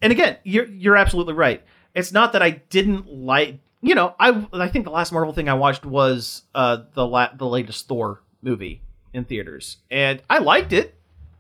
And 0.02 0.12
again, 0.12 0.38
you're 0.44 0.68
you're 0.68 0.98
absolutely 0.98 1.34
right. 1.34 1.64
It's 1.94 2.12
not 2.12 2.34
that 2.34 2.42
I 2.42 2.50
didn't 2.50 3.08
like, 3.08 3.60
you 3.82 3.96
know, 3.96 4.16
I 4.20 4.46
I 4.54 4.68
think 4.68 4.86
the 4.86 4.92
last 4.92 5.12
Marvel 5.12 5.34
thing 5.34 5.50
I 5.50 5.54
watched 5.54 5.86
was 5.86 6.44
uh 6.54 6.84
the 6.94 7.06
la- 7.06 7.34
the 7.36 7.48
latest 7.48 7.88
Thor 7.88 8.22
movie 8.42 8.82
in 9.14 9.26
theaters, 9.26 9.78
and 9.90 10.22
I 10.30 10.40
liked 10.40 10.74
it. 10.74 10.96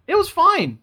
It 0.07 0.15
was 0.15 0.29
fine. 0.29 0.79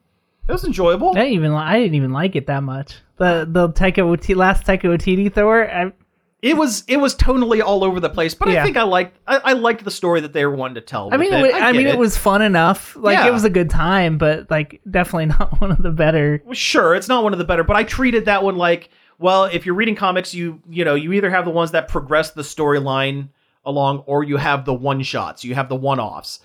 It 0.49 0.53
was 0.53 0.65
enjoyable. 0.65 1.11
I 1.11 1.15
didn't 1.23 1.33
even 1.35 1.53
I 1.53 1.79
didn't 1.79 1.95
even 1.95 2.13
like 2.13 2.35
it 2.37 2.47
that 2.47 2.63
much. 2.63 2.97
The 3.19 3.47
the 3.51 3.69
Taika 3.69 3.99
Waititi, 3.99 4.35
last 4.35 4.65
Taika 4.65 4.85
Waititi 4.85 5.33
Thor. 5.33 5.71
I, 5.71 5.93
It 6.41 6.57
was 6.57 6.85
it 6.89 6.97
was 6.99 7.15
tonally 7.17 7.61
all 7.63 7.85
over 7.85 8.01
the 8.01 8.09
place, 8.09 8.35
but 8.35 8.49
I 8.49 8.63
think 8.63 8.77
I 8.77 8.85
liked 8.85 9.19
I, 9.27 9.37
I 9.39 9.53
liked 9.55 9.85
the 9.85 9.91
story 9.91 10.21
that 10.23 10.33
they 10.33 10.47
were 10.47 10.55
wanting 10.55 10.77
to 10.77 10.81
tell. 10.81 11.11
I 11.13 11.17
mean, 11.17 11.33
it, 11.35 11.45
it. 11.45 11.53
wa- 11.53 11.59
I, 11.59 11.73
mean, 11.73 11.83
get 11.83 11.95
it. 11.95 11.99
was 11.99 12.17
fun 12.17 12.43
enough. 12.43 12.97
Like 12.97 13.19
Yeah. 13.19 13.27
it 13.27 13.33
was 13.33 13.45
a 13.45 13.51
good 13.51 13.69
time, 13.71 14.17
but 14.19 14.51
like 14.51 14.81
definitely 14.91 15.27
not 15.39 15.61
one 15.61 15.71
of 15.71 15.83
the 15.83 15.91
better. 15.91 16.43
Sure 16.53 16.95
it's 16.95 17.09
not 17.09 17.23
one 17.25 17.33
of 17.33 17.39
the 17.39 17.45
better 17.45 17.65
but 17.65 17.77
i 17.77 17.83
treated 17.85 18.25
that 18.27 18.43
one 18.43 18.57
like 18.57 18.89
well 19.19 19.45
if 19.45 19.67
you're 19.67 19.75
reading 19.75 19.97
comics 19.97 20.33
you 20.33 20.63
you 20.71 20.85
know 20.85 20.95
you 20.95 21.13
either 21.13 21.29
have 21.31 21.45
the 21.45 21.51
ones 21.51 21.73
that 21.73 21.89
progress 21.89 22.31
the 22.31 22.43
storyline 22.43 23.29
along 23.65 23.99
or 24.07 24.23
you 24.25 24.37
have 24.39 24.65
the 24.65 24.73
one 24.73 25.03
shots 25.03 25.45
you 25.45 25.55
have 25.55 25.69
the 25.69 25.77
one-offs 25.77 26.41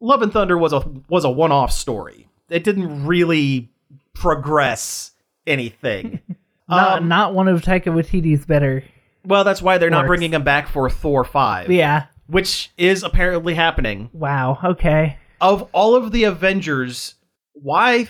love 0.00 0.22
and 0.22 0.32
thunder 0.32 0.56
was 0.58 0.72
a 0.72 0.80
was 1.08 1.24
a 1.24 1.30
one-off 1.30 1.70
story 1.70 2.26
it 2.54 2.64
didn't 2.64 3.04
really 3.06 3.70
progress 4.14 5.12
anything 5.46 6.20
Not 6.68 6.98
Um, 7.02 7.08
not 7.08 7.34
one 7.34 7.46
of 7.48 7.60
Taika 7.60 7.86
Waititi's 7.92 8.46
better. 8.46 8.82
well 9.26 9.44
that's 9.44 9.60
why 9.60 9.76
they're 9.78 9.90
not 9.90 10.06
bringing 10.06 10.32
him 10.32 10.44
back 10.44 10.68
for 10.68 10.88
thor 10.88 11.24
5 11.24 11.70
Yeah. 11.70 12.06
which 12.26 12.70
is 12.78 13.02
apparently 13.02 13.54
happening 13.54 14.08
Wow. 14.14 14.58
Okay. 14.64 15.18
of 15.40 15.68
all 15.72 15.94
of 15.94 16.12
the 16.12 16.24
avengers 16.24 17.16
why 17.52 18.06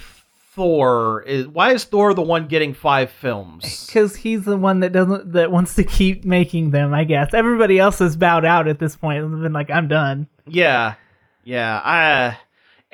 thor 0.54 1.22
is 1.26 1.48
why 1.48 1.72
is 1.72 1.82
thor 1.84 2.14
the 2.14 2.22
one 2.22 2.46
getting 2.46 2.74
five 2.74 3.10
films 3.10 3.86
Because 3.86 4.14
he's 4.14 4.44
the 4.44 4.56
one 4.56 4.80
that 4.80 4.92
doesn't 4.92 5.32
that 5.32 5.50
wants 5.50 5.74
to 5.74 5.82
keep 5.84 6.24
making 6.24 6.70
them. 6.70 6.94
I 6.94 7.02
guess 7.04 7.34
everybody 7.34 7.78
else 7.80 7.98
has 7.98 8.16
bowed 8.16 8.44
out 8.44 8.68
at 8.68 8.78
this 8.78 8.94
point 8.94 9.24
and 9.24 9.42
been 9.42 9.52
like, 9.52 9.68
"I'm 9.70 9.88
done." 9.88 10.28
Yeah, 10.46 10.94
yeah. 11.42 11.80
I, 11.84 12.38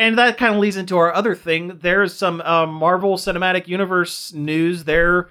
and 0.00 0.16
that 0.16 0.38
kind 0.38 0.54
of 0.54 0.60
leads 0.60 0.78
into 0.78 0.96
our 0.96 1.12
other 1.12 1.34
thing. 1.34 1.78
There's 1.82 2.14
some 2.14 2.40
uh, 2.40 2.64
Marvel 2.66 3.18
Cinematic 3.18 3.68
Universe 3.68 4.32
news. 4.32 4.84
They're 4.84 5.28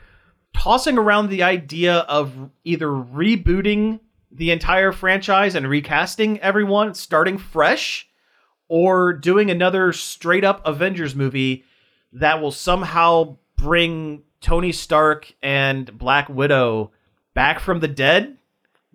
tossing 0.55 0.99
around 0.99 1.29
the 1.29 1.41
idea 1.41 1.95
of 2.01 2.51
either 2.63 2.86
rebooting 2.86 3.99
the 4.32 4.51
entire 4.51 4.91
franchise 4.91 5.55
and 5.55 5.67
recasting 5.67 6.39
everyone, 6.41 6.93
starting 6.93 7.39
fresh, 7.39 8.08
or 8.67 9.12
doing 9.12 9.49
another 9.49 9.91
straight 9.91 10.43
up 10.43 10.62
Avengers 10.65 11.15
movie 11.15 11.63
that 12.13 12.39
will 12.39 12.51
somehow 12.51 13.38
bring 13.55 14.21
Tony 14.39 14.71
Stark 14.71 15.34
and 15.41 15.97
Black 15.97 16.29
Widow 16.29 16.91
back 17.34 17.60
from 17.60 17.79
the 17.79 17.88
dead, 17.88 18.38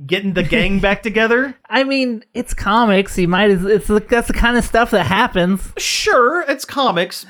getting 0.07 0.33
the 0.35 0.43
gang 0.43 0.81
back 0.81 1.03
together. 1.03 1.57
I 1.71 1.85
mean, 1.85 2.25
it's 2.35 2.55
comics. 2.55 3.17
You 3.19 3.29
might. 3.29 3.51
as 3.51 3.65
It's 3.65 3.87
that's 4.09 4.29
the 4.29 4.33
kind 4.35 4.57
of 4.57 4.65
stuff 4.65 4.91
that 4.91 5.05
happens. 5.07 5.73
sure 5.79 6.43
it's 6.49 6.65
comics 6.65 7.27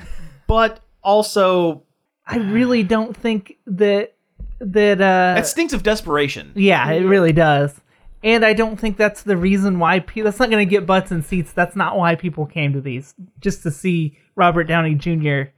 but 0.47 0.81
also 1.03 1.83
I 2.27 2.37
really 2.39 2.83
don't 2.83 3.17
think 3.17 3.57
that 3.67 4.15
that. 4.61 5.01
uh 5.01 5.39
it 5.41 5.47
stinks 5.47 5.73
of 5.73 5.83
desperation 5.83 6.53
Yeah, 6.55 6.91
it 6.93 7.05
really 7.05 7.33
does. 7.33 7.81
And 8.23 8.43
I 8.45 8.55
don't 8.55 8.79
think 8.81 8.97
that's 8.97 9.23
the 9.23 9.37
reason 9.37 9.79
why 9.79 10.01
pe- 10.01 10.23
that's 10.23 10.39
not 10.39 10.49
going 10.51 10.67
to 10.67 10.71
get 10.71 10.87
butts 10.87 11.11
and 11.11 11.23
seats. 11.23 11.53
That's 11.53 11.77
not 11.77 11.99
why 11.99 12.15
people 12.15 12.47
came 12.47 12.73
to 12.73 12.81
these 12.81 13.15
just 13.41 13.63
to 13.65 13.71
see 13.71 14.17
Robert 14.35 14.65
Downey 14.65 14.95
Jr. 14.95 15.51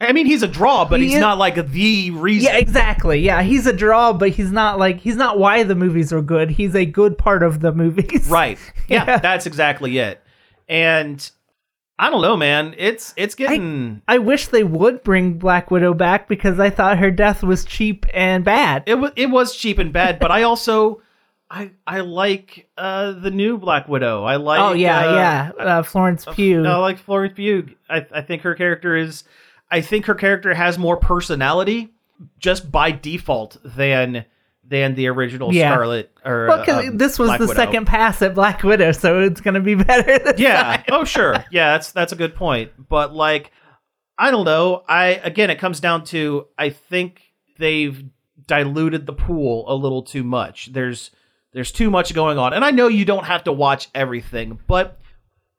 i 0.00 0.12
mean 0.12 0.26
he's 0.26 0.42
a 0.42 0.48
draw 0.48 0.84
but 0.84 1.00
He 1.00 1.06
he's 1.06 1.14
is- 1.16 1.20
not 1.20 1.38
like 1.38 1.56
the 1.72 2.10
reason 2.12 2.52
Yeah, 2.52 2.58
exactly. 2.58 3.20
Yeah, 3.20 3.42
he's 3.42 3.66
a 3.66 3.72
draw, 3.72 4.12
but 4.12 4.30
he's 4.30 4.52
not 4.52 4.78
like 4.78 5.00
he's 5.00 5.16
not 5.16 5.38
why 5.38 5.62
the 5.64 5.74
movies 5.74 6.12
are 6.12 6.22
good. 6.22 6.50
He's 6.50 6.74
a 6.76 6.84
good 6.86 7.18
part 7.18 7.42
of 7.42 7.60
the 7.60 7.72
movies. 7.72 8.28
right 8.30 8.58
yeah, 8.88 9.04
Yeah. 9.06 9.18
that's 9.18 9.46
exactly 9.46 9.98
it 9.98 10.22
and 10.68 11.30
i 11.98 12.10
don't 12.10 12.22
know 12.22 12.36
man 12.36 12.74
it's 12.78 13.12
it's 13.16 13.34
getting 13.34 14.02
I 14.06 14.18
wish 14.18 14.48
they 14.48 14.62
would 14.64 15.02
bring 15.02 15.38
Black 15.38 15.70
Widow 15.70 15.94
back 15.94 16.28
because 16.28 16.60
I 16.60 16.70
thought 16.70 16.98
her 16.98 17.10
death 17.10 17.42
was 17.42 17.64
cheap 17.64 18.06
and 18.14 18.44
bad. 18.44 18.84
it 18.86 18.94
was 18.96 19.10
it 19.16 19.26
was 19.30 19.56
cheap 19.56 19.78
and 19.78 19.92
bad 19.92 20.18
but 20.20 20.30
i 20.30 20.42
also 20.42 21.00
i 21.50 21.70
i 21.86 22.00
like 22.00 22.68
uh 22.76 23.12
the 23.12 23.30
new 23.30 23.56
black 23.56 23.88
widow 23.88 24.22
i 24.24 24.36
like 24.36 24.60
oh 24.60 24.74
yeah, 24.74 24.98
uh, 25.08 25.14
yeah. 25.14 25.50
Uh, 25.78 25.82
Florence 25.82 26.24
Pugh. 26.34 26.64
I 26.66 26.76
like 26.76 26.98
Florence 26.98 27.32
Pugh. 27.34 27.74
I, 27.88 28.06
I 28.12 28.20
think 28.20 28.42
her 28.42 28.54
character 28.54 28.94
is, 28.94 29.24
I 29.70 29.80
think 29.80 30.06
her 30.06 30.14
character 30.14 30.54
has 30.54 30.78
more 30.78 30.96
personality 30.96 31.92
just 32.38 32.70
by 32.70 32.90
default 32.90 33.56
than 33.64 34.24
than 34.64 34.94
the 34.94 35.06
original 35.08 35.52
Yeah. 35.54 35.72
Scarlet 35.72 36.12
or 36.24 36.46
well, 36.48 36.70
um, 36.88 36.98
this 36.98 37.18
was 37.18 37.28
Black 37.28 37.40
the 37.40 37.46
Widow. 37.46 37.58
second 37.60 37.86
pass 37.86 38.20
at 38.20 38.34
Black 38.34 38.62
Widow, 38.62 38.92
so 38.92 39.20
it's 39.20 39.40
gonna 39.40 39.60
be 39.60 39.74
better. 39.76 40.34
Yeah. 40.36 40.76
time. 40.78 40.84
oh 40.90 41.04
sure. 41.04 41.44
Yeah, 41.50 41.72
that's 41.72 41.92
that's 41.92 42.12
a 42.12 42.16
good 42.16 42.34
point. 42.34 42.72
But 42.88 43.14
like, 43.14 43.50
I 44.18 44.30
don't 44.30 44.44
know. 44.44 44.84
I 44.88 45.20
again, 45.22 45.50
it 45.50 45.58
comes 45.58 45.80
down 45.80 46.04
to 46.06 46.48
I 46.58 46.70
think 46.70 47.22
they've 47.58 48.04
diluted 48.46 49.06
the 49.06 49.12
pool 49.12 49.64
a 49.70 49.74
little 49.74 50.02
too 50.02 50.22
much. 50.24 50.72
There's 50.72 51.10
there's 51.54 51.72
too 51.72 51.90
much 51.90 52.12
going 52.14 52.36
on, 52.38 52.52
and 52.52 52.62
I 52.64 52.70
know 52.70 52.88
you 52.88 53.04
don't 53.06 53.24
have 53.24 53.44
to 53.44 53.52
watch 53.52 53.88
everything, 53.94 54.60
but 54.66 55.00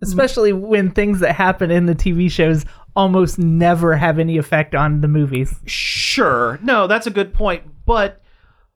especially 0.01 0.53
when 0.53 0.91
things 0.91 1.19
that 1.19 1.33
happen 1.35 1.71
in 1.71 1.85
the 1.87 1.95
TV 1.95 2.31
shows 2.31 2.63
almost 2.95 3.39
never 3.39 3.95
have 3.95 4.19
any 4.19 4.37
effect 4.37 4.75
on 4.75 5.01
the 5.01 5.07
movies, 5.07 5.53
sure, 5.65 6.59
no, 6.61 6.87
that's 6.87 7.07
a 7.07 7.11
good 7.11 7.33
point. 7.33 7.63
But 7.85 8.21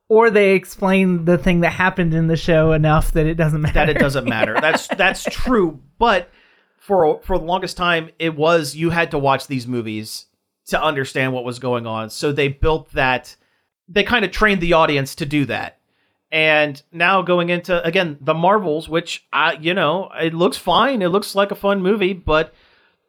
or 0.10 0.30
they 0.30 0.54
explain 0.54 1.26
the 1.26 1.38
thing 1.38 1.62
that 1.62 1.72
happened 1.72 2.14
in 2.14 2.28
the 2.28 2.36
show 2.36 2.72
enough 2.72 3.12
that 3.14 3.26
it 3.26 3.36
doesn't 3.36 3.62
matter. 3.62 3.74
that 3.74 3.90
it 3.90 3.98
doesn't 3.98 4.26
matter. 4.26 4.56
That's 4.62 4.88
that's 4.88 5.24
true. 5.24 5.80
But 5.98 6.30
for 6.78 7.20
for 7.24 7.38
the 7.38 7.46
longest 7.46 7.78
time, 7.78 8.10
it 8.20 8.36
was 8.36 8.76
you 8.76 8.90
had 8.90 9.12
to 9.12 9.18
watch 9.18 9.48
these 9.48 9.66
movies 9.68 10.28
to 10.68 10.82
understand 10.82 11.34
what 11.34 11.46
was 11.46 11.60
going 11.60 11.88
on. 11.88 12.10
So 12.10 12.32
they 12.32 12.48
built 12.48 12.92
that. 12.92 13.36
They 13.88 14.04
kind 14.04 14.24
of 14.24 14.32
trained 14.32 14.62
the 14.62 14.74
audience 14.74 15.16
to 15.16 15.26
do 15.26 15.46
that. 15.46 15.80
And 16.32 16.82
now 16.92 17.22
going 17.22 17.50
into 17.50 17.84
again 17.84 18.18
the 18.22 18.34
Marvels, 18.34 18.90
which 18.90 19.26
I 19.32 19.54
you 19.54 19.74
know 19.74 20.12
it 20.20 20.34
looks 20.34 20.58
fine. 20.58 21.02
It 21.02 21.10
looks 21.10 21.36
like 21.36 21.52
a 21.52 21.56
fun 21.56 21.82
movie, 21.82 22.14
but 22.14 22.54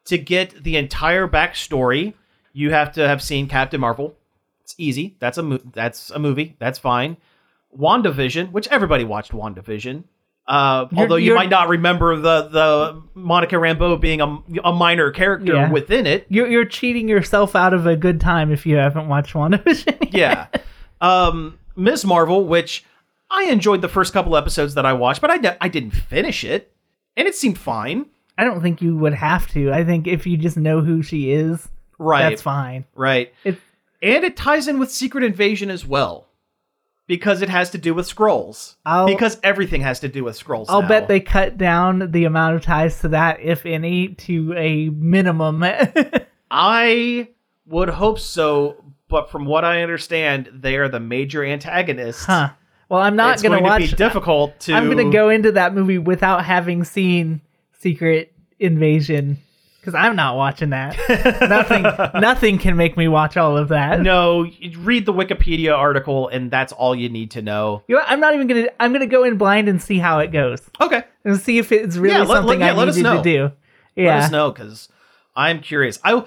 to 0.06 0.18
get 0.18 0.62
the 0.62 0.76
entire 0.76 1.26
backstory, 1.28 2.14
you 2.52 2.70
have 2.70 2.92
to 2.92 3.06
have 3.06 3.22
seen 3.22 3.48
Captain 3.48 3.80
Marvel. 3.80 4.14
It's 4.62 4.74
easy. 4.78 5.16
That's 5.18 5.38
a 5.38 5.42
mo- 5.42 5.60
that's 5.72 6.10
a 6.10 6.18
movie. 6.18 6.56
That's 6.58 6.78
fine. 6.78 7.16
WandaVision, 7.78 8.52
which 8.52 8.68
everybody 8.68 9.04
watched 9.04 9.32
WandaVision. 9.32 10.04
Uh, 10.46 10.86
You're- 10.90 11.02
although 11.02 11.16
you 11.16 11.34
might 11.34 11.48
not 11.48 11.68
remember 11.68 12.16
the 12.16 12.42
the 12.48 13.02
Monica 13.14 13.56
Rambeau 13.56 13.98
being 14.00 14.20
a, 14.20 14.38
a 14.62 14.72
minor 14.72 15.10
character 15.10 15.54
Yeah. 15.54 15.70
within 15.70 16.06
it. 16.06 16.26
You're, 16.28 16.46
you're 16.48 16.64
cheating 16.66 17.08
yourself 17.08 17.56
out 17.56 17.72
of 17.72 17.86
a 17.86 17.96
good 17.96 18.20
time 18.20 18.52
if 18.52 18.66
you 18.66 18.76
haven't 18.76 19.08
watched 19.08 19.32
WandaVision. 19.34 20.12
Yeah. 20.12 20.46
um, 21.00 21.58
Ms. 21.76 22.04
Marvel, 22.04 22.44
which 22.44 22.84
I 23.30 23.44
enjoyed 23.44 23.80
the 23.80 23.88
first 23.88 24.12
couple 24.12 24.36
episodes 24.36 24.74
that 24.74 24.84
I 24.86 24.92
watched, 24.92 25.20
but 25.22 25.30
I, 25.30 25.56
I 25.62 25.68
didn't 25.68 25.90
finish 25.92 26.44
it, 26.44 26.72
and 27.16 27.26
it 27.26 27.34
seemed 27.34 27.58
fine. 27.58 28.06
I 28.36 28.44
don't 28.44 28.60
think 28.62 28.82
you 28.82 28.96
would 28.96 29.14
have 29.14 29.48
to. 29.52 29.72
I 29.72 29.84
think 29.84 30.06
if 30.06 30.26
you 30.26 30.36
just 30.36 30.56
know 30.56 30.80
who 30.80 31.02
she 31.02 31.30
is, 31.32 31.68
Right. 31.98 32.22
that's 32.28 32.42
fine. 32.42 32.84
Right. 32.94 33.32
It's 33.44 33.60
and 34.02 34.24
it 34.24 34.36
ties 34.36 34.68
in 34.68 34.78
with 34.78 34.90
Secret 34.90 35.24
Invasion 35.24 35.70
as 35.70 35.86
well. 35.86 36.26
Because 37.06 37.42
it 37.42 37.48
has 37.50 37.70
to 37.70 37.78
do 37.78 37.92
with 37.94 38.06
scrolls. 38.06 38.76
I'll- 38.86 39.06
because 39.06 39.38
everything 39.42 39.82
has 39.82 40.00
to 40.00 40.08
do 40.08 40.24
with 40.24 40.36
scrolls. 40.36 40.68
I'll 40.70 40.82
now. 40.82 40.88
bet 40.88 41.06
they 41.08 41.20
cut 41.20 41.58
down 41.58 42.10
the 42.12 42.24
amount 42.24 42.56
of 42.56 42.62
ties 42.62 43.00
to 43.00 43.08
that, 43.08 43.40
if 43.40 43.66
any, 43.66 44.08
to 44.08 44.54
a 44.56 44.88
minimum. 44.88 45.62
I 46.50 47.28
would 47.66 47.88
hope 47.90 48.18
so, 48.18 48.82
but 49.08 49.30
from 49.30 49.44
what 49.46 49.64
I 49.64 49.82
understand, 49.82 50.50
they 50.54 50.76
are 50.76 50.88
the 50.88 51.00
major 51.00 51.44
antagonists. 51.44 52.24
huh. 52.24 52.50
Well, 52.88 53.00
I'm 53.00 53.16
not 53.16 53.34
it's 53.34 53.42
gonna 53.42 53.56
going 53.56 53.64
watch. 53.64 53.84
to 53.84 53.90
be 53.90 53.96
difficult 53.96 54.60
to. 54.60 54.74
I'm 54.74 54.88
gonna 54.88 55.10
go 55.10 55.28
into 55.30 55.52
that 55.52 55.74
movie 55.74 55.98
without 55.98 56.44
having 56.44 56.84
seen 56.84 57.40
Secret 57.84 58.32
Invasion 58.58 59.36
because 59.78 59.94
I'm 59.94 60.16
not 60.16 60.36
watching 60.36 60.70
that. 60.70 60.96
nothing, 61.50 61.82
nothing 62.18 62.56
can 62.56 62.78
make 62.78 62.96
me 62.96 63.08
watch 63.08 63.36
all 63.36 63.58
of 63.58 63.68
that. 63.68 64.00
No, 64.00 64.46
read 64.78 65.04
the 65.04 65.12
Wikipedia 65.12 65.76
article, 65.76 66.28
and 66.28 66.50
that's 66.50 66.72
all 66.72 66.94
you 66.96 67.10
need 67.10 67.32
to 67.32 67.42
know. 67.42 67.82
You 67.86 67.96
know 67.96 68.00
what? 68.00 68.10
I'm 68.10 68.20
not 68.20 68.32
even 68.32 68.46
gonna. 68.46 68.68
I'm 68.80 68.94
gonna 68.94 69.06
go 69.06 69.22
in 69.24 69.36
blind 69.36 69.68
and 69.68 69.82
see 69.82 69.98
how 69.98 70.20
it 70.20 70.28
goes 70.28 70.62
Okay, 70.80 71.04
and 71.24 71.38
see 71.38 71.58
if 71.58 71.72
it's 71.72 71.96
really 71.96 72.14
Yeah, 72.14 72.20
let- 72.20 72.28
let- 72.28 72.36
something 72.38 72.60
yeah, 72.60 72.72
I 72.72 72.72
let 72.72 72.86
needed 72.96 73.02
to 73.02 73.22
do. 73.22 73.52
Yeah. 73.96 74.14
let 74.14 74.24
us 74.24 74.30
know 74.30 74.50
because 74.50 74.88
I'm 75.36 75.60
curious. 75.60 76.00
I 76.02 76.24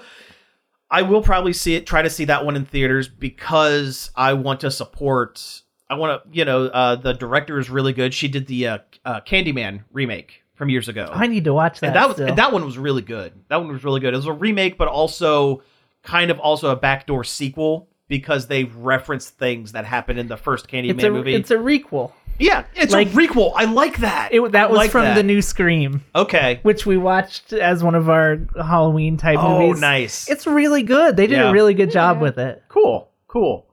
I 0.88 1.02
will 1.02 1.22
probably 1.22 1.52
see 1.52 1.74
it. 1.74 1.88
Try 1.88 2.02
to 2.02 2.10
see 2.10 2.26
that 2.26 2.44
one 2.44 2.54
in 2.54 2.66
theaters 2.66 3.08
because 3.08 4.12
I 4.14 4.34
want 4.34 4.60
to 4.60 4.70
support. 4.70 5.62
I 5.90 5.94
want 5.94 6.22
to, 6.22 6.38
you 6.38 6.44
know, 6.44 6.66
uh, 6.66 6.94
the 6.94 7.14
director 7.14 7.58
is 7.58 7.68
really 7.68 7.92
good. 7.92 8.14
She 8.14 8.28
did 8.28 8.46
the 8.46 8.68
uh, 8.68 8.78
uh, 9.04 9.20
Candyman 9.22 9.82
remake 9.92 10.44
from 10.58 10.68
years 10.68 10.88
ago. 10.88 11.08
I 11.10 11.26
need 11.28 11.44
to 11.44 11.54
watch 11.54 11.80
that. 11.80 11.86
and 11.88 11.96
that 11.96 12.08
was 12.08 12.16
still. 12.16 12.26
and 12.28 12.36
that 12.38 12.52
one 12.52 12.64
was 12.64 12.76
really 12.76 13.02
good. 13.02 13.32
That 13.48 13.56
one 13.56 13.72
was 13.72 13.82
really 13.84 14.00
good. 14.00 14.12
It 14.12 14.16
was 14.18 14.26
a 14.26 14.32
remake, 14.32 14.76
but 14.76 14.88
also 14.88 15.62
kind 16.02 16.30
of 16.30 16.38
also 16.38 16.70
a 16.70 16.76
backdoor 16.76 17.24
sequel 17.24 17.88
because 18.08 18.46
they 18.48 18.64
referenced 18.64 19.38
things 19.38 19.72
that 19.72 19.84
happened 19.84 20.18
in 20.18 20.28
the 20.28 20.36
first 20.36 20.68
Candyman 20.68 20.94
it's 20.96 21.04
a 21.04 21.10
movie. 21.10 21.34
it's 21.34 21.50
a 21.50 21.56
requel. 21.56 22.12
yeah, 22.38 22.64
it's 22.74 22.92
like- 22.92 23.08
a 23.08 23.10
requel. 23.10 23.52
I 23.54 23.66
like 23.66 23.98
that. 23.98 24.32
It, 24.32 24.52
that 24.52 24.64
I 24.64 24.70
was 24.70 24.76
like 24.78 24.90
from 24.90 25.04
that. 25.04 25.14
the 25.14 25.22
new 25.22 25.42
Scream, 25.42 26.02
Okay. 26.14 26.60
which 26.62 26.86
we 26.86 26.96
watched 26.96 27.52
as 27.52 27.82
one 27.84 27.94
of 27.94 28.08
our 28.08 28.38
Halloween 28.56 29.16
type 29.18 29.38
Oh, 29.38 29.58
movies. 29.60 29.76
Oh, 29.78 29.80
nice. 29.80 30.28
It's 30.30 30.46
really 30.46 30.82
good. 30.82 31.16
They 31.16 31.26
did 31.26 31.36
Yeah. 31.38 31.50
a 31.50 31.52
really 31.52 31.74
good 31.74 31.90
job 31.90 32.20
with 32.20 32.38
it. 32.38 32.62
cool. 32.68 33.10
Cool. 33.26 33.66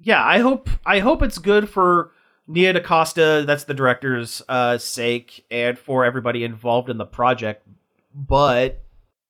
Yeah, 0.00 0.24
I 0.24 0.38
hope 0.38 0.70
I 0.86 1.00
hope 1.00 1.22
it's 1.22 1.38
good 1.38 1.68
for 1.68 2.12
Nia 2.48 2.72
DaCosta, 2.72 3.44
that's 3.46 3.64
the 3.64 3.74
director's 3.74 4.40
uh, 4.48 4.78
sake, 4.78 5.44
and 5.50 5.78
for 5.78 6.04
everybody 6.04 6.44
involved 6.44 6.88
in 6.88 6.96
the 6.96 7.04
project. 7.06 7.66
But 8.14 8.80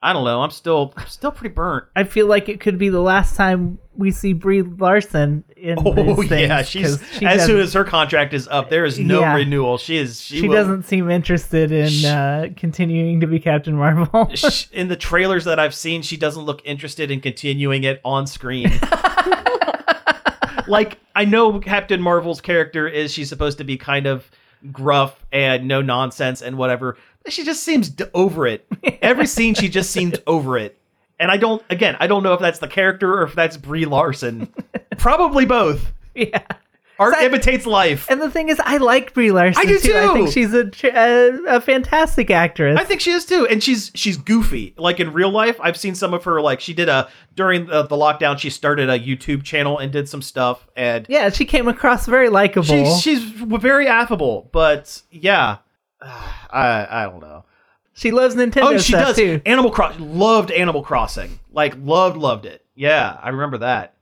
I 0.01 0.13
don't 0.13 0.25
know. 0.25 0.41
I'm 0.43 0.53
still 0.53 0.95
I'm 0.97 1.09
still 1.09 1.33
pretty 1.33 1.53
burnt. 1.53 1.87
I 1.97 2.05
feel 2.05 2.27
like 2.29 2.49
it 2.49 2.61
could 2.61 2.79
be 2.79 2.89
the 2.89 3.01
last 3.01 3.35
time 3.35 3.79
we 3.97 4.13
see 4.13 4.33
Brie 4.33 4.63
Larson 4.63 5.43
in 5.57 5.77
Oh 5.85 6.15
things, 6.23 6.31
yeah, 6.31 6.63
she's 6.63 7.03
she 7.19 7.27
as 7.27 7.45
soon 7.45 7.59
as 7.59 7.73
her 7.73 7.83
contract 7.83 8.33
is 8.33 8.47
up, 8.47 8.71
there 8.71 8.85
is 8.85 8.97
no 9.01 9.19
Yeah. 9.21 9.35
renewal. 9.35 9.77
She 9.77 9.97
is 9.97 10.21
she, 10.21 10.43
she 10.43 10.49
will- 10.49 10.55
doesn't 10.55 10.85
seem 10.85 11.11
interested 11.11 11.73
in 11.73 12.05
uh, 12.09 12.47
continuing 12.57 13.19
to 13.21 13.27
be 13.27 13.41
Captain 13.41 13.75
Marvel. 13.75 14.31
in 14.73 14.87
the 14.87 14.95
trailers 14.97 15.45
that 15.47 15.59
I've 15.59 15.75
seen, 15.75 16.03
she 16.03 16.17
doesn't 16.17 16.45
look 16.45 16.63
interested 16.65 17.11
in 17.11 17.21
continuing 17.21 17.83
it 17.83 18.01
on 18.05 18.29
screen. 18.29 18.71
like 20.69 20.99
I 21.15 21.25
know 21.25 21.59
Captain 21.61 22.01
Marvel's 22.01 22.41
character 22.41 22.87
is 22.89 23.13
she's 23.13 23.29
supposed 23.29 23.59
to 23.59 23.65
be 23.65 23.77
kind 23.77 24.07
of 24.07 24.31
gruff 24.73 25.25
and 25.33 25.69
no 25.69 25.81
nonsense 25.83 26.43
and 26.43 26.57
whatever. 26.59 26.97
But 27.25 27.33
she 27.33 27.45
just 27.45 27.63
seems 27.63 27.89
d- 27.91 28.05
over 28.15 28.47
it. 28.47 28.67
Every 29.03 29.27
scene 29.27 29.55
she 29.55 29.69
just 29.69 29.91
seems 29.91 30.17
over 30.27 30.57
it. 30.59 30.79
And 31.21 31.31
I 31.31 31.37
don't 31.37 31.63
again, 31.71 31.97
I 32.01 32.07
don't 32.07 32.23
know 32.23 32.35
if 32.35 32.41
that's 32.41 32.59
the 32.61 32.69
character 32.69 33.13
or 33.19 33.23
if 33.25 33.35
that's 33.35 33.57
Brie 33.57 33.85
Larson. 33.87 34.53
Probably 34.99 35.45
both. 35.45 35.93
yeah. 36.15 36.43
Art 36.99 37.15
I- 37.15 37.27
imitates 37.27 37.65
life. 37.67 38.11
And 38.11 38.21
the 38.21 38.31
thing 38.31 38.49
is, 38.49 38.61
I 38.65 38.79
like 38.79 39.15
Brie 39.15 39.31
Larson. 39.31 39.63
I 39.63 39.67
do 39.67 39.79
too. 39.79 39.95
I 39.97 40.13
think 40.15 40.33
she's 40.33 40.53
a 40.53 40.71
a, 40.85 41.57
a 41.57 41.61
fantastic 41.61 42.31
actress. 42.31 42.79
I 42.79 42.85
think 42.85 43.01
she 43.01 43.11
is 43.13 43.25
too, 43.25 43.47
and 43.47 43.63
she's 43.63 43.91
she's 43.95 44.17
goofy. 44.17 44.75
Like 44.77 44.99
in 45.01 45.13
real 45.13 45.31
life, 45.31 45.57
I've 45.61 45.77
seen 45.77 45.95
some 45.95 46.13
of 46.15 46.25
her. 46.25 46.41
Like 46.41 46.61
she 46.61 46.75
did 46.75 46.89
a 46.89 47.09
during 47.35 47.67
the, 47.67 47.83
the 47.85 47.97
lockdown, 47.97 48.39
she 48.39 48.51
started 48.51 48.91
a 48.91 48.99
YouTube 48.99 49.45
channel 49.45 49.79
and 49.79 49.93
did 49.93 50.09
some 50.09 50.23
stuff, 50.23 50.67
and 50.75 51.07
yeah, 51.09 51.31
she 51.31 51.45
came 51.45 51.69
across 51.69 52.07
very 52.07 52.29
likable. 52.29 52.65
she's 52.67 53.01
she's 53.01 53.23
very 53.23 53.87
affable. 53.87 54.49
But 54.53 55.01
yeah, 55.11 55.59
I 56.03 56.87
I 56.91 57.03
don't 57.05 57.21
know. 57.21 57.45
she 57.93 58.11
loves 58.11 58.35
Nintendo 58.35 58.75
Oh, 58.75 58.79
she 58.79 58.93
does. 58.93 59.17
too. 59.17 59.41
Animal 59.47 59.71
Cross 59.71 59.99
loved 60.01 60.51
Animal 60.51 60.83
Crossing. 60.83 61.39
Like 61.53 61.75
loved 61.79 62.17
loved 62.17 62.47
it. 62.47 62.65
Yeah, 62.75 63.17
I 63.23 63.29
remember 63.31 63.59
that. 63.59 63.95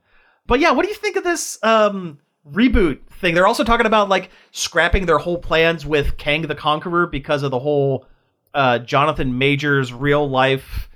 But 0.45 0.59
yeah, 0.59 0.71
what 0.71 0.83
do 0.83 0.89
you 0.89 0.95
think 0.95 1.15
of 1.15 1.23
this 1.23 1.59
um 1.63 2.19
reboot 2.51 2.99
thing? 3.09 3.33
They're 3.35 3.47
also 3.47 3.63
talking 3.63 3.85
about 3.85 4.09
like 4.09 4.29
scrapping 4.51 5.05
their 5.05 5.17
whole 5.17 5.37
plans 5.37 5.85
with 5.85 6.17
Kang 6.17 6.43
the 6.43 6.55
Conqueror 6.55 7.07
because 7.07 7.43
of 7.43 7.51
the 7.51 7.59
whole 7.59 8.05
uh 8.53 8.79
Jonathan 8.79 9.37
Majors 9.37 9.91
real 9.93 10.29
life 10.29 10.89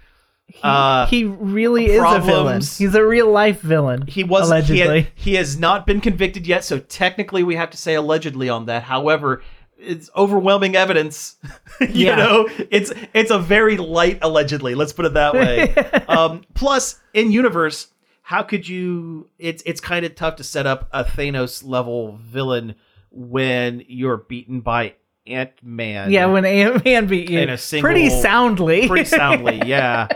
uh 0.64 1.06
he 1.08 1.24
really 1.24 1.86
is 1.88 2.02
a 2.04 2.20
villain. 2.20 2.58
He's 2.62 2.94
a 2.96 3.06
real 3.06 3.30
life 3.32 3.62
villain. 3.62 4.06
he 4.08 4.24
was 4.24 4.48
allegedly. 4.50 5.08
He, 5.16 5.32
he 5.32 5.36
has 5.36 5.58
not 5.58 5.86
been 5.88 6.02
convicted 6.02 6.46
yet, 6.46 6.64
so 6.66 6.80
technically 6.80 7.44
we 7.44 7.56
have 7.56 7.70
to 7.72 7.78
say 7.78 7.96
allegedly 7.96 8.50
on 8.50 8.66
that. 8.66 8.84
However, 8.84 9.42
it's 9.78 10.10
overwhelming 10.16 10.76
evidence. 10.76 11.38
you 11.82 12.08
Yeah. 12.08 12.16
know, 12.18 12.50
it's 12.70 12.92
it's 13.14 13.32
a 13.32 13.40
very 13.40 13.78
light 13.78 14.20
allegedly. 14.22 14.76
Let's 14.76 14.92
put 14.94 15.06
it 15.06 15.14
that 15.14 15.34
way. 15.34 15.74
um, 16.08 16.44
plus, 16.54 17.00
in 17.14 17.32
universe, 17.32 17.88
how 18.32 18.44
could 18.44 18.68
you? 18.68 19.30
It's 19.38 19.62
it's 19.66 19.82
kind 19.82 20.06
of 20.06 20.16
tough 20.16 20.38
to 20.38 20.44
set 20.44 20.66
up 20.66 20.88
a 20.94 21.04
Thanos 21.04 21.66
level 21.66 22.18
villain 22.22 22.76
when 23.12 23.84
you're 23.88 24.16
beaten 24.18 24.62
by 24.62 24.96
Ant 25.28 25.52
Man. 25.62 26.12
yeah, 26.12 26.26
when 26.28 26.46
Ant 26.46 26.86
Man 26.86 27.08
beat 27.08 27.30
you 27.30 27.40
In 27.40 27.50
a 27.50 27.58
single- 27.58 27.88
pretty 27.90 28.10
soundly. 28.10 28.88
pretty 28.88 29.06
soundly 29.06 29.62
yeah 29.66 30.08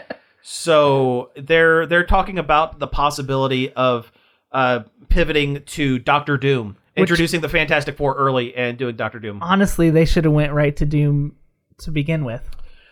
so 0.41 1.31
they're 1.35 1.85
they're 1.85 2.05
talking 2.05 2.37
about 2.39 2.79
the 2.79 2.87
possibility 2.87 3.71
of 3.73 4.11
uh 4.51 4.79
pivoting 5.09 5.61
to 5.65 5.99
doctor 5.99 6.37
doom 6.37 6.77
introducing 6.95 7.41
the 7.41 7.49
fantastic 7.49 7.97
four 7.97 8.15
early 8.15 8.55
and 8.55 8.77
doing 8.77 8.95
doctor 8.95 9.19
doom 9.19 9.39
Honestly, 9.41 9.89
they 9.89 10.05
should 10.05 10.23
have 10.23 10.33
went 10.33 10.53
right 10.53 10.75
to 10.77 10.85
Doom 10.85 11.35
to 11.79 11.91
begin 11.91 12.23
with. 12.23 12.49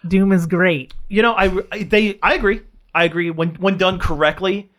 Doom 0.07 0.31
is 0.33 0.45
great. 0.47 0.93
you 1.07 1.21
know 1.21 1.33
i 1.33 1.45
I- 1.71 1.83
they 1.83 2.19
i 2.21 2.33
agree 2.33 2.61
i 2.93 3.05
agree 3.05 3.29
when 3.31 3.55
when 3.55 3.77
done 3.77 3.99
correctly 3.99 4.69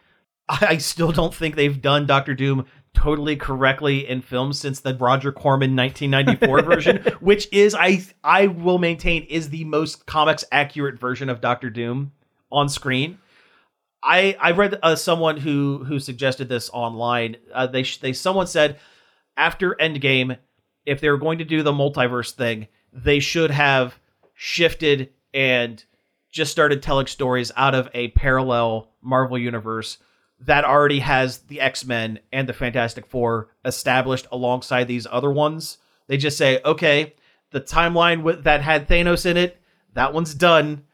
i, 0.49 0.77
still 0.79 1.13
don't 1.13 1.35
think 1.35 1.57
they've 1.57 1.83
done 1.83 2.07
doctor 2.07 2.35
doom 2.35 2.67
totally 2.93 3.35
correctly 3.37 4.07
in 4.09 4.21
films 4.21 4.59
since 4.59 4.81
the 4.81 4.95
roger 4.97 5.33
corman 5.33 5.75
1994 5.75 6.63
version 6.75 7.05
which 7.21 7.49
is 7.53 7.75
i 7.75 8.03
i 8.23 8.47
will 8.47 8.79
maintain 8.79 9.23
is 9.25 9.51
the 9.51 9.65
most 9.65 10.07
comics 10.07 10.45
accurate 10.53 10.99
version 10.99 11.29
of 11.29 11.41
doctor 11.41 11.71
doom 11.71 12.13
on 12.53 12.69
screen 12.69 13.19
I 14.05 14.37
I 14.39 14.51
read 14.51 14.79
uh, 14.83 14.97
someone 14.97 15.39
who 15.39 15.83
who 15.83 15.99
suggested 15.99 16.49
this 16.49 16.69
online. 16.73 17.39
Uh, 17.53 17.67
they 17.67 17.83
they 17.83 18.13
someone 18.13 18.47
said 18.47 18.79
after 19.37 19.75
Endgame, 19.81 20.37
if 20.85 21.01
they 21.01 21.09
were 21.09 21.19
going 21.19 21.39
to 21.39 21.45
do 21.45 21.63
the 21.63 21.73
multiverse 21.73 22.33
thing, 22.33 22.69
they 22.93 23.19
should 23.19 23.51
have 23.51 23.99
shifted 24.35 25.11
and 25.33 25.83
just 26.31 26.53
started 26.53 26.83
telling 26.83 27.07
stories 27.07 27.51
out 27.57 27.75
of 27.75 27.89
a 27.95 28.09
parallel 28.09 28.91
Marvel 29.03 29.39
universe 29.39 29.99
that 30.47 30.65
already 30.65 30.99
has 31.01 31.39
the 31.39 31.61
X 31.61 31.85
Men 31.85 32.19
and 32.33 32.49
the 32.49 32.53
Fantastic 32.53 33.07
Four 33.07 33.49
established 33.65 34.27
alongside 34.33 34.89
these 34.89 35.07
other 35.11 35.31
ones. 35.31 35.79
They 36.07 36.17
just 36.17 36.37
say, 36.37 36.61
okay, 36.65 37.15
the 37.51 37.61
timeline 37.61 38.23
with, 38.23 38.45
that 38.45 38.61
had 38.63 38.89
Thanos 38.89 39.25
in 39.27 39.37
it, 39.37 39.61
that 39.95 40.13
one's 40.13 40.35
done. 40.35 40.85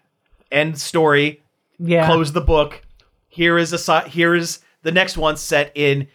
End 0.52 0.78
story 0.78 1.42
Yeah. 1.78 2.06
close 2.06 2.32
the 2.32 2.40
book. 2.40 2.82
Here 3.28 3.56
is 3.58 3.72
a 3.88 4.00
here 4.08 4.34
is 4.34 4.60
the 4.82 4.92
next 4.92 5.16
one 5.16 5.36
set 5.36 5.72
in 5.74 6.08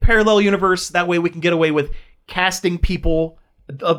parallel 0.00 0.40
universe. 0.40 0.90
That 0.90 1.08
way 1.08 1.18
we 1.18 1.30
can 1.30 1.40
get 1.40 1.52
away 1.52 1.70
with 1.70 1.92
casting 2.26 2.78
people 2.78 3.38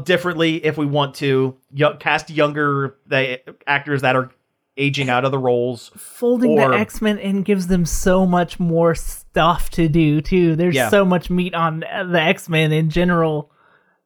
differently 0.03 0.63
if 0.63 0.78
we 0.78 0.86
want 0.86 1.16
to. 1.16 1.57
Yo- 1.74 1.95
cast 1.97 2.30
younger 2.30 2.97
the 3.07 3.41
actors 3.68 4.01
that 4.03 4.16
are 4.16 4.30
aging 4.78 5.09
out 5.09 5.23
of 5.26 5.32
the 5.32 5.38
roles. 5.38 5.91
Folding 5.95 6.59
or- 6.59 6.71
the 6.71 6.78
X 6.78 7.01
Men 7.01 7.17
in 7.17 7.43
gives 7.43 7.67
them 7.67 7.86
so 7.86 8.26
much 8.26 8.59
more 8.59 8.93
stuff 8.95 9.69
to 9.71 9.88
do 9.88 10.21
too. 10.21 10.55
There's 10.55 10.76
Yeah. 10.76 10.89
so 10.89 11.05
much 11.05 11.30
meat 11.30 11.53
on 11.53 11.80
the 11.80 12.21
X 12.21 12.49
Men 12.49 12.71
in 12.71 12.89
general 12.89 13.51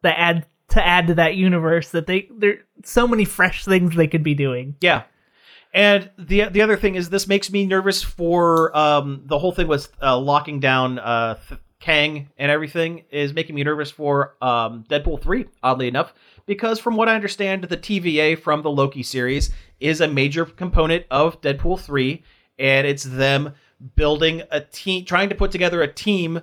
that 0.02 0.16
add 0.20 0.46
to 0.70 0.86
add 0.86 1.08
to 1.08 1.16
that 1.16 1.36
universe 1.36 1.90
that 1.92 2.06
they 2.06 2.30
there 2.38 2.60
so 2.84 3.08
many 3.08 3.26
fresh 3.26 3.66
things 3.66 3.96
they 3.96 4.08
could 4.08 4.24
be 4.24 4.36
doing. 4.36 4.76
Yeah. 4.82 5.04
And 5.74 6.10
the 6.18 6.46
the 6.50 6.62
other 6.62 6.78
thing 6.78 6.96
is 6.96 7.10
this 7.10 7.28
makes 7.28 7.52
me 7.52 7.66
nervous 7.66 8.02
for 8.04 8.76
um, 8.78 9.22
the 9.26 9.38
whole 9.40 9.52
thing 9.52 9.68
with 9.68 9.90
uh, 10.02 10.18
locking 10.18 10.60
down 10.60 10.98
uh, 11.00 11.36
Th- 11.48 11.60
Kang 11.80 12.30
and 12.38 12.52
everything 12.52 13.04
is 13.10 13.34
making 13.34 13.56
me 13.56 13.64
nervous 13.64 13.90
for 13.90 14.36
um, 14.42 14.84
Deadpool 14.90 15.22
3, 15.22 15.46
oddly 15.64 15.88
enough, 15.88 16.14
because 16.46 16.80
from 16.80 16.96
what 16.96 17.08
I 17.08 17.16
understand, 17.16 17.64
the 17.64 17.78
TVA 17.78 18.38
from 18.38 18.62
the 18.62 18.72
Loki 18.72 19.04
series 19.04 19.52
is 19.80 20.02
a 20.02 20.08
major 20.08 20.46
component 20.46 21.06
of 21.10 21.40
Deadpool 21.42 21.80
3, 21.80 22.24
and 22.58 22.86
it's 22.86 23.04
them 23.04 23.54
building 23.96 24.44
a 24.52 24.62
team, 24.62 25.06
trying 25.06 25.30
to 25.30 25.36
put 25.36 25.52
together 25.52 25.82
a 25.82 25.92
team 25.92 26.42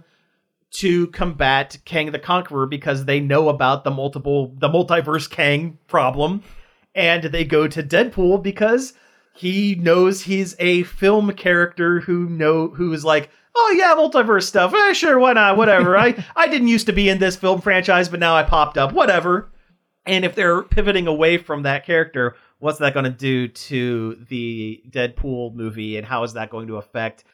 to 0.70 1.07
combat 1.09 1.78
Kang 1.84 2.11
the 2.12 2.18
Conqueror 2.18 2.66
because 2.66 3.05
they 3.05 3.20
know 3.20 3.49
about 3.49 3.84
the 3.84 3.91
multiple 3.91 4.55
the 4.59 4.68
multiverse 4.68 5.30
Kang 5.30 5.78
problem 5.87 6.43
and 6.95 7.24
they 7.24 7.45
go 7.45 7.68
to 7.68 7.82
Deadpool 7.82 8.43
because 8.43 8.95
he 9.34 9.74
knows 9.74 10.22
he's 10.22 10.57
a 10.59 10.82
film 10.84 11.32
character 11.32 12.01
who 12.01 12.28
know 12.28 12.68
who 12.68 12.93
is 12.93 13.05
like 13.05 13.30
oh 13.57 13.74
yeah 13.76 13.94
multiverse 13.94 14.44
stuff 14.44 14.72
eh, 14.74 14.92
sure 14.92 15.18
why 15.18 15.32
not 15.32 15.57
whatever 15.57 15.96
I 15.96 16.22
I 16.36 16.48
didn't 16.48 16.68
used 16.68 16.86
to 16.86 16.92
be 16.92 17.09
in 17.09 17.18
this 17.18 17.36
film 17.36 17.61
franchise 17.61 18.09
but 18.09 18.20
now 18.20 18.36
I 18.36 18.42
popped 18.42 18.78
up 18.78 18.92
whatever 18.92 19.48
and 20.04 20.24
if 20.24 20.34
they're 20.34 20.62
pivoting 20.62 21.07
away 21.07 21.38
from 21.38 21.62
that 21.62 21.84
character 21.84 22.36
what's 22.59 22.78
that 22.78 22.94
going 22.94 23.04
to 23.04 23.11
do 23.11 23.48
to 23.48 24.24
the 24.28 24.82
Deadpool 24.90 25.54
movie 25.54 25.96
and 25.96 26.07
how 26.07 26.22
is 26.22 26.34
that 26.34 26.50
going 26.50 26.68
to 26.68 26.76
affect 26.76 27.24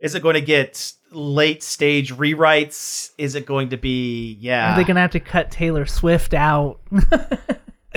is 0.00 0.14
it 0.14 0.22
going 0.22 0.34
to 0.34 0.42
get 0.42 0.92
late 1.10 1.62
stage 1.62 2.12
rewrites? 2.12 3.10
Is 3.18 3.34
it 3.34 3.46
going 3.46 3.70
to 3.70 3.76
be 3.76 4.36
yeah? 4.40 4.74
Are 4.74 4.76
they 4.76 4.84
gonna 4.84 5.00
have 5.00 5.12
to 5.12 5.20
cut 5.20 5.50
Taylor 5.50 5.86
Swift 5.86 6.34
out? 6.34 6.80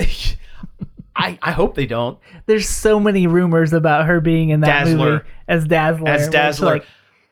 I 1.16 1.38
I 1.42 1.52
hope 1.52 1.74
they 1.74 1.86
don't. 1.86 2.18
There's 2.46 2.68
so 2.68 2.98
many 2.98 3.26
rumors 3.26 3.72
about 3.72 4.06
her 4.06 4.20
being 4.20 4.48
in 4.50 4.60
that 4.60 4.84
Dazzler. 4.84 5.12
movie 5.12 5.24
as 5.48 5.66
Dazzler. 5.66 6.08
As 6.08 6.28
Dazzler. 6.28 6.72
like, 6.74 6.86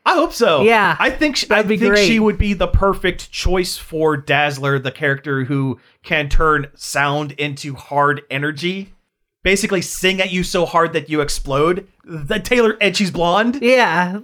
I 0.09 0.15
hope 0.15 0.33
so. 0.33 0.63
Yeah, 0.63 0.97
I 0.99 1.11
think 1.11 1.37
sh- 1.37 1.51
I 1.51 1.63
think 1.63 1.83
great. 1.83 2.07
she 2.07 2.19
would 2.19 2.39
be 2.39 2.55
the 2.55 2.67
perfect 2.67 3.31
choice 3.31 3.77
for 3.77 4.17
Dazzler, 4.17 4.79
the 4.79 4.91
character 4.91 5.45
who 5.45 5.79
can 6.03 6.29
turn 6.31 6.69
sound 6.75 7.33
into 7.33 7.75
hard 7.75 8.23
energy. 8.31 8.95
Basically, 9.43 9.83
sing 9.83 10.21
at 10.23 10.33
you 10.33 10.43
so 10.45 10.65
hard 10.65 10.95
that 10.95 11.11
you 11.11 11.21
explode. 11.21 11.87
The 12.05 12.41
Taylor 12.41 12.77
and 12.81 12.97
she's 12.97 13.11
blonde. 13.11 13.59
yeah, 13.61 14.21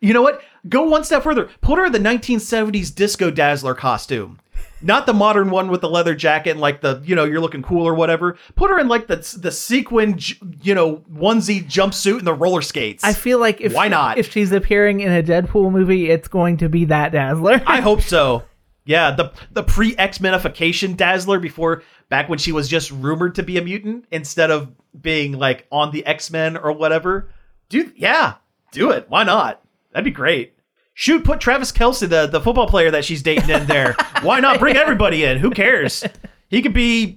You 0.00 0.12
know 0.12 0.22
what? 0.22 0.42
Go 0.68 0.82
one 0.84 1.02
step 1.04 1.22
further. 1.22 1.48
Put 1.62 1.78
her 1.78 1.86
in 1.86 1.92
the 1.92 1.98
1970s 1.98 2.94
disco 2.94 3.30
dazzler 3.30 3.74
costume. 3.74 4.38
Not 4.82 5.06
the 5.06 5.12
modern 5.12 5.50
one 5.50 5.68
with 5.68 5.80
the 5.80 5.88
leather 5.88 6.14
jacket 6.14 6.50
and 6.50 6.60
like 6.60 6.80
the, 6.80 7.02
you 7.04 7.14
know, 7.14 7.24
you're 7.24 7.40
looking 7.40 7.62
cool 7.62 7.86
or 7.86 7.94
whatever. 7.94 8.36
Put 8.56 8.70
her 8.70 8.78
in 8.78 8.88
like 8.88 9.06
the 9.06 9.16
the 9.40 9.50
sequin, 9.52 10.18
you 10.62 10.74
know, 10.74 10.96
onesie 11.12 11.64
jumpsuit 11.64 12.18
and 12.18 12.26
the 12.26 12.34
roller 12.34 12.62
skates. 12.62 13.04
I 13.04 13.12
feel 13.12 13.38
like 13.38 13.60
if 13.60 13.74
Why 13.74 13.88
not? 13.88 14.18
if 14.18 14.32
she's 14.32 14.52
appearing 14.52 15.00
in 15.00 15.12
a 15.12 15.22
Deadpool 15.22 15.70
movie, 15.72 16.10
it's 16.10 16.28
going 16.28 16.56
to 16.58 16.68
be 16.68 16.84
that 16.86 17.12
Dazzler. 17.12 17.62
I 17.66 17.80
hope 17.82 18.02
so. 18.02 18.42
Yeah, 18.84 19.12
the 19.12 19.32
the 19.52 19.62
pre 19.62 19.96
X 19.96 20.18
Menification 20.18 20.96
Dazzler 20.96 21.38
before 21.38 21.82
back 22.08 22.28
when 22.28 22.38
she 22.38 22.50
was 22.52 22.68
just 22.68 22.90
rumored 22.90 23.36
to 23.36 23.42
be 23.42 23.56
a 23.56 23.62
mutant 23.62 24.06
instead 24.10 24.50
of 24.50 24.72
being 25.00 25.38
like 25.38 25.66
on 25.70 25.92
the 25.92 26.04
X 26.04 26.30
Men 26.30 26.56
or 26.56 26.72
whatever. 26.72 27.28
Dude, 27.68 27.92
yeah, 27.96 28.34
do 28.72 28.90
it. 28.90 29.06
Why 29.08 29.22
not? 29.22 29.62
That'd 29.92 30.04
be 30.04 30.10
great. 30.10 30.51
Shoot, 30.94 31.24
put 31.24 31.40
Travis 31.40 31.72
Kelce, 31.72 32.08
the 32.08 32.26
the 32.26 32.40
football 32.40 32.68
player 32.68 32.90
that 32.90 33.04
she's 33.04 33.22
dating, 33.22 33.50
in 33.50 33.66
there. 33.66 33.94
Why 34.22 34.40
not 34.40 34.58
bring 34.58 34.76
everybody 34.76 35.24
in? 35.24 35.38
Who 35.38 35.50
cares? 35.50 36.04
He 36.48 36.60
could 36.60 36.74
be. 36.74 37.16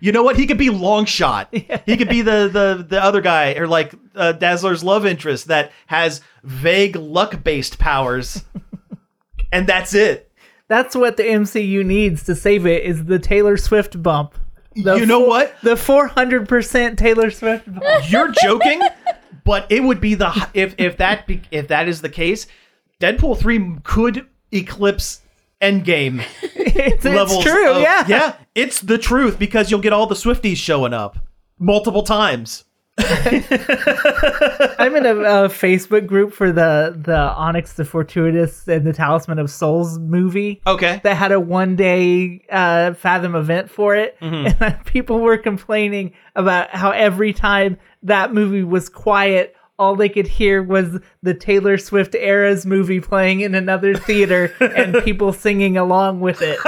You 0.00 0.12
know 0.12 0.22
what? 0.22 0.36
He 0.36 0.46
could 0.46 0.58
be 0.58 0.70
long 0.70 1.06
shot. 1.06 1.48
He 1.52 1.96
could 1.96 2.08
be 2.08 2.22
the 2.22 2.48
the 2.52 2.86
the 2.88 3.02
other 3.02 3.20
guy, 3.20 3.54
or 3.54 3.66
like 3.66 3.94
uh, 4.14 4.32
Dazzler's 4.32 4.84
love 4.84 5.06
interest 5.06 5.48
that 5.48 5.72
has 5.86 6.20
vague 6.44 6.94
luck 6.94 7.42
based 7.42 7.78
powers, 7.78 8.44
and 9.52 9.66
that's 9.66 9.94
it. 9.94 10.30
That's 10.68 10.94
what 10.94 11.16
the 11.16 11.24
MCU 11.24 11.84
needs 11.84 12.22
to 12.24 12.34
save 12.34 12.66
it 12.66 12.84
is 12.84 13.04
the 13.04 13.18
Taylor 13.18 13.56
Swift 13.56 14.02
bump. 14.02 14.34
The 14.76 14.96
You 14.96 15.06
know 15.06 15.20
what? 15.20 15.54
The 15.62 15.74
400% 15.74 16.96
Taylor 16.96 17.30
Swift 17.30 17.72
bump. 17.72 18.10
You're 18.10 18.32
joking, 18.42 18.80
but 19.44 19.66
it 19.70 19.82
would 19.82 20.00
be 20.00 20.14
the 20.14 20.48
if 20.54 20.74
if 20.78 20.96
that 20.98 21.26
be, 21.26 21.42
if 21.50 21.68
that 21.68 21.88
is 21.88 22.00
the 22.00 22.08
case, 22.08 22.46
Deadpool 23.04 23.38
three 23.38 23.76
could 23.82 24.26
eclipse 24.52 25.20
Endgame 25.60 26.24
It's, 26.42 27.04
it's 27.04 27.42
true, 27.42 27.70
of- 27.70 27.82
yeah. 27.82 28.04
yeah, 28.08 28.36
it's 28.54 28.80
the 28.80 28.98
truth 28.98 29.38
because 29.38 29.70
you'll 29.70 29.80
get 29.80 29.92
all 29.92 30.06
the 30.06 30.14
Swifties 30.14 30.56
showing 30.56 30.92
up 30.94 31.18
multiple 31.58 32.02
times. 32.02 32.64
I'm 32.98 34.94
in 34.96 35.04
a, 35.06 35.14
a 35.16 35.48
Facebook 35.48 36.06
group 36.06 36.32
for 36.32 36.52
the 36.52 36.96
the 36.96 37.16
Onyx, 37.16 37.72
the 37.74 37.84
Fortuitous, 37.84 38.66
and 38.68 38.86
the 38.86 38.92
Talisman 38.92 39.38
of 39.38 39.50
Souls 39.50 39.98
movie. 39.98 40.60
Okay, 40.66 41.00
that 41.02 41.16
had 41.16 41.32
a 41.32 41.40
one 41.40 41.74
day 41.76 42.40
uh, 42.50 42.94
Fathom 42.94 43.34
event 43.34 43.70
for 43.70 43.94
it, 43.96 44.18
Mm-hmm. 44.20 44.62
and 44.62 44.84
people 44.84 45.20
were 45.20 45.38
complaining 45.38 46.12
about 46.36 46.70
how 46.70 46.90
every 46.90 47.32
time 47.32 47.78
that 48.04 48.32
movie 48.32 48.62
was 48.64 48.88
quiet, 48.88 49.53
all 49.78 49.96
they 49.96 50.08
could 50.08 50.26
hear 50.28 50.62
was 50.62 50.98
the 51.22 51.34
Taylor 51.34 51.76
Swift 51.78 52.14
Eras 52.14 52.64
movie 52.64 53.00
playing 53.00 53.40
in 53.40 53.54
another 53.54 53.94
theater 53.96 54.52
and 54.60 54.94
people 55.04 55.32
singing 55.32 55.76
along 55.76 56.20
with 56.20 56.40
it. 56.42 56.58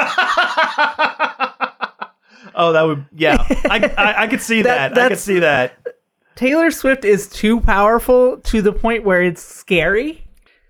oh 2.55 2.73
that 2.73 2.83
would 2.83 3.05
yeah, 3.15 3.37
I 3.67 3.93
I, 3.97 4.23
I 4.23 4.27
could 4.29 4.41
see 4.43 4.63
That- 4.63 4.95
that. 4.95 5.05
I 5.07 5.09
could 5.11 5.19
see 5.19 5.41
that. 5.41 5.79
Taylor 6.35 6.71
Swift 6.71 7.05
is 7.07 7.29
too 7.29 7.61
powerful 7.61 8.37
to 8.39 8.61
the 8.61 8.73
point 8.73 9.05
where 9.05 9.23
it's 9.23 9.43
scary. 9.43 10.23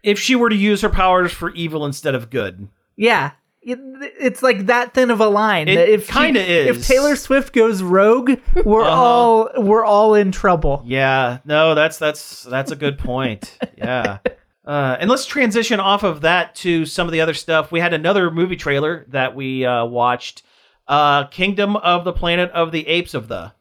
If 0.04 0.16
she 0.20 0.36
were 0.36 0.48
to 0.48 0.54
use 0.54 0.80
her 0.82 0.88
powers 0.88 1.32
for 1.32 1.50
evil 1.50 1.84
instead 1.84 2.14
of 2.14 2.30
good, 2.30 2.68
Yeah. 2.96 3.32
It- 3.66 3.78
It's 4.20 4.42
like 4.42 4.66
that 4.66 4.94
thin 4.94 5.10
of 5.10 5.20
a 5.20 5.28
line. 5.28 5.68
It 5.68 5.76
if 5.88 6.08
kinda 6.08 6.40
is. 6.40 6.70
Uh-huh. 6.70 6.78
If 6.78 6.86
Taylor 6.86 7.16
Swift 7.16 7.52
goes 7.52 7.82
rogue, 7.82 8.38
we're 8.64 8.84
all 8.84 9.50
we're 9.58 9.84
all 9.84 10.14
in 10.14 10.30
trouble. 10.32 10.82
Yeah, 10.86 11.38
no, 11.44 11.74
that's 11.74 11.98
that's 11.98 12.44
that's 12.44 12.70
a 12.70 12.76
good 12.76 12.98
point. 12.98 13.58
yeah. 13.76 14.18
Uh, 14.66 14.96
and 14.98 15.08
let's 15.08 15.24
transition 15.26 15.78
off 15.78 16.02
of 16.02 16.22
that 16.22 16.52
to 16.56 16.84
some 16.86 17.06
of 17.06 17.12
the 17.12 17.20
other 17.20 17.34
stuff. 17.34 17.70
We 17.70 17.78
had 17.78 17.94
another 17.94 18.32
movie 18.32 18.56
trailer 18.56 19.06
that 19.10 19.36
we 19.36 19.64
uh, 19.64 19.84
watched, 19.84 20.42
uh, 20.88 21.26
Kingdom 21.28 21.76
of 21.76 22.02
the 22.02 22.12
Planet 22.12 22.50
of 22.50 22.72
the 22.72 22.84
Apes 22.88 23.14
of 23.14 23.28
the 23.28 23.52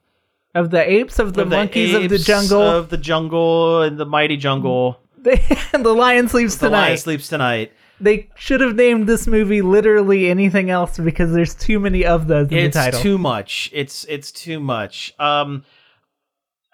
Of 0.56 0.72
the 0.72 0.82
apes, 0.82 1.20
of 1.20 1.36
the 1.36 1.44
of 1.44 1.50
monkeys, 1.50 1.94
of 1.94 2.10
the 2.10 2.18
jungle, 2.18 2.60
of 2.64 2.90
the 2.90 2.98
jungle 2.98 3.84
and 3.84 4.00
the 4.00 4.06
mighty 4.08 4.36
jungle. 4.36 5.00
the 5.22 5.94
lion 5.96 6.28
sleeps 6.28 6.56
The 6.56 6.70
tonight. 6.70 6.80
The 6.80 6.86
lion 6.88 6.98
sleeps 6.98 7.28
tonight. 7.28 7.72
They 8.02 8.30
should 8.36 8.60
have 8.62 8.76
named 8.76 9.08
this 9.08 9.26
movie 9.26 9.62
literally 9.62 10.30
anything 10.30 10.70
else 10.70 10.98
because 10.98 11.32
there's 11.32 11.56
too 11.56 11.80
many 11.80 12.06
of 12.06 12.28
those 12.28 12.50
in 12.52 12.58
It's 12.58 12.76
the 12.76 12.84
title. 12.84 13.00
too 13.00 13.18
much. 13.18 13.70
It's 13.74 14.04
it's 14.10 14.32
too 14.32 14.60
much. 14.60 15.14
Um, 15.18 15.64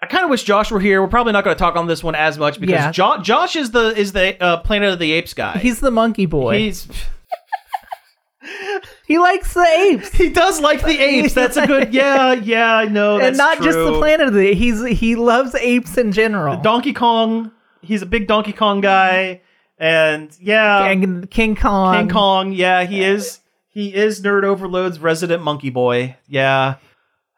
I 0.00 0.06
kind 0.06 0.24
of 0.24 0.30
wish 0.30 0.42
Josh 0.42 0.72
were 0.72 0.80
here. 0.80 1.00
We're 1.00 1.06
probably 1.06 1.32
not 1.32 1.44
going 1.44 1.54
to 1.54 1.58
talk 1.60 1.76
on 1.76 1.86
this 1.86 2.02
one 2.02 2.16
as 2.16 2.38
much 2.38 2.58
because 2.58 2.72
Yeah. 2.74 2.90
Jo- 2.90 3.18
Josh 3.22 3.54
is 3.54 3.70
the 3.70 3.96
is 3.96 4.10
the 4.12 4.42
uh, 4.42 4.56
Planet 4.58 4.92
of 4.94 4.98
the 4.98 5.12
Apes 5.12 5.32
guy. 5.32 5.58
He's 5.58 5.78
the 5.78 5.92
monkey 5.92 6.26
boy. 6.26 6.58
He's 6.58 6.88
he 9.06 9.18
likes 9.18 9.54
the 9.54 9.62
apes. 9.64 10.10
He 10.12 10.30
does 10.30 10.60
like 10.60 10.82
the 10.82 10.98
apes. 11.00 11.34
That's 11.34 11.56
a 11.56 11.66
good. 11.66 11.94
Yeah, 12.02 12.32
yeah, 12.32 12.74
I 12.74 12.86
know. 12.86 13.20
and 13.20 13.36
not 13.36 13.62
just 13.62 13.78
the 13.78 13.96
planet 13.98 14.28
of 14.28 14.34
the 14.34 14.54
he's 14.54 14.84
he 14.86 15.14
loves 15.14 15.54
apes 15.54 15.96
in 15.96 16.12
general. 16.12 16.56
Donkey 16.60 16.92
Kong. 16.92 17.52
He's 17.82 18.02
a 18.02 18.06
big 18.06 18.26
Donkey 18.28 18.52
Kong 18.52 18.80
guy, 18.80 19.42
and 19.82 20.30
yeah, 20.40 20.84
and 20.84 21.28
King 21.28 21.56
Kong. 21.56 21.96
King 21.96 22.08
Kong. 22.08 22.52
Yeah, 22.52 22.84
he 22.84 23.02
is. 23.02 23.40
He 23.68 23.92
is 23.92 24.22
Nerd 24.22 24.44
Overload's 24.44 25.00
resident 25.00 25.42
monkey 25.42 25.70
boy. 25.70 26.16
Yeah, 26.28 26.76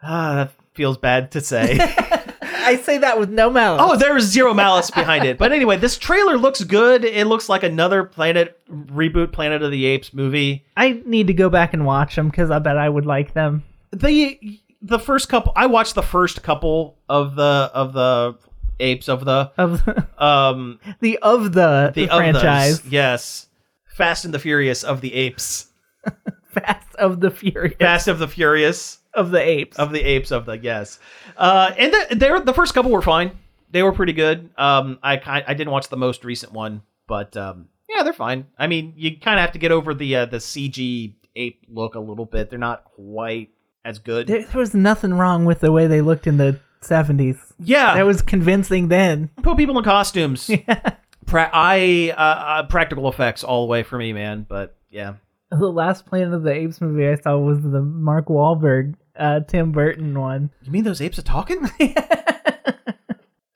ah, 0.02 0.34
that 0.34 0.52
feels 0.74 0.98
bad 0.98 1.30
to 1.32 1.40
say. 1.40 1.78
I 2.42 2.76
say 2.76 2.98
that 2.98 3.18
with 3.18 3.30
no 3.30 3.50
malice. 3.50 3.80
oh, 3.82 3.96
there 3.96 4.16
is 4.16 4.24
zero 4.24 4.52
malice 4.52 4.90
behind 4.90 5.24
it. 5.24 5.38
But 5.38 5.52
anyway, 5.52 5.78
this 5.78 5.96
trailer 5.96 6.36
looks 6.36 6.62
good. 6.64 7.04
It 7.04 7.26
looks 7.26 7.48
like 7.48 7.62
another 7.62 8.04
Planet 8.04 8.58
reboot, 8.68 9.32
Planet 9.32 9.62
of 9.62 9.70
the 9.70 9.86
Apes 9.86 10.12
movie. 10.12 10.66
I 10.76 11.02
need 11.06 11.28
to 11.28 11.34
go 11.34 11.48
back 11.48 11.72
and 11.72 11.86
watch 11.86 12.14
them 12.14 12.28
because 12.28 12.50
I 12.50 12.58
bet 12.58 12.76
I 12.76 12.88
would 12.88 13.06
like 13.06 13.32
them. 13.32 13.64
the 13.90 14.38
the 14.82 14.98
first 14.98 15.30
couple 15.30 15.52
I 15.56 15.66
watched 15.66 15.94
the 15.94 16.02
first 16.02 16.42
couple 16.42 16.98
of 17.08 17.36
the 17.36 17.70
of 17.72 17.94
the 17.94 18.36
apes 18.80 19.08
of 19.08 19.24
the 19.24 19.52
Of 19.56 19.84
the, 19.84 20.06
um 20.24 20.78
the 21.00 21.18
of 21.18 21.52
the, 21.52 21.92
the 21.94 22.08
of 22.08 22.18
franchise, 22.18 22.80
those, 22.80 22.92
yes. 22.92 23.46
Fast 23.96 24.24
and 24.24 24.34
the 24.34 24.38
Furious 24.38 24.82
of 24.82 25.00
the 25.00 25.14
apes. 25.14 25.68
Fast 26.52 26.94
of 26.96 27.20
the 27.20 27.30
Furious. 27.30 27.76
Fast 27.78 28.08
of 28.08 28.18
the 28.18 28.28
Furious. 28.28 28.98
Of 29.14 29.30
the 29.30 29.40
apes. 29.40 29.76
of 29.78 29.92
the 29.92 30.00
apes 30.00 30.32
of 30.32 30.44
the 30.46 30.58
yes. 30.58 30.98
Uh 31.36 31.72
and 31.78 31.92
the, 31.92 32.16
they 32.16 32.30
were 32.30 32.40
the 32.40 32.54
first 32.54 32.74
couple 32.74 32.90
were 32.90 33.02
fine. 33.02 33.38
They 33.70 33.82
were 33.82 33.92
pretty 33.92 34.12
good. 34.12 34.50
Um 34.56 34.98
I 35.02 35.20
I 35.46 35.54
didn't 35.54 35.72
watch 35.72 35.88
the 35.88 35.96
most 35.96 36.24
recent 36.24 36.52
one 36.52 36.82
but 37.06 37.36
um 37.36 37.68
yeah 37.88 38.02
they're 38.02 38.12
fine. 38.12 38.46
I 38.58 38.66
mean 38.66 38.92
you 38.96 39.18
kind 39.18 39.38
of 39.38 39.42
have 39.42 39.52
to 39.52 39.58
get 39.58 39.72
over 39.72 39.94
the 39.94 40.16
uh, 40.16 40.26
the 40.26 40.38
CG 40.38 41.14
ape 41.36 41.64
look 41.68 41.94
a 41.94 42.00
little 42.00 42.26
bit. 42.26 42.50
They're 42.50 42.58
not 42.58 42.84
quite 42.84 43.50
as 43.84 43.98
good. 43.98 44.26
There, 44.26 44.44
there 44.44 44.58
was 44.60 44.74
nothing 44.74 45.14
wrong 45.14 45.44
with 45.44 45.60
the 45.60 45.70
way 45.72 45.86
they 45.86 46.00
looked 46.00 46.26
in 46.26 46.36
the 46.38 46.58
70s. 46.88 47.38
yeah 47.58 47.94
That 47.94 48.06
was 48.06 48.22
convincing 48.22 48.88
then. 48.88 49.30
put 49.42 49.56
people 49.56 49.76
in 49.78 49.84
costumes. 49.84 50.50
pra- 51.26 51.50
I 51.52 52.12
uh, 52.16 52.20
uh, 52.20 52.66
practical 52.66 53.08
effects 53.08 53.42
all 53.44 53.66
the 53.66 53.70
way 53.70 53.82
for 53.82 53.98
me, 53.98 54.12
man. 54.12 54.46
But 54.48 54.76
yeah, 54.90 55.14
The 55.50 55.68
last 55.70 56.06
Planet 56.06 56.32
of 56.34 56.42
the 56.42 56.52
Apes 56.52 56.80
movie 56.80 57.08
I 57.08 57.16
saw 57.16 57.36
was 57.38 57.60
the 57.62 57.80
Mark 57.82 58.26
Wahlberg, 58.26 58.94
uh, 59.18 59.40
Tim 59.40 59.72
Burton 59.72 60.18
one. 60.18 60.50
you 60.62 60.70
mean 60.72 60.84
those 60.84 61.00
apes 61.00 61.18
are 61.18 61.22
talking? 61.22 61.68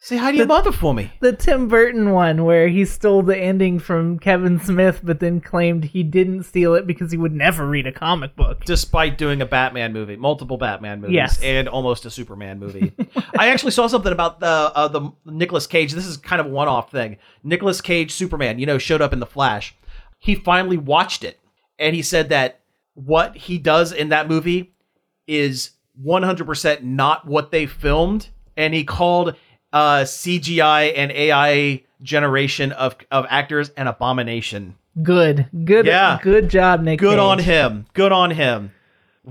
Say 0.09 0.16
hi 0.16 0.30
to 0.30 0.38
your 0.38 0.46
mother 0.46 0.72
for 0.72 0.94
me. 0.94 1.12
the 1.20 1.34
Tim 1.34 1.68
Burton 1.68 2.12
one 2.12 2.46
where 2.46 2.66
he 2.68 2.86
stole 2.86 3.22
the 3.22 3.36
ending 3.36 3.78
from 3.78 4.18
Kevin 4.18 4.59
Smith, 4.59 5.02
but 5.04 5.20
then 5.20 5.38
claimed 5.38 5.84
he 5.84 6.02
didn't 6.02 6.44
steal 6.44 6.74
it 6.76 6.86
because 6.86 7.12
he 7.12 7.18
would 7.18 7.34
never 7.34 7.66
read 7.66 7.86
a 7.86 7.92
comic 7.92 8.34
book. 8.34 8.64
Despite 8.64 9.18
doing 9.18 9.42
a 9.42 9.44
Batman 9.44 9.92
movie, 9.92 10.16
multiple 10.16 10.56
Batman 10.56 11.02
movies, 11.02 11.14
Yes. 11.14 11.42
and 11.42 11.68
almost 11.68 12.06
a 12.06 12.11
Superman 12.11 12.59
movie. 12.59 12.94
I 13.38 13.48
actually 13.50 13.72
saw 13.72 13.86
something 13.86 14.11
about 14.11 14.40
the 14.40 14.46
uh, 14.46 14.88
the 14.88 15.11
Nicolas 15.26 15.66
Cage. 15.66 15.92
This 15.92 16.06
is 16.06 16.16
kind 16.16 16.40
of 16.40 16.46
a 16.46 16.48
one 16.48 16.68
off 16.68 16.90
thing. 16.90 17.18
Nicolas 17.44 17.82
Cage 17.82 18.11
Superman, 18.12 18.59
you 18.59 18.64
know, 18.64 18.78
showed 18.78 19.02
up 19.02 19.12
in 19.12 19.20
the 19.20 19.26
Flash. 19.26 19.74
He 20.18 20.34
finally 20.34 20.78
watched 20.78 21.22
it, 21.22 21.38
and 21.78 21.94
he 21.94 22.00
said 22.00 22.30
that 22.30 22.61
what 22.94 23.36
he 23.36 23.59
does 23.59 23.92
in 23.92 24.09
that 24.09 24.26
movie 24.26 24.72
is 25.26 25.72
100% 26.02 26.82
not 26.82 27.26
what 27.26 27.50
they 27.50 27.66
filmed, 27.66 28.28
and 28.56 28.72
he 28.72 28.84
called 28.84 29.36
uh, 29.72 30.00
CGI 30.04 30.92
and 30.96 31.10
AI 31.12 31.82
generation 32.02 32.72
of 32.72 32.96
of 33.10 33.26
actors 33.28 33.70
an 33.76 33.86
abomination. 33.86 34.76
Good, 35.02 35.46
good, 35.64 35.86
Yeah. 35.86 36.18
good 36.22 36.48
job, 36.48 36.82
Nick. 36.82 36.98
Good 36.98 37.10
Cage. 37.10 37.18
on 37.18 37.38
him. 37.38 37.86
Good 37.94 38.12
on 38.12 38.30
him. 38.32 38.72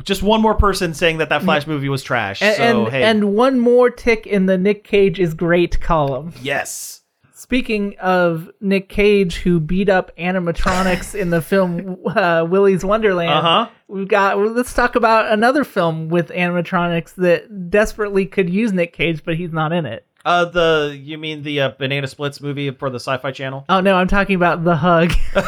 Just 0.03 0.21
one 0.21 0.41
more 0.41 0.53
person 0.55 0.93
saying 0.93 1.17
that 1.17 1.29
that 1.29 1.41
Flash 1.43 1.65
movie 1.65 1.89
was 1.89 2.03
trash. 2.03 2.41
And, 2.41 2.55
so 2.55 2.63
and, 2.85 2.87
hey, 2.93 3.03
and 3.03 3.33
one 3.35 3.59
more 3.59 3.89
tick 3.89 4.27
in 4.27 4.45
the 4.45 4.57
Nick 4.57 4.83
Cage 4.83 5.19
is 5.19 5.33
great 5.33 5.79
column. 5.81 6.33
yes, 6.41 7.01
Speaking 7.33 7.95
of 7.99 8.49
Nick 8.59 8.89
Cage, 8.89 9.37
who 9.37 9.59
beat 9.59 9.89
up 9.89 10.11
animatronics 10.17 11.15
in 11.15 11.29
the 11.29 11.41
film 11.41 11.97
uh, 12.05 12.45
Willy's 12.47 12.83
Wonderland, 12.83 13.29
Uh-huh. 13.31 13.69
we've 13.87 14.07
got. 14.07 14.37
well, 14.37 14.51
let's 14.51 14.73
talk 14.73 14.95
about 14.95 15.31
another 15.31 15.63
film 15.63 16.09
with 16.09 16.29
animatronics 16.29 17.15
that 17.15 17.69
desperately 17.69 18.25
could 18.25 18.49
use 18.49 18.73
Nick 18.73 18.91
Cage, 18.93 19.23
but 19.23 19.35
he's 19.35 19.51
not 19.51 19.71
in 19.71 19.85
it. 19.85 20.05
Uh, 20.27 20.45
the 20.45 20.99
you 21.01 21.17
mean 21.17 21.41
the 21.43 21.61
uh, 21.61 21.69
Banana 21.79 22.05
Splits 22.07 22.41
movie 22.41 22.69
for 22.71 22.89
the 22.89 22.99
Sci-Fi 22.99 23.31
Channel? 23.31 23.65
Oh 23.69 23.79
no, 23.79 23.95
I'm 23.95 24.07
talking 24.07 24.35
about 24.35 24.63
The 24.63 24.75
Hug. 24.75 25.13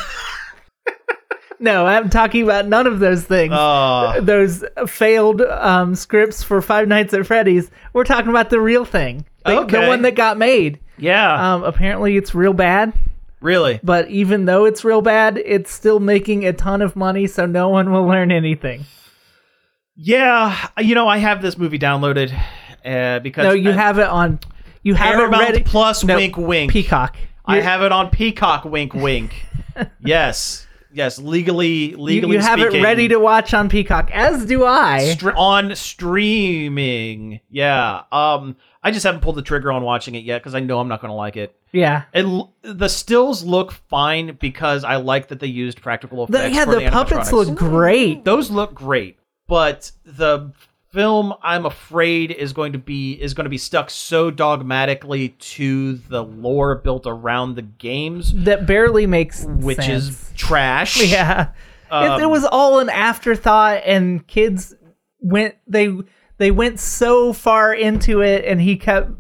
no, 1.60 1.86
I'm 1.86 2.10
talking 2.10 2.44
about 2.44 2.68
none 2.68 2.88
of 2.88 3.00
those 3.00 3.24
things. 3.24 3.54
Uh, 3.54 4.20
those 4.22 4.64
failed 4.88 5.42
um, 5.42 5.96
scripts 5.96 6.42
for 6.44 6.62
Five 6.62 6.88
Nights 6.88 7.14
at 7.14 7.26
Freddy's. 7.28 7.70
We're 7.94 8.06
talking 8.06 8.30
about 8.30 8.50
the 8.50 8.60
real 8.62 8.86
thing, 8.86 9.26
the, 9.46 9.66
the 9.66 9.88
one 9.88 10.02
that 10.04 10.16
got 10.16 10.38
made. 10.38 10.80
yeah, 10.98 11.56
Um, 11.56 11.64
apparently, 11.64 12.16
it's 12.18 12.34
real 12.34 12.54
bad. 12.54 12.94
really. 13.42 13.80
But 13.84 14.10
even 14.10 14.46
though 14.46 14.66
it's 14.66 14.86
real 14.86 15.02
bad, 15.02 15.38
it's 15.38 15.72
still 15.72 16.00
making 16.00 16.46
a 16.46 16.54
ton 16.54 16.82
of 16.82 16.96
money, 16.96 17.28
so 17.28 17.46
no 17.46 17.68
one 17.70 17.92
will 17.92 18.06
learn 18.06 18.32
anything. 18.32 18.86
Yeah, 19.96 20.70
you 20.78 20.96
know, 20.96 21.10
I 21.10 21.18
have 21.18 21.42
this 21.42 21.58
movie 21.58 21.78
downloaded 21.80 22.34
uh, 22.86 23.20
because 23.20 23.44
No, 23.44 23.52
you 23.52 23.72
uh, 23.72 23.74
have 23.74 24.00
it 24.00 24.08
on. 24.08 24.40
You 24.84 24.94
have 24.96 25.16
Paramount 25.16 25.44
it 25.44 25.46
ready. 25.54 25.64
Plus. 25.64 26.04
No, 26.04 26.16
wink, 26.16 26.38
wink. 26.38 26.72
Peacock. 26.72 27.18
I 27.46 27.58
You- 27.58 27.62
have 27.64 27.82
it 27.82 27.92
on 27.92 28.10
Peacock. 28.10 28.66
Wink, 28.66 28.94
wink. 28.94 29.34
yes, 30.04 30.66
yes. 30.94 31.18
Legally, 31.20 31.92
You, 31.92 31.98
legally 31.98 32.36
you 32.38 32.42
have 32.42 32.60
speaking, 32.60 32.82
it 32.82 32.84
ready 32.84 33.08
to 33.10 33.18
watch 33.20 33.54
on 33.54 33.70
Peacock, 33.70 34.10
as 34.14 34.46
do 34.46 34.66
I. 34.66 35.16
Str- 35.16 35.32
on 35.36 35.76
streaming. 35.76 37.40
Yeah. 37.50 38.04
Um, 38.12 38.56
I 38.84 38.92
just 38.92 39.06
haven't 39.06 39.22
pulled 39.22 39.36
the 39.36 39.42
trigger 39.42 39.72
on 39.72 39.84
watching 39.84 40.16
it 40.16 40.24
yet 40.24 40.42
because 40.42 40.56
I 40.56 40.60
know 40.60 40.80
I'm 40.80 40.88
not 40.88 41.02
going 41.02 41.10
to 41.12 41.16
like 41.16 41.36
it. 41.38 41.56
yeah. 41.72 42.04
It 42.14 42.26
l- 42.26 42.54
the 42.62 42.88
stills 42.88 43.44
look 43.44 43.72
fine 43.90 44.38
because 44.40 44.84
I 44.84 44.96
like 44.98 45.28
that 45.30 45.40
they 45.40 45.48
used 45.48 45.82
practical 45.82 46.26
The, 46.28 46.38
effects. 46.40 46.56
yeah, 46.56 46.66
for 46.66 46.76
the, 46.80 46.90
puppets 46.90 47.30
animatronics. 47.30 47.32
look 47.48 47.56
great. 47.58 48.24
Those 48.26 48.50
look 48.50 48.74
great, 48.74 49.20
but 49.48 49.92
the 50.06 50.52
film 50.92 51.34
I'm 51.44 51.66
afraid 51.66 52.32
is 52.32 52.54
going 52.54 52.74
to 52.74 52.80
be 52.80 53.14
is 53.14 53.34
going 53.34 53.46
to 53.46 53.50
be 53.50 53.58
stuck 53.58 53.90
so 53.90 54.32
dogmatically 54.32 55.30
to 55.30 55.94
the 55.94 56.24
lore 56.24 56.76
built 56.76 57.06
around 57.06 57.56
the 57.56 57.62
games, 57.62 58.34
That 58.34 58.66
barely 58.66 59.06
makes 59.08 59.46
which 59.46 59.78
sense. 59.78 59.90
is 60.10 60.32
trash. 60.36 61.02
yeah. 61.12 61.50
it, 61.92 62.20
it 62.20 62.24
Um, 62.24 62.32
was 62.32 62.46
all 62.46 62.80
an 62.80 62.90
afterthought, 62.90 63.82
and 63.86 64.26
kids 64.28 64.76
went 65.20 65.56
they 65.68 65.96
they 66.38 66.52
went 66.52 66.80
so 66.80 67.34
far 67.34 67.74
into 67.74 68.22
it, 68.22 68.46
and 68.46 68.60
he 68.62 68.76
kept 68.76 69.12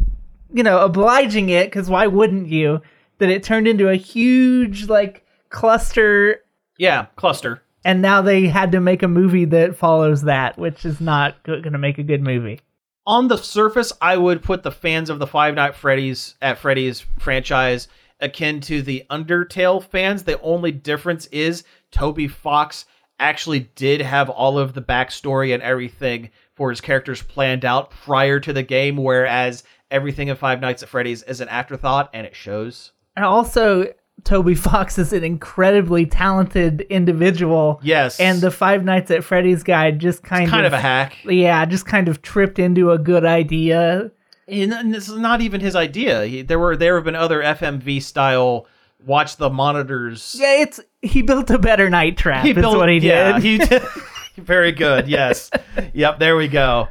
you 0.53 0.63
know 0.63 0.79
obliging 0.79 1.49
it 1.49 1.67
because 1.67 1.89
why 1.89 2.07
wouldn't 2.07 2.47
you? 2.47 2.81
That 3.19 3.29
it 3.29 3.43
turned 3.43 3.67
into 3.67 3.89
a 3.89 3.95
huge 3.95 4.87
like 4.87 5.25
cluster, 5.49 6.41
Yeah, 6.77 7.07
cluster. 7.15 7.61
And 7.85 8.01
now 8.01 8.21
they 8.21 8.47
had 8.47 8.71
to 8.73 8.79
make 8.79 9.03
a 9.03 9.07
movie 9.07 9.45
that 9.45 9.75
follows 9.75 10.23
that, 10.23 10.57
which 10.57 10.85
is 10.85 10.99
not 10.99 11.43
going 11.43 11.63
to 11.63 11.77
make 11.77 11.97
a 11.97 12.03
good 12.03 12.21
movie. 12.21 12.59
on 13.05 13.27
the 13.27 13.37
surface, 13.37 13.91
I 14.01 14.17
would 14.17 14.43
put 14.43 14.61
the 14.63 14.71
fans 14.71 15.09
of 15.09 15.19
the 15.19 15.27
Five 15.27 15.55
Night 15.55 15.75
Freddy's 15.75 16.35
at 16.41 16.59
Freddy's 16.59 17.01
franchise 17.17 17.87
akin 18.19 18.59
to 18.61 18.81
the 18.81 19.03
Undertale 19.09 19.83
fans. 19.83 20.23
The 20.23 20.39
only 20.41 20.71
difference 20.71 21.25
is 21.27 21.63
Toby 21.91 22.27
Fox 22.27 22.85
actually 23.19 23.61
did 23.75 24.01
have 24.01 24.29
all 24.29 24.59
of 24.59 24.73
the 24.73 24.81
backstory 24.81 25.53
and 25.53 25.63
everything 25.63 26.29
for 26.55 26.69
his 26.69 26.81
characters 26.81 27.21
planned 27.21 27.65
out 27.65 27.89
prior 27.89 28.39
to 28.41 28.53
the 28.53 28.63
game, 28.63 28.97
whereas 28.97 29.63
everything 29.89 30.27
in 30.27 30.35
Five 30.35 30.61
Nights 30.61 30.83
at 30.83 30.89
Freddy's 30.89 31.23
is 31.23 31.41
an 31.41 31.49
afterthought 31.49 32.09
and 32.13 32.27
it 32.27 32.35
shows. 32.35 32.91
And 33.15 33.25
also, 33.25 33.91
Toby 34.23 34.55
Fox 34.55 34.97
is 34.97 35.13
an 35.13 35.23
incredibly 35.23 36.05
talented 36.05 36.81
individual. 36.89 37.79
Yes. 37.83 38.19
And 38.19 38.41
the 38.41 38.51
Five 38.51 38.83
Nights 38.83 39.11
at 39.11 39.23
Freddy's 39.23 39.63
guy 39.63 39.91
just 39.91 40.23
kind, 40.23 40.49
kind 40.49 40.65
of 40.65 40.73
a 40.73 40.79
hack. 40.79 41.17
yeah, 41.25 41.65
just 41.65 41.85
kind 41.85 42.07
of 42.07 42.21
tripped 42.21 42.59
into 42.59 42.91
a 42.91 42.97
good 42.97 43.25
idea. 43.25 44.11
And 44.47 44.93
this 44.93 45.07
is 45.07 45.17
not 45.17 45.41
even 45.41 45.61
his 45.61 45.75
idea. 45.75 46.25
He, 46.25 46.41
there 46.41 46.57
were 46.57 46.75
there 46.75 46.95
have 46.95 47.03
been 47.05 47.15
other 47.15 47.41
FMV 47.41 48.01
style 48.01 48.65
watch 49.05 49.37
the 49.37 49.49
monitors 49.49 50.35
Yeah, 50.37 50.61
it's 50.61 50.79
he 51.01 51.21
built 51.21 51.49
a 51.49 51.59
better 51.59 51.89
night 51.89 52.17
trap. 52.17 52.45
He 52.45 52.53
built- 52.53 52.77
what 52.77 52.89
he 52.89 52.97
yeah, 52.97 53.33
did. 53.33 53.43
he 53.43 53.57
did. 53.59 53.83
Very 54.37 54.71
good. 54.71 55.07
Yes. 55.07 55.51
yep. 55.93 56.17
There 56.19 56.35
we 56.35 56.47
go. 56.47 56.87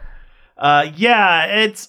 Uh, 0.56 0.90
yeah. 0.96 1.46
It's 1.62 1.88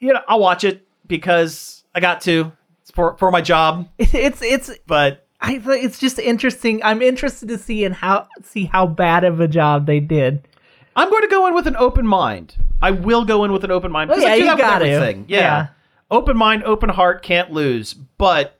you 0.00 0.12
know 0.12 0.20
I'll 0.26 0.40
watch 0.40 0.64
it 0.64 0.86
because 1.06 1.84
I 1.94 2.00
got 2.00 2.20
to 2.22 2.50
it's 2.50 2.52
for 2.96 3.16
for 3.18 3.30
my 3.30 3.40
job, 3.42 3.88
it's 3.98 4.42
it's 4.42 4.70
but 4.86 5.26
I 5.40 5.60
it's 5.64 6.00
just 6.00 6.18
interesting. 6.18 6.82
I'm 6.82 7.00
interested 7.02 7.48
to 7.50 7.58
see 7.58 7.84
and 7.84 7.94
how 7.94 8.26
see 8.42 8.64
how 8.64 8.86
bad 8.86 9.22
of 9.22 9.38
a 9.38 9.46
job 9.46 9.86
they 9.86 10.00
did. 10.00 10.48
I'm 10.96 11.10
going 11.10 11.22
to 11.22 11.28
go 11.28 11.46
in 11.46 11.54
with 11.54 11.66
an 11.66 11.76
open 11.76 12.06
mind. 12.06 12.56
I 12.80 12.90
will 12.90 13.24
go 13.26 13.44
in 13.44 13.52
with 13.52 13.64
an 13.64 13.70
open 13.70 13.92
mind 13.92 14.10
oh, 14.10 14.14
Well, 14.14 14.20
because 14.20 14.28
yeah, 14.28 14.34
I 14.34 14.38
do 14.38 14.44
you 14.44 14.56
that 14.56 14.80
with 14.80 14.90
everything. 14.90 15.26
Yeah. 15.28 15.38
Yeah. 15.38 15.66
Open 16.10 16.36
mind, 16.36 16.64
open 16.64 16.88
heart, 16.88 17.22
can't 17.22 17.52
lose. 17.52 17.92
But 17.92 18.58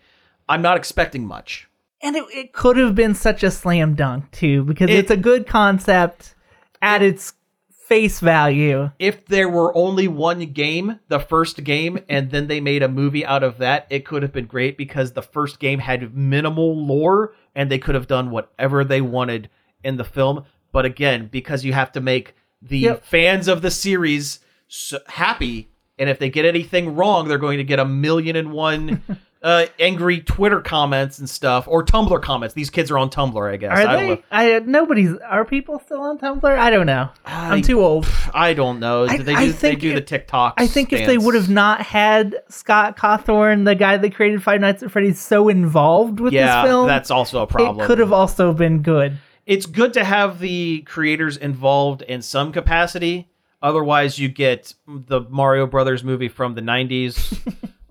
I'm 0.48 0.60
not 0.60 0.76
expecting 0.76 1.26
much. 1.26 1.66
And 2.02 2.14
it, 2.14 2.24
it 2.34 2.52
could 2.52 2.76
have 2.76 2.94
been 2.94 3.14
such 3.14 3.42
a 3.42 3.50
slam 3.50 3.94
dunk 3.94 4.30
too, 4.32 4.64
because 4.64 4.90
It- 4.90 4.96
it's 4.98 5.10
a 5.10 5.16
good 5.16 5.46
concept 5.46 6.34
at 6.82 7.02
its 7.02 7.32
face 7.88 8.20
value. 8.20 8.90
if 8.98 9.24
there 9.26 9.48
were 9.48 9.76
only 9.76 10.08
one 10.08 10.40
game, 10.46 10.98
the 11.08 11.20
first 11.20 11.62
game, 11.64 11.98
and 12.08 12.30
then 12.30 12.46
they 12.48 12.60
made 12.60 12.82
a 12.82 12.88
movie 12.88 13.24
out 13.24 13.42
of 13.42 13.58
that, 13.58 13.86
it 13.90 14.04
could 14.04 14.22
have 14.22 14.32
been 14.32 14.46
great 14.46 14.76
because 14.76 15.12
the 15.12 15.22
first 15.22 15.58
game 15.60 15.78
had 15.78 16.14
minimal 16.16 16.76
lore 16.86 17.32
and 17.54 17.70
they 17.70 17.78
could 17.78 17.94
have 17.94 18.06
done 18.06 18.30
whatever 18.30 18.84
they 18.84 19.00
wanted 19.00 19.48
in 19.84 19.96
the 19.96 20.04
film. 20.04 20.44
But 20.72 20.84
again, 20.84 21.28
because 21.30 21.64
you 21.64 21.72
have 21.72 21.92
to 21.92 22.00
make 22.00 22.34
the 22.60 22.78
Yep. 22.78 23.04
fans 23.04 23.48
of 23.48 23.62
the 23.62 23.70
series 23.70 24.40
s 24.68 24.92
happy, 25.06 25.68
and 25.98 26.10
if 26.10 26.18
they 26.18 26.28
get 26.28 26.44
anything 26.44 26.96
wrong, 26.96 27.28
they're 27.28 27.38
going 27.38 27.58
to 27.58 27.64
get 27.64 27.78
a 27.78 27.84
million 27.84 28.34
and 28.36 28.52
one. 28.52 29.02
Uh, 29.42 29.66
angry 29.78 30.20
Twitter 30.20 30.60
comments 30.60 31.18
and 31.18 31.30
stuff, 31.30 31.68
or 31.68 31.84
Tumblr 31.84 32.20
comments. 32.22 32.54
These 32.54 32.70
kids 32.70 32.90
are 32.90 32.98
on 32.98 33.10
Tumblr, 33.10 33.52
I 33.52 33.56
guess. 33.56 33.70
Are 33.70 33.86
I 33.86 33.96
they? 33.96 34.24
I 34.30 34.58
nobody's. 34.60 35.14
Are 35.18 35.44
people 35.44 35.78
still 35.78 36.00
on 36.00 36.18
Tumblr? 36.18 36.44
I 36.58 36.70
don't 36.70 36.86
know. 36.86 37.10
I- 37.24 37.54
I'm 37.54 37.62
too 37.62 37.80
old. 37.80 38.08
I 38.34 38.54
don't 38.54 38.80
know. 38.80 39.04
I- 39.04 39.18
Do 39.18 39.22
they 39.22 39.34
do, 39.34 39.52
they 39.52 39.76
do 39.76 39.94
the 39.94 40.00
TikTok. 40.00 40.54
I 40.56 40.66
think 40.66 40.92
if 40.92 41.06
they 41.06 41.18
would 41.18 41.34
have 41.34 41.50
not 41.50 41.82
had 41.82 42.36
Scott 42.48 42.96
Cawthon, 42.96 43.66
the 43.66 43.74
guy 43.74 43.98
that 43.98 44.14
created 44.14 44.42
Five 44.42 44.60
Nights 44.60 44.82
at 44.82 44.90
Freddy's, 44.90 45.20
so 45.20 45.48
involved 45.48 46.18
with 46.18 46.32
yeah, 46.32 46.62
this 46.62 46.70
film, 46.70 46.88
that's 46.88 47.10
also 47.10 47.42
a 47.42 47.46
problem. 47.46 47.84
it 47.84 47.86
could 47.86 47.98
have 47.98 48.12
also 48.12 48.52
been 48.52 48.82
good. 48.82 49.18
It's 49.44 49.66
good 49.66 49.92
to 49.92 50.02
have 50.02 50.40
the 50.40 50.80
creators 50.86 51.36
involved 51.36 52.02
in 52.02 52.20
some 52.22 52.52
capacity. 52.52 53.28
Otherwise, 53.62 54.18
you 54.18 54.28
get 54.28 54.74
the 54.88 55.20
Mario 55.28 55.66
Brothers 55.66 56.02
movie 56.02 56.28
from 56.28 56.54
the 56.54 56.62
'90s. 56.62 57.38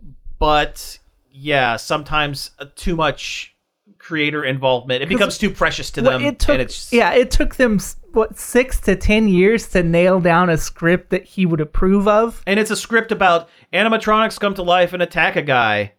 but 0.39 1.00
yeah, 1.38 1.75
sometimes 1.75 2.51
uh, 2.59 2.65
too 2.75 2.95
much 2.95 3.51
creator 3.97 4.43
involvement 4.43 5.01
it 5.01 5.09
becomes 5.09 5.38
too 5.38 5.49
precious 5.49 5.89
to 5.91 6.01
Well, 6.01 6.11
them, 6.19 6.25
it 6.27 6.38
took, 6.39 6.49
and 6.53 6.61
it's 6.61 6.93
yeah, 6.93 7.13
it 7.13 7.31
took 7.31 7.55
them 7.55 7.79
what 8.13 8.38
six 8.38 8.79
to 8.81 8.95
ten 8.95 9.27
years 9.27 9.67
to 9.69 9.81
nail 9.83 10.19
down 10.19 10.49
a 10.49 10.57
script 10.57 11.09
that 11.09 11.23
he 11.25 11.45
would 11.45 11.59
approve 11.61 12.07
of, 12.07 12.41
and 12.47 12.59
it's 12.59 12.71
a 12.71 12.75
script 12.75 13.11
about 13.11 13.49
animatronics 13.73 14.39
come 14.39 14.53
to 14.55 14.61
life 14.63 14.93
and 14.93 15.01
attack 15.01 15.36
a 15.36 15.41
guy. 15.41 15.93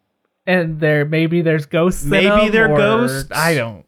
and 0.47 0.79
there 0.81 1.05
maybe 1.05 1.43
there's 1.43 1.67
ghosts. 1.67 2.05
Maybe 2.05 2.49
they're 2.49 2.71
or- 2.71 2.77
ghosts. 2.79 3.31
I 3.33 3.55
don't. 3.55 3.85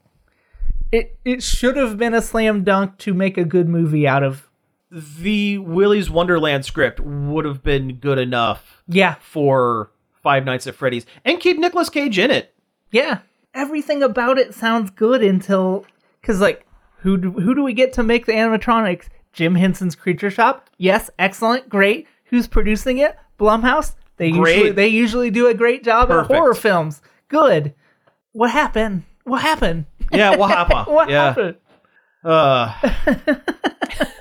It 0.91 1.19
it 1.25 1.43
should 1.43 1.77
have 1.77 1.97
been 1.99 2.15
a 2.15 2.23
slam 2.23 2.65
dunk 2.65 2.99
to 2.99 3.13
make 3.15 3.37
a 3.39 3.45
good 3.45 3.69
movie 3.69 4.07
out 4.09 4.23
of. 4.23 4.49
The 4.91 5.59
Willy's 5.59 6.09
Wonderland 6.09 6.65
script 6.65 6.99
would 6.99 7.45
have 7.45 7.63
been 7.63 7.97
good 7.97 8.19
enough 8.19 8.83
Yeah, 8.89 9.17
for 9.21 9.91
Five 10.29 10.45
Nights 10.45 10.67
at 10.67 10.75
Freddy's 10.75 11.07
and 11.25 11.41
keep 11.41 11.57
Nicolas 11.57 11.89
Cage 11.89 12.19
in 12.19 12.31
it. 12.31 12.55
Yeah, 12.91 13.21
everything 13.55 14.03
about 14.03 14.37
it 14.37 14.55
sounds 14.55 14.91
good 14.91 15.23
until 15.23 15.87
because 16.21 16.39
like 16.39 16.67
who 16.99 17.17
do, 17.17 17.33
who 17.33 17.55
do 17.55 17.63
we 17.63 17.73
get 17.73 17.95
to 17.95 18.03
make 18.03 18.27
the 18.27 18.33
animatronics? 18.33 19.09
Jim 19.33 19.55
Henson's 19.55 19.95
Creature 19.95 20.33
Shop. 20.33 20.69
Yes, 20.77 21.09
excellent, 21.19 21.71
great. 21.71 22.07
Who's 22.25 22.47
producing 22.47 22.99
it? 22.99 23.17
Blumhouse. 23.41 23.95
They 24.19 24.31
Great. 24.31 24.57
usually 24.57 24.73
they 24.73 24.89
usually 24.89 25.31
do 25.31 25.47
a 25.47 25.55
great 25.55 25.83
job 25.83 26.09
Perfect. 26.09 26.31
at 26.31 26.37
horror 26.37 26.55
films. 26.55 27.01
Good. 27.29 27.73
What 28.33 28.51
happened? 28.51 29.05
What 29.25 29.41
happened? 29.41 29.87
Yeah, 30.13 30.37
what 30.37 30.51
happened? 30.51 30.87
What 30.95 31.09
yeah. 31.09 31.25
happened? 31.33 31.57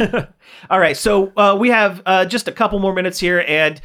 Uh. 0.02 0.26
All 0.70 0.80
right, 0.80 0.96
so 0.96 1.34
uh, 1.36 1.58
we 1.60 1.68
have 1.68 2.02
uh, 2.06 2.24
just 2.24 2.48
a 2.48 2.54
couple 2.54 2.80
more 2.80 2.94
minutes 2.94 3.20
here, 3.20 3.44
and 3.46 3.82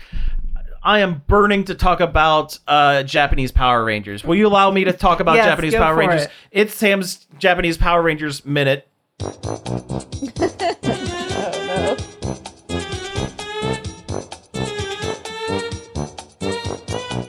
I 0.85 1.01
am 1.01 1.22
burning 1.28 1.64
to 1.64 1.74
talk 1.74 2.01
about 2.01 2.59
uh, 2.66 3.05
Japanese 3.05 3.53
Power 3.53 3.85
Rangers. 3.85 4.24
Will 4.24 4.35
you 4.35 4.49
allow 4.49 4.70
me 4.70 4.85
to 4.85 4.93
talk 4.93 5.20
about 5.20 5.37
Yes, 5.37 5.47
Japanese 5.47 5.74
Power 5.74 5.95
Rangers? 5.95 6.22
it. 6.24 6.30
It's 6.51 6.74
Sam's 6.74 7.26
Japanese 7.39 7.78
Power 7.78 8.03
Rangers 8.03 8.45
minute. 8.45 8.89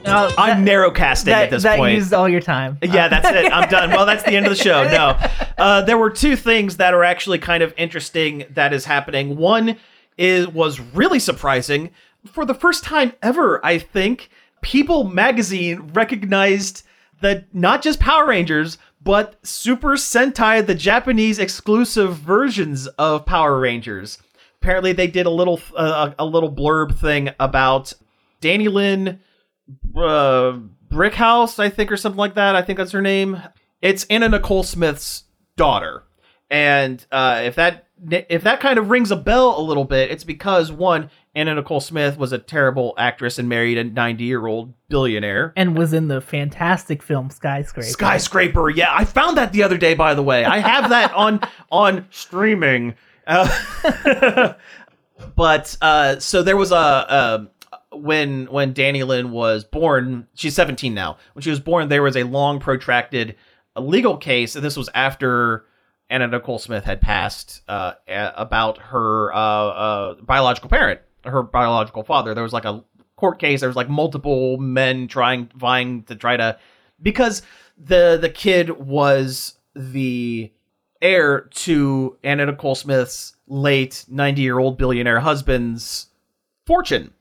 No, 0.06 0.30
I'm 0.38 0.64
that, 0.64 0.70
narrowcasting 0.70 1.24
that, 1.24 1.44
at 1.44 1.50
this 1.50 1.62
that 1.64 1.78
point. 1.78 1.94
used 1.96 2.12
all 2.12 2.28
your 2.28 2.40
time. 2.40 2.78
Yeah, 2.82 3.08
that's 3.08 3.26
it. 3.28 3.50
I'm 3.52 3.68
done. 3.68 3.90
Well, 3.90 4.06
that's 4.06 4.22
the 4.22 4.32
end 4.36 4.46
of 4.46 4.56
the 4.56 4.62
show. 4.62 4.84
No. 4.84 5.18
Uh, 5.56 5.80
there 5.82 5.96
were 5.96 6.10
two 6.10 6.34
things 6.34 6.78
that 6.78 6.94
are 6.94 7.04
actually 7.04 7.38
kind 7.38 7.62
of 7.62 7.72
interesting 7.76 8.44
that 8.50 8.72
is 8.72 8.84
happening. 8.84 9.36
One 9.36 9.76
is 10.18 10.48
was 10.48 10.80
really 10.80 11.20
surprising. 11.20 11.90
For 12.26 12.44
the 12.44 12.54
first 12.54 12.84
time 12.84 13.12
ever, 13.22 13.64
I 13.64 13.78
think, 13.78 14.30
People 14.64 15.04
magazine 15.04 15.90
recognized 15.92 16.84
that 17.20 17.54
not 17.54 17.82
just 17.82 18.00
Power 18.00 18.26
Rangers, 18.26 18.78
but 19.02 19.36
Super 19.46 19.92
Sentai, 19.92 20.64
the 20.66 20.74
Japanese 20.74 21.38
exclusive 21.38 22.16
versions 22.16 22.86
of 22.86 23.26
Power 23.26 23.60
Rangers. 23.60 24.16
Apparently, 24.62 24.94
they 24.94 25.06
did 25.06 25.26
a 25.26 25.30
little 25.30 25.60
uh, 25.76 26.12
a 26.18 26.24
little 26.24 26.50
blurb 26.50 26.98
thing 26.98 27.28
about 27.38 27.92
Dannielynn 28.40 29.18
uh, 29.94 30.58
Brickhouse, 30.88 31.58
I 31.58 31.68
think, 31.68 31.92
or 31.92 31.98
something 31.98 32.18
like 32.18 32.34
that. 32.34 32.56
I 32.56 32.62
think 32.62 32.78
that's 32.78 32.92
her 32.92 33.02
name. 33.02 33.42
It's 33.82 34.04
Anna 34.04 34.30
Nicole 34.30 34.62
Smith's 34.62 35.24
daughter, 35.56 36.04
and 36.48 37.04
uh, 37.12 37.42
if 37.44 37.56
that 37.56 37.88
if 38.10 38.42
that 38.44 38.60
kind 38.60 38.78
of 38.78 38.88
rings 38.88 39.10
a 39.10 39.16
bell 39.16 39.58
a 39.58 39.62
little 39.62 39.84
bit, 39.84 40.10
it's 40.10 40.24
because 40.24 40.72
one, 40.72 41.10
Anna 41.34 41.54
Nicole 41.54 41.80
Smith 41.80 42.16
was 42.16 42.32
a 42.32 42.38
terrible 42.38 42.94
actress 42.96 43.38
and 43.38 43.48
married 43.48 43.78
a 43.78 43.84
ninety 43.84 44.24
year 44.24 44.46
old 44.46 44.74
billionaire. 44.88 45.52
And 45.56 45.76
was 45.76 45.92
in 45.92 46.08
the 46.08 46.20
fantastic 46.20 47.02
film 47.02 47.30
Skyscraper. 47.30 47.88
Skyscraper, 47.88 48.70
yeah, 48.70 48.94
I 48.94 49.04
found 49.04 49.36
that 49.36 49.52
the 49.52 49.62
other 49.62 49.78
day. 49.78 49.94
By 49.94 50.14
the 50.14 50.22
way, 50.22 50.44
I 50.44 50.58
have 50.58 50.90
that 50.90 51.12
on 51.14 51.40
on 51.70 52.06
streaming. 52.10 52.94
Uh, 53.26 54.54
but 55.36 55.76
uh, 55.80 56.18
so 56.18 56.42
there 56.42 56.56
was 56.56 56.72
a, 56.72 56.74
a 56.74 57.48
when 57.96 58.46
when 58.46 58.74
Dannielynn 58.74 59.30
was 59.30 59.64
born. 59.64 60.26
She's 60.34 60.54
17 60.54 60.94
now. 60.94 61.18
When 61.32 61.42
she 61.42 61.50
was 61.50 61.60
born, 61.60 61.88
there 61.88 62.02
was 62.02 62.16
a 62.16 62.24
long 62.24 62.60
protracted 62.60 63.36
legal 63.76 64.16
case, 64.16 64.54
and 64.54 64.64
this 64.64 64.76
was 64.76 64.88
after 64.94 65.64
Anna 66.10 66.28
Nicole 66.28 66.58
Smith 66.58 66.84
had 66.84 67.00
passed 67.00 67.62
uh, 67.68 67.94
about 68.08 68.78
her 68.78 69.32
uh, 69.32 69.38
uh, 69.38 70.14
biological 70.22 70.70
parent, 70.70 71.00
her 71.24 71.42
biological 71.42 72.04
father. 72.04 72.34
There 72.34 72.42
was 72.42 72.52
like 72.52 72.64
a 72.64 72.84
court 73.16 73.38
case. 73.38 73.60
There 73.60 73.68
was 73.68 73.76
like 73.76 73.88
multiple 73.88 74.56
men 74.58 75.08
trying, 75.08 75.50
vying 75.54 76.04
to 76.04 76.16
try 76.16 76.36
to, 76.36 76.58
because 77.00 77.42
the 77.76 78.18
the 78.20 78.30
kid 78.30 78.70
was 78.70 79.58
the 79.74 80.52
heir 81.02 81.42
to 81.50 82.16
Anna 82.24 82.46
Nicole 82.46 82.74
Smith's 82.74 83.36
late 83.46 84.04
90 84.08 84.42
year 84.42 84.58
old 84.58 84.78
billionaire 84.78 85.20
husband's 85.20 86.06
fortune. 86.66 87.12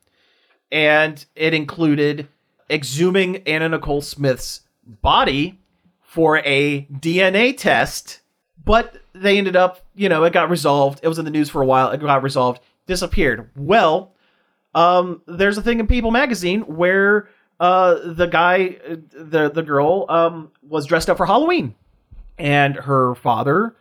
And 0.72 1.24
it 1.36 1.54
included 1.54 2.28
exhuming 2.70 3.44
Anna 3.46 3.70
Nicole 3.70 4.02
Smith's 4.02 4.62
body 4.86 5.60
for 6.02 6.40
a 6.40 6.86
DNA 6.86 7.56
test. 7.58 8.22
But 8.66 8.96
they 9.14 9.38
ended 9.38 9.56
up, 9.56 9.82
you 9.94 10.08
know, 10.10 10.24
it 10.24 10.34
got 10.34 10.50
resolved. 10.50 11.02
It 11.04 11.08
was 11.08 11.20
in 11.20 11.26
the 11.26 11.32
news 11.32 11.50
for 11.50 11.62
a 11.62 11.66
while. 11.66 11.92
It 11.92 12.00
got 12.00 12.24
resolved, 12.24 12.62
disappeared. 12.86 13.50
Well, 13.56 14.14
um, 14.76 15.22
there's 15.28 15.58
a 15.58 15.62
thing 15.62 15.80
in 15.80 15.88
People 15.88 16.12
magazine 16.12 16.62
where 16.62 17.30
uh, 17.60 18.00
the 18.14 18.28
guy, 18.28 18.78
the 19.12 19.50
the 19.50 19.64
girl, 19.64 20.06
um, 20.10 20.52
was 20.62 20.86
dressed 20.86 21.10
up 21.10 21.18
for 21.18 21.26
Halloween, 21.26 21.76
and 22.38 22.76
her 22.76 23.16
father 23.16 23.76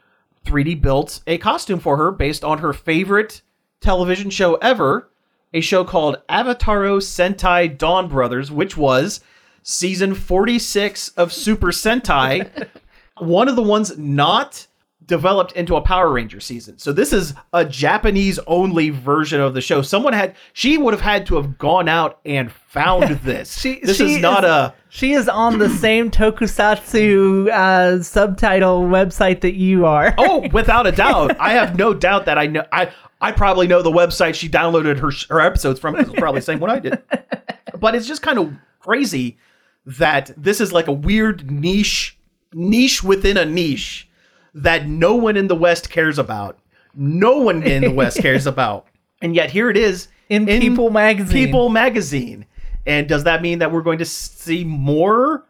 3D 0.44 0.80
built 0.80 1.20
a 1.26 1.38
costume 1.38 1.80
for 1.80 1.96
her 1.96 2.11
based 2.11 2.44
on 2.44 2.59
her 2.59 2.72
favorite 2.72 3.42
television 3.80 4.30
show 4.30 4.55
ever, 4.57 5.11
a 5.55 5.61
show 5.61 5.84
called 5.84 6.20
Avataro 6.28 6.98
Sentai 6.98 7.76
Donbrothers, 7.76 8.50
which 8.50 8.76
was 8.76 9.20
season 9.62 10.14
46 10.14 11.09
of 11.11 11.32
Super 11.32 11.68
Sentai, 11.68 12.68
one 13.18 13.48
of 13.48 13.57
the 13.57 13.62
ones 13.62 13.96
not 13.96 14.66
developed 15.07 15.53
into 15.53 15.76
a 15.76 15.80
Power 15.80 16.11
Ranger 16.12 16.40
season. 16.40 16.78
So 16.78 16.92
this 16.92 17.12
is 17.12 17.34
a 17.53 17.64
Japanese 17.64 18.38
only 18.46 18.90
version 18.90 19.40
of 19.40 19.55
the 19.55 19.61
show. 19.61 19.82
Someone 19.82 20.12
had 20.12 20.34
she 20.53 20.78
would 20.78 20.94
have 20.94 21.00
had 21.00 21.26
to 21.26 21.36
have 21.36 21.59
gone 21.59 21.88
out 21.88 22.20
and 22.24 22.50
found 22.53 23.05
this. 23.24 23.59
She- 23.61 23.80
this 23.80 23.96
she 23.96 24.14
is 24.16 24.22
not 24.22 24.44
is- 24.44 24.50
a 24.50 24.74
She 24.88 25.12
is 25.12 25.28
on 25.28 25.59
the 25.59 25.68
same 25.68 26.11
tokusatsu 26.11 27.48
uh, 27.50 28.03
subtitle 28.03 28.82
website 28.82 29.40
that 29.42 29.55
you 29.55 29.86
are. 29.86 30.14
Oh, 30.18 30.46
without 30.53 30.86
a 30.86 30.92
doubt. 30.92 31.36
I 31.40 31.53
have 31.53 31.76
no 31.76 31.94
doubt 31.94 32.26
that 32.26 32.38
I 32.38 32.46
know. 32.46 32.64
I 32.72 32.90
I 33.20 33.32
probably 33.32 33.66
know 33.66 33.82
the 33.82 33.90
website 33.90 34.34
she 34.34 34.48
downloaded 34.48 34.98
her 34.98 35.11
her 35.34 35.40
episodes 35.40 35.80
from. 35.80 35.96
It's 35.96 36.11
probably 36.11 36.40
the 36.40 36.44
same 36.46 36.61
one 36.61 36.70
I 36.70 36.78
did. 36.78 37.03
But 37.78 37.94
it's 37.94 38.07
just 38.07 38.22
kind 38.22 38.38
of 38.38 38.53
crazy 38.80 39.38
that 39.86 40.30
this 40.36 40.61
is 40.61 40.72
like 40.72 40.86
a 40.88 40.92
weird 40.92 41.50
niche 41.50 42.18
niche 42.53 43.03
within 43.03 43.36
a 43.36 43.44
niche 43.44 44.09
that 44.55 44.86
no 44.88 45.14
one 45.14 45.36
in 45.36 45.48
the 45.48 45.57
West 45.57 45.90
cares 45.90 46.18
about. 46.18 46.59
No 46.94 47.38
one 47.38 47.62
in 47.62 47.82
the 47.82 47.90
West 47.90 48.18
cares 48.22 48.46
about. 48.46 48.86
And 49.22 49.34
yet 49.34 49.50
here 49.50 49.70
it 49.70 49.76
is 49.76 50.09
In 50.28 50.46
People 50.46 50.90
magazine. 50.90 51.46
People 51.46 51.68
magazine. 51.68 52.46
And 52.86 53.09
does 53.09 53.24
that 53.24 53.42
mean 53.42 53.61
that 53.61 53.70
we're 53.70 53.82
going 53.82 53.98
to 53.98 54.05
see 54.05 54.64
more 54.64 55.46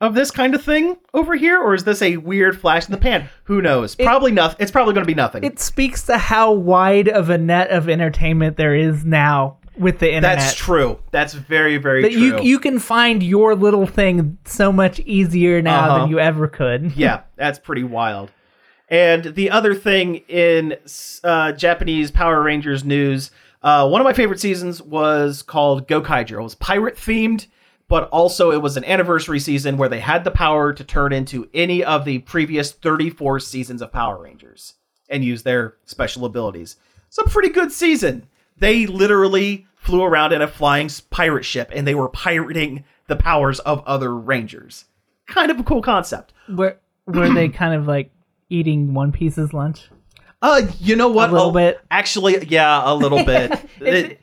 of 0.00 0.14
this 0.14 0.30
kind 0.30 0.54
of 0.54 0.62
thing 0.62 0.96
over 1.14 1.34
here, 1.34 1.58
or 1.58 1.72
is 1.74 1.84
this 1.84 2.02
a 2.02 2.18
weird 2.18 2.60
flash 2.60 2.84
in 2.84 2.92
the 2.92 2.98
pan? 2.98 3.28
Who 3.44 3.62
knows? 3.62 3.94
Probably 3.94 4.32
nothing. 4.32 4.56
It's 4.60 4.70
probably 4.70 4.92
going 4.92 5.04
to 5.04 5.10
be 5.10 5.14
nothing. 5.14 5.44
It 5.44 5.58
speaks 5.58 6.04
to 6.06 6.18
how 6.18 6.52
wide 6.52 7.08
of 7.08 7.30
a 7.30 7.38
net 7.38 7.70
of 7.70 7.88
entertainment 7.88 8.56
there 8.58 8.74
is 8.74 9.04
now 9.04 9.56
with 9.78 10.00
the 10.00 10.08
internet. 10.08 10.38
That's 10.40 10.54
true. 10.54 10.98
That's 11.10 11.32
very, 11.32 11.78
very 11.78 12.02
That 12.02 12.12
true. 12.12 12.20
you 12.20 12.40
you 12.42 12.58
can 12.58 12.78
find 12.78 13.22
your 13.22 13.54
little 13.54 13.86
thing 13.86 14.36
so 14.44 14.70
much 14.70 15.00
easier 15.00 15.62
now 15.62 15.86
Uh-huh. 15.86 15.98
than 16.00 16.10
you 16.10 16.18
ever 16.18 16.48
could. 16.48 16.92
yeah, 16.96 17.22
that's 17.36 17.58
pretty 17.58 17.84
wild. 17.84 18.30
And 18.88 19.34
the 19.34 19.50
other 19.50 19.74
thing 19.74 20.16
in 20.28 20.76
uh, 21.22 21.52
Japanese 21.52 22.10
Power 22.10 22.42
Rangers 22.42 22.84
news, 22.84 23.30
uh, 23.62 23.88
one 23.88 24.00
of 24.00 24.04
my 24.04 24.12
favorite 24.12 24.40
seasons 24.40 24.82
was 24.82 25.42
called 25.42 25.88
Gokaiger. 25.88 26.38
It 26.38 26.42
was 26.42 26.54
pirate 26.54 26.96
themed, 26.96 27.46
but 27.88 28.08
also 28.10 28.50
it 28.50 28.60
was 28.60 28.76
an 28.76 28.84
anniversary 28.84 29.40
season 29.40 29.76
where 29.76 29.88
they 29.88 30.00
had 30.00 30.24
the 30.24 30.30
power 30.30 30.72
to 30.72 30.84
turn 30.84 31.12
into 31.12 31.48
any 31.54 31.82
of 31.82 32.04
the 32.04 32.18
previous 32.20 32.72
34 32.72 33.40
seasons 33.40 33.80
of 33.80 33.92
Power 33.92 34.22
Rangers 34.22 34.74
and 35.08 35.24
use 35.24 35.42
their 35.42 35.76
special 35.86 36.24
abilities. 36.24 36.76
It's 37.08 37.18
a 37.18 37.24
pretty 37.24 37.50
good 37.50 37.72
season. 37.72 38.26
They 38.58 38.86
literally 38.86 39.66
flew 39.76 40.02
around 40.02 40.32
in 40.32 40.42
a 40.42 40.48
flying 40.48 40.90
pirate 41.10 41.44
ship 41.44 41.70
and 41.74 41.86
they 41.86 41.94
were 41.94 42.08
pirating 42.08 42.84
the 43.06 43.16
powers 43.16 43.60
of 43.60 43.82
other 43.86 44.14
Rangers. 44.14 44.86
Kind 45.26 45.50
of 45.50 45.60
a 45.60 45.64
cool 45.64 45.82
concept. 45.82 46.32
Were 46.48 46.76
were 47.06 47.32
they 47.32 47.48
kind 47.50 47.74
of 47.74 47.86
like 47.86 48.10
eating 48.50 48.94
One 48.94 49.12
Piece's 49.12 49.52
lunch? 49.52 49.88
Uh, 50.42 50.62
you 50.78 50.94
know 50.96 51.08
what? 51.08 51.30
A 51.30 51.32
little 51.32 51.48
Oh, 51.48 51.52
bit. 51.52 51.80
Actually, 51.90 52.46
yeah, 52.46 52.82
a 52.84 52.94
little 52.94 53.24
bit. 53.24 53.52
It- 53.80 54.20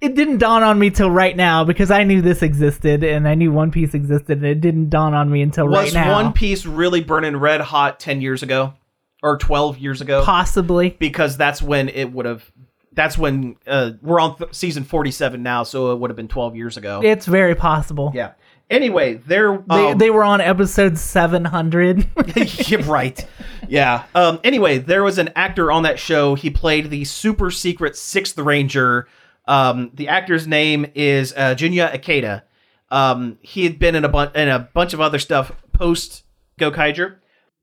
It 0.00 0.14
didn't 0.16 0.36
dawn 0.36 0.62
on 0.62 0.78
me 0.78 0.90
till 0.90 1.10
right 1.10 1.34
now 1.34 1.64
because 1.64 1.90
I 1.90 2.04
knew 2.04 2.20
this 2.20 2.42
existed 2.42 3.02
and 3.02 3.26
I 3.26 3.34
knew 3.34 3.50
One 3.50 3.70
Piece 3.70 3.94
existed 3.94 4.36
and 4.36 4.44
it 4.46 4.60
didn't 4.60 4.90
dawn 4.90 5.14
on 5.14 5.30
me 5.30 5.40
until 5.40 5.66
right 5.66 5.94
now. 5.94 6.08
was. 6.08 6.24
One 6.24 6.32
Piece 6.34 6.66
really 6.66 7.00
burning 7.00 7.38
red 7.38 7.62
hot 7.62 8.00
ten 8.00 8.20
years 8.20 8.42
ago, 8.42 8.74
or 9.22 9.38
twelve 9.38 9.78
years 9.78 10.02
ago? 10.02 10.22
Possibly. 10.22 10.90
because 10.98 11.38
that's 11.38 11.62
when 11.62 11.88
it 11.88 12.12
would 12.12 12.26
have. 12.26 12.44
That's 12.92 13.16
when 13.16 13.56
uh, 13.66 13.92
we're 14.02 14.20
on 14.20 14.36
th- 14.36 14.52
season 14.52 14.84
forty-seven 14.84 15.42
now, 15.42 15.62
so 15.62 15.92
it 15.92 15.98
would 16.00 16.10
have 16.10 16.16
been 16.16 16.28
twelve 16.28 16.54
years 16.54 16.76
ago. 16.76 17.00
It's 17.02 17.24
very 17.24 17.54
possible. 17.54 18.12
Yeah. 18.14 18.32
Anyway, 18.70 19.14
there. 19.26 19.62
They, 19.68 19.92
um, 19.92 19.98
they 19.98 20.10
were 20.10 20.24
on 20.24 20.40
episode 20.40 20.98
700. 20.98 22.08
yeah, 22.36 22.90
right. 22.90 23.26
Yeah. 23.68 24.04
Um, 24.14 24.40
anyway, 24.42 24.78
there 24.78 25.02
was 25.04 25.18
an 25.18 25.30
actor 25.36 25.70
on 25.70 25.82
that 25.82 25.98
show. 25.98 26.34
He 26.34 26.50
played 26.50 26.90
the 26.90 27.04
super 27.04 27.50
secret 27.50 27.96
Sixth 27.96 28.38
Ranger. 28.38 29.06
Um, 29.46 29.90
the 29.94 30.08
actor's 30.08 30.46
name 30.46 30.86
is 30.94 31.32
uh, 31.36 31.54
Junya 31.54 31.94
Ikeda. 31.94 32.42
Um, 32.90 33.38
he 33.42 33.64
had 33.64 33.78
been 33.78 33.94
in 33.94 34.04
a 34.04 34.08
bunch 34.08 34.34
in 34.34 34.48
a 34.48 34.58
bunch 34.58 34.94
of 34.94 35.00
other 35.00 35.18
stuff 35.18 35.52
post 35.72 36.24
Gokaiger, 36.58 37.16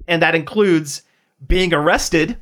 and 0.08 0.22
that 0.22 0.36
includes 0.36 1.04
being 1.48 1.74
arrested 1.74 2.38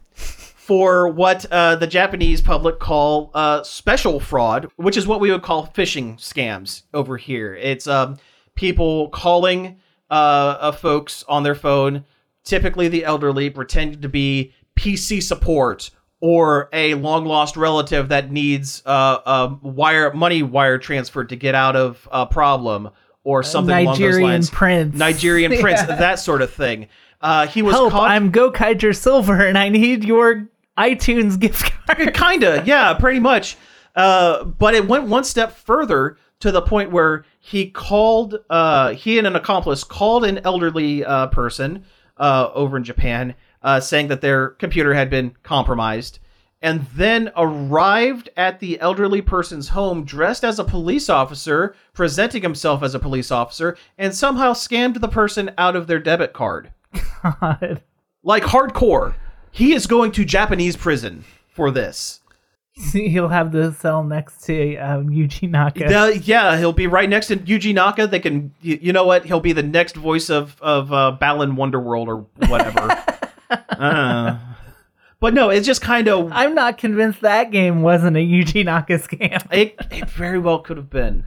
for 0.69 1.07
what 1.07 1.45
uh, 1.51 1.75
the 1.75 1.87
Japanese 1.87 2.41
public 2.41 2.79
call 2.79 3.31
uh, 3.33 3.63
special 3.63 4.19
fraud, 4.19 4.69
which 4.75 4.97
is 4.97 5.07
what 5.07 5.19
we 5.19 5.31
would 5.31 5.41
call 5.41 5.67
phishing 5.67 6.15
scams 6.17 6.83
over 6.93 7.17
here. 7.17 7.55
It's 7.55 7.87
um, 7.87 8.17
people 8.59 9.07
calling 9.09 9.79
uh, 10.11 10.13
uh, 10.59 10.71
folks 10.73 11.23
on 11.29 11.43
their 11.43 11.55
phone, 11.55 12.03
typically 12.43 12.89
the 12.89 13.05
elderly, 13.05 13.49
pretending 13.49 14.01
to 14.01 14.09
be 14.09 14.51
PC 14.75 15.23
support 15.23 15.89
or 16.19 16.67
a 16.73 16.93
long 16.95 17.25
lost 17.25 17.55
relative 17.55 18.09
that 18.09 18.29
needs 18.29 18.83
uh, 18.85 19.19
a 19.25 19.57
wire 19.65 20.11
money 20.13 20.43
wire 20.43 20.77
transferred 20.77 21.29
to 21.29 21.37
get 21.37 21.55
out 21.55 21.77
of 21.77 22.05
a 22.11 22.25
problem 22.25 22.89
or 23.23 23.43
something 23.43 23.73
along 23.73 23.85
those 23.93 23.99
Nigerian 23.99 24.29
lines. 24.31 24.49
prince. 24.49 24.95
Nigerian 24.95 25.51
prince, 25.61 25.79
Yeah. 25.87 25.95
that 25.95 26.19
sort 26.19 26.41
of 26.41 26.51
thing. 26.53 26.87
Uh, 27.21 27.47
he 27.47 27.61
was 27.61 27.73
Help! 27.75 27.91
caught. 27.91 28.11
I'm 28.11 28.29
Gokaiger 28.31 28.93
Silver, 28.95 29.45
and 29.45 29.57
I 29.57 29.69
need 29.69 30.03
your 30.03 30.49
iTunes 30.77 31.39
gift 31.39 31.71
card. 31.87 32.13
Kinda, 32.13 32.63
yeah, 32.65 32.93
pretty 32.95 33.19
much. 33.21 33.55
Uh, 33.95 34.43
but 34.43 34.73
it 34.73 34.85
went 34.87 35.05
one 35.05 35.23
step 35.23 35.55
further 35.55 36.17
to 36.39 36.51
the 36.51 36.61
point 36.61 36.91
where 36.91 37.25
he 37.39 37.69
called, 37.69 38.37
uh, 38.49 38.93
he 38.93 39.17
and 39.17 39.27
an 39.27 39.35
accomplice 39.35 39.83
called 39.83 40.23
an 40.23 40.39
elderly 40.39 41.03
uh, 41.03 41.27
person 41.27 41.83
uh, 42.17 42.49
over 42.53 42.77
in 42.77 42.83
Japan, 42.83 43.35
uh, 43.61 43.79
saying 43.79 44.07
that 44.07 44.21
their 44.21 44.49
computer 44.49 44.93
had 44.93 45.09
been 45.09 45.35
compromised, 45.43 46.19
and 46.61 46.85
then 46.95 47.31
arrived 47.35 48.29
at 48.35 48.59
the 48.59 48.79
elderly 48.79 49.21
person's 49.21 49.69
home 49.69 50.03
dressed 50.03 50.43
as 50.43 50.59
a 50.59 50.63
police 50.63 51.09
officer, 51.09 51.75
presenting 51.93 52.41
himself 52.41 52.83
as 52.83 52.95
a 52.95 52.99
police 52.99 53.31
officer, 53.31 53.77
and 53.97 54.13
somehow 54.13 54.53
scammed 54.53 54.99
the 54.99 55.07
person 55.07 55.51
out 55.57 55.75
of 55.75 55.87
their 55.87 55.99
debit 55.99 56.33
card. 56.33 56.71
God. 57.23 57.81
Like 58.23 58.43
hardcore. 58.43 59.15
He 59.51 59.73
is 59.73 59.87
going 59.87 60.11
to 60.13 60.25
Japanese 60.25 60.75
prison 60.75 61.23
for 61.47 61.71
this. 61.71 62.21
He'll 62.93 63.27
have 63.27 63.51
the 63.51 63.73
cell 63.73 64.03
next 64.03 64.43
to 64.45 64.77
um, 64.77 65.09
Yuji 65.09 65.49
Naka. 65.49 65.87
The- 65.87 66.17
yeah, 66.23 66.57
he'll 66.57 66.73
be 66.73 66.87
right 66.87 67.09
next 67.09 67.27
to 67.27 67.35
Yuji 67.37 67.73
Naka. 67.73 68.07
They 68.07 68.19
can, 68.19 68.53
you, 68.61 68.79
you 68.81 68.93
know 68.93 69.03
what? 69.05 69.25
He'll 69.25 69.39
be 69.41 69.53
the 69.53 69.63
next 69.63 69.95
voice 69.95 70.29
of 70.29 70.55
of 70.61 70.91
uh, 70.93 71.11
Balan 71.11 71.55
Wonderworld 71.55 72.07
or 72.07 72.17
whatever. 72.47 73.03
uh, 73.69 74.37
but 75.19 75.33
no, 75.33 75.49
it's 75.49 75.67
just 75.67 75.81
kind 75.81 76.07
of 76.07 76.31
I'm 76.31 76.55
not 76.55 76.77
convinced 76.77 77.21
that 77.21 77.51
game 77.51 77.81
wasn't 77.81 78.15
a 78.15 78.19
Yuji 78.19 78.63
Naka 78.65 78.93
scam. 78.99 79.45
it. 79.51 79.75
It 79.91 80.09
very 80.09 80.39
well 80.39 80.59
could 80.59 80.77
have 80.77 80.89
been, 80.89 81.25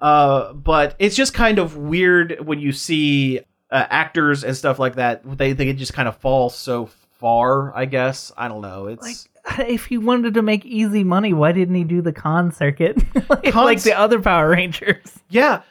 uh, 0.00 0.52
but 0.52 0.96
it's 0.98 1.14
just 1.14 1.32
kind 1.34 1.58
of 1.58 1.76
weird 1.76 2.44
when 2.44 2.58
you 2.58 2.72
see 2.72 3.38
uh, 3.70 3.86
actors 3.88 4.42
and 4.42 4.56
stuff 4.56 4.78
like 4.78 4.96
that. 4.96 5.22
They 5.38 5.52
they 5.52 5.72
just 5.74 5.94
kind 5.94 6.08
of 6.08 6.16
fall 6.16 6.50
so 6.50 6.88
far. 7.20 7.76
I 7.76 7.84
guess 7.84 8.32
I 8.36 8.48
don't 8.48 8.62
know. 8.62 8.86
It's 8.86 9.02
Like, 9.02 9.16
if 9.60 9.86
he 9.86 9.98
wanted 9.98 10.34
to 10.34 10.42
make 10.42 10.64
easy 10.64 11.04
money, 11.04 11.32
why 11.32 11.52
didn't 11.52 11.74
he 11.74 11.84
do 11.84 12.02
the 12.02 12.12
con 12.12 12.52
circuit 12.52 12.96
like, 13.30 13.54
like 13.54 13.82
the 13.82 13.98
other 13.98 14.20
Power 14.20 14.50
Rangers? 14.50 15.18
Yeah. 15.28 15.62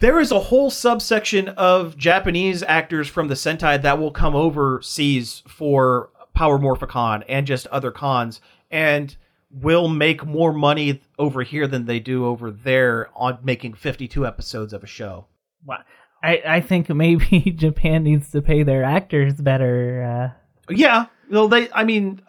There 0.00 0.18
is 0.18 0.32
a 0.32 0.40
whole 0.40 0.70
subsection 0.70 1.48
of 1.50 1.96
Japanese 1.96 2.62
actors 2.62 3.08
from 3.08 3.28
the 3.28 3.34
Sentai 3.34 3.80
that 3.82 3.98
will 3.98 4.10
come 4.10 4.34
overseas 4.34 5.42
for 5.46 6.10
Power 6.34 6.58
Morphicon 6.58 7.22
and 7.28 7.46
just 7.46 7.66
other 7.68 7.90
cons 7.90 8.40
and 8.70 9.16
will 9.50 9.88
make 9.88 10.26
more 10.26 10.52
money 10.52 11.00
over 11.18 11.42
here 11.42 11.68
than 11.68 11.84
they 11.86 12.00
do 12.00 12.26
over 12.26 12.50
there 12.50 13.08
on 13.14 13.38
making 13.42 13.74
52 13.74 14.26
episodes 14.26 14.72
of 14.72 14.82
a 14.82 14.86
show. 14.86 15.26
Wow. 15.64 15.78
I, 16.22 16.42
I 16.44 16.60
think 16.60 16.88
maybe 16.88 17.38
Japan 17.56 18.02
needs 18.02 18.30
to 18.32 18.42
pay 18.42 18.62
their 18.62 18.82
actors 18.82 19.34
better. 19.34 20.34
Uh, 20.68 20.72
Yeah, 20.74 21.06
well 21.30 21.48
they 21.48 21.70
I 21.72 21.84
mean 21.84 22.20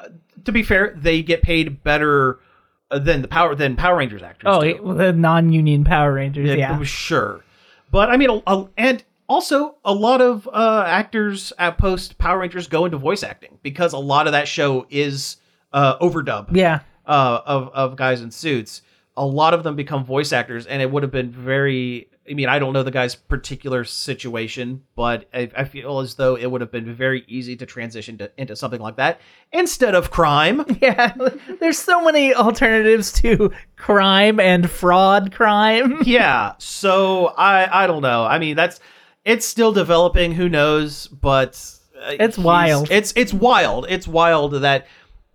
to 0.46 0.52
be 0.52 0.64
fair, 0.64 0.93
they 0.96 1.22
get 1.22 1.41
paid 1.41 1.84
better 1.84 2.39
uh, 2.91 3.00
than 3.00 3.22
the 3.22 3.28
Power 3.28 3.56
than 3.56 3.76
Power 3.76 3.98
Rangers 3.98 4.24
actors. 4.24 4.48
oh, 4.48 4.62
do. 4.62 4.93
the 4.93 5.12
non-union 5.12 5.84
Power 5.84 6.14
Rangers. 6.14 6.48
Yeah, 6.48 6.56
Yeah, 6.56 6.84
sure. 6.84 7.43
But 7.91 8.10
I 8.10 8.18
mean, 8.18 8.30
a, 8.30 8.41
a- 8.48 8.70
and 8.78 9.04
also 9.28 9.76
a 9.84 9.93
lot 9.93 10.22
of 10.22 10.48
uh, 10.52 10.84
actors 10.88 11.52
at 11.58 11.78
post 11.78 12.18
Power 12.18 12.39
Rangers 12.39 12.68
go 12.68 12.86
into 12.86 12.98
voice 12.98 13.24
acting 13.24 13.58
because 13.64 13.93
a 13.93 13.98
lot 13.98 14.28
of 14.28 14.34
that 14.34 14.48
show 14.48 14.86
is 14.89 15.38
uh, 15.74 15.98
overdub 16.00 16.56
yeah. 16.56 16.82
uh, 17.06 17.41
of 17.46 17.70
of 17.70 17.96
guys 17.96 18.22
in 18.22 18.32
suits. 18.32 18.82
A 19.18 19.26
lot 19.26 19.54
of 19.54 19.64
them 19.64 19.76
become 19.76 20.04
voice 20.04 20.34
actors, 20.34 20.66
and 20.66 20.82
it 20.82 20.91
would 20.91 21.04
have 21.04 21.12
been 21.12 21.32
very. 21.32 22.10
I 22.30 22.34
mean, 22.34 22.50
I 22.50 22.58
don't 22.58 22.74
know 22.74 22.82
the 22.82 22.90
guy's 22.92 23.14
particular 23.14 23.84
situation, 23.84 24.82
but 24.96 25.28
I, 25.34 25.50
I 25.56 25.64
feel 25.66 26.00
as 26.00 26.16
though 26.16 26.36
it 26.36 26.50
would 26.50 26.62
have 26.62 26.72
been 26.72 26.94
very 26.94 27.24
easy 27.28 27.56
to 27.58 27.66
transition 27.68 28.18
to, 28.18 28.32
into 28.38 28.56
something 28.56 28.82
like 28.82 28.96
that 28.98 29.22
instead 29.52 29.94
of 29.96 30.10
crime. 30.12 30.66
Yeah, 30.82 31.14
there's 31.60 31.78
so 31.78 32.04
many 32.04 32.34
alternatives 32.34 33.12
to 33.22 33.52
crime 33.76 34.40
and 34.40 34.70
fraud 34.70 35.32
crime. 35.34 35.98
yeah 36.04 36.54
so 36.58 37.28
i 37.38 37.84
i 37.84 37.88
don't 37.88 38.02
know 38.02 38.24
i 38.26 38.38
mean 38.40 38.56
that's 38.56 38.80
it's 39.24 39.46
still 39.46 39.72
developing 39.72 40.32
who 40.34 40.50
knows 40.50 41.08
but 41.08 41.62
uh, 42.00 42.14
It's 42.20 42.38
wild. 42.38 42.90
it's 42.92 43.14
it's 43.16 43.34
wild 43.34 43.86
it's 43.90 44.08
wild 44.08 44.54
that 44.62 44.88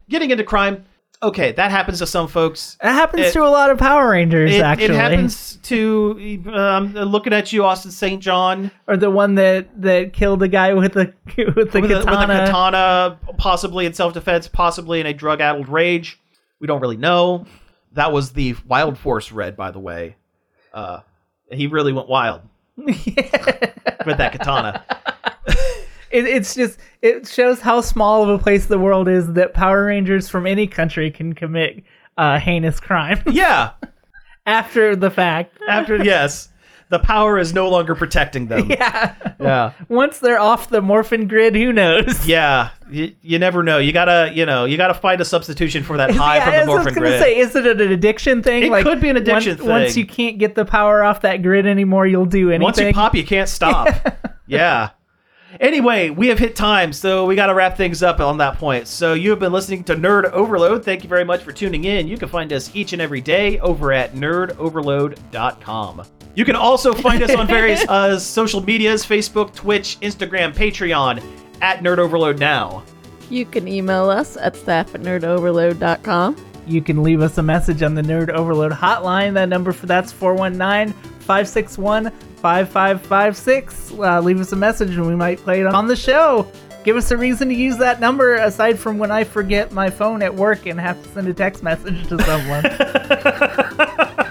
getting 0.08 0.30
into 0.30 0.44
crime 0.44 0.84
okay 1.22 1.52
that 1.52 1.70
happens 1.70 1.98
to 1.98 2.06
some 2.06 2.28
folks. 2.28 2.76
It 2.82 2.88
happens 2.88 3.26
It- 3.26 3.32
to 3.34 3.42
a 3.42 3.48
lot 3.50 3.70
of 3.70 3.78
Power 3.78 4.10
Rangers, 4.10 4.52
it, 4.54 4.62
actually. 4.62 4.86
it 4.86 4.90
happens 4.92 5.56
to 5.64 6.42
um, 6.54 6.94
looking 6.94 7.32
at 7.32 7.52
you 7.52 7.64
austin 7.64 7.90
st 7.90 8.22
john. 8.22 8.70
Or 8.86 8.96
the 8.96 9.10
one 9.10 9.34
that 9.36 9.68
that 9.82 10.12
killed 10.12 10.42
a 10.42 10.48
guy 10.48 10.72
with 10.74 10.94
the 10.94 11.12
with 11.36 11.46
the 11.46 11.54
with, 11.54 11.74
a, 11.74 11.80
with 11.80 11.92
a 11.92 12.04
katana. 12.04 12.46
katana 12.46 13.18
possibly 13.38 13.86
in 13.86 13.92
self-defense 13.92 14.48
possibly 14.48 15.00
in 15.00 15.06
a 15.06 15.12
drug-addled 15.14 15.68
rage. 15.68 16.18
We 16.58 16.66
don't 16.66 16.80
really 16.80 16.96
know. 16.96 17.46
That 17.92 18.12
was 18.12 18.32
the 18.32 18.54
wild 18.66 18.98
force 18.98 19.32
red 19.32 19.56
by 19.56 19.70
the 19.70 19.80
way. 19.80 20.16
Uh 20.72 21.00
he 21.52 21.66
really 21.66 21.92
went 21.92 22.08
wild 22.08 22.42
with 22.76 24.16
that 24.18 24.32
katana 24.32 24.84
It, 26.10 26.24
it's 26.26 26.54
just 26.54 26.78
it 27.02 27.26
shows 27.28 27.60
how 27.60 27.80
small 27.80 28.22
of 28.22 28.28
a 28.28 28.38
place 28.38 28.66
the 28.66 28.78
world 28.78 29.08
is 29.08 29.32
that 29.34 29.54
Power 29.54 29.86
Rangers 29.86 30.28
from 30.28 30.46
any 30.46 30.66
country 30.66 31.10
can 31.10 31.34
commit 31.34 31.82
uh, 32.18 32.38
heinous 32.38 32.80
crime 32.80 33.22
yeah 33.26 33.72
after 34.46 34.96
the 34.96 35.10
fact. 35.10 35.56
After 35.68 35.96
yes, 36.04 36.48
the 36.88 36.98
power 36.98 37.38
is 37.38 37.54
no 37.54 37.68
longer 37.68 37.94
protecting 37.94 38.48
them. 38.48 38.68
Yeah. 38.68 39.14
yeah, 39.40 39.72
Once 39.88 40.18
they're 40.18 40.40
off 40.40 40.70
the 40.70 40.82
morphin 40.82 41.28
grid, 41.28 41.54
who 41.54 41.72
knows? 41.72 42.26
yeah. 42.26 42.70
You, 42.90 43.14
you 43.22 43.38
never 43.38 43.62
know. 43.62 43.78
You 43.78 43.92
gotta, 43.92 44.32
you 44.34 44.44
know, 44.44 44.64
you 44.64 44.76
gotta 44.76 44.94
find 44.94 45.20
a 45.20 45.24
substitution 45.24 45.84
for 45.84 45.96
that 45.98 46.10
high 46.10 46.36
Yeah, 46.38 46.44
from 46.44 46.54
I 46.54 46.56
the 46.56 46.60
was 46.60 46.66
morphin 46.68 46.84
just 46.86 46.96
gonna 46.96 47.08
grid. 47.10 47.20
say, 47.22 47.38
is 47.38 47.54
it 47.54 47.66
an 47.80 47.92
addiction 47.92 48.42
thing? 48.42 48.72
It 48.72 48.82
could 48.82 49.00
be 49.00 49.08
an 49.08 49.16
addiction 49.16 49.56
once, 49.58 49.68
Once 49.68 49.96
you 49.96 50.04
can't 50.06 50.38
get 50.38 50.56
the 50.56 50.64
power 50.64 51.04
off 51.04 51.20
that 51.20 51.42
grid 51.42 51.66
anymore, 51.66 52.06
you'll 52.06 52.26
do 52.26 52.50
anything. 52.50 52.62
Once 52.64 52.80
you 52.80 52.92
pop, 52.92 53.14
you 53.14 53.24
can't 53.24 53.48
stop. 53.48 53.88
yeah. 54.48 54.90
Anyway, 55.58 56.10
we 56.10 56.28
have 56.28 56.38
hit 56.38 56.54
time, 56.54 56.92
so 56.92 57.24
we 57.24 57.34
got 57.34 57.46
to 57.46 57.54
wrap 57.54 57.76
things 57.76 58.02
up 58.02 58.20
on 58.20 58.38
that 58.38 58.58
point. 58.58 58.86
So 58.86 59.14
you 59.14 59.30
have 59.30 59.40
been 59.40 59.52
listening 59.52 59.82
to 59.84 59.96
Nerd 59.96 60.30
Overload. 60.30 60.84
Thank 60.84 61.02
you 61.02 61.08
very 61.08 61.24
much 61.24 61.42
for 61.42 61.50
tuning 61.50 61.84
in. 61.84 62.06
You 62.06 62.16
can 62.16 62.28
find 62.28 62.52
us 62.52 62.70
each 62.74 62.92
and 62.92 63.02
every 63.02 63.20
day 63.20 63.58
over 63.58 63.92
at 63.92 64.14
nerdoverload.com. 64.14 66.02
You 66.36 66.44
can 66.44 66.54
also 66.56 66.92
find 66.92 67.22
us 67.22 67.34
on 67.34 67.48
various 67.48 67.84
uh, 67.88 68.18
social 68.18 68.62
medias 68.62 69.04
Facebook, 69.04 69.54
Twitch, 69.54 69.98
Instagram, 70.00 70.54
Patreon 70.54 71.22
at 71.60 71.80
Nerd 71.80 71.98
Overload 71.98 72.38
Now. 72.38 72.84
You 73.28 73.44
can 73.44 73.66
email 73.66 74.08
us 74.08 74.36
at 74.36 74.56
staff 74.56 74.94
at 74.94 75.02
nerdoverload.com. 75.02 76.36
You 76.66 76.82
can 76.82 77.02
leave 77.02 77.20
us 77.20 77.38
a 77.38 77.42
message 77.42 77.82
on 77.82 77.94
the 77.94 78.02
Nerd 78.02 78.28
Overload 78.28 78.72
hotline. 78.72 79.34
That 79.34 79.48
number 79.48 79.72
for 79.72 79.86
that's 79.86 80.12
419 80.12 80.94
561 81.20 82.12
5556. 82.40 83.92
Uh, 83.92 84.20
Leave 84.20 84.40
us 84.40 84.52
a 84.52 84.56
message 84.56 84.90
and 84.90 85.06
we 85.06 85.14
might 85.16 85.38
play 85.38 85.60
it 85.60 85.66
on 85.66 85.86
the 85.86 85.96
show. 85.96 86.50
Give 86.82 86.96
us 86.96 87.10
a 87.10 87.16
reason 87.16 87.48
to 87.48 87.54
use 87.54 87.76
that 87.76 88.00
number 88.00 88.36
aside 88.36 88.78
from 88.78 88.98
when 88.98 89.10
I 89.10 89.24
forget 89.24 89.70
my 89.72 89.90
phone 89.90 90.22
at 90.22 90.34
work 90.34 90.64
and 90.64 90.80
have 90.80 91.02
to 91.02 91.08
send 91.10 91.28
a 91.28 91.34
text 91.34 91.62
message 91.62 92.06
to 92.08 92.18
someone. 92.24 92.64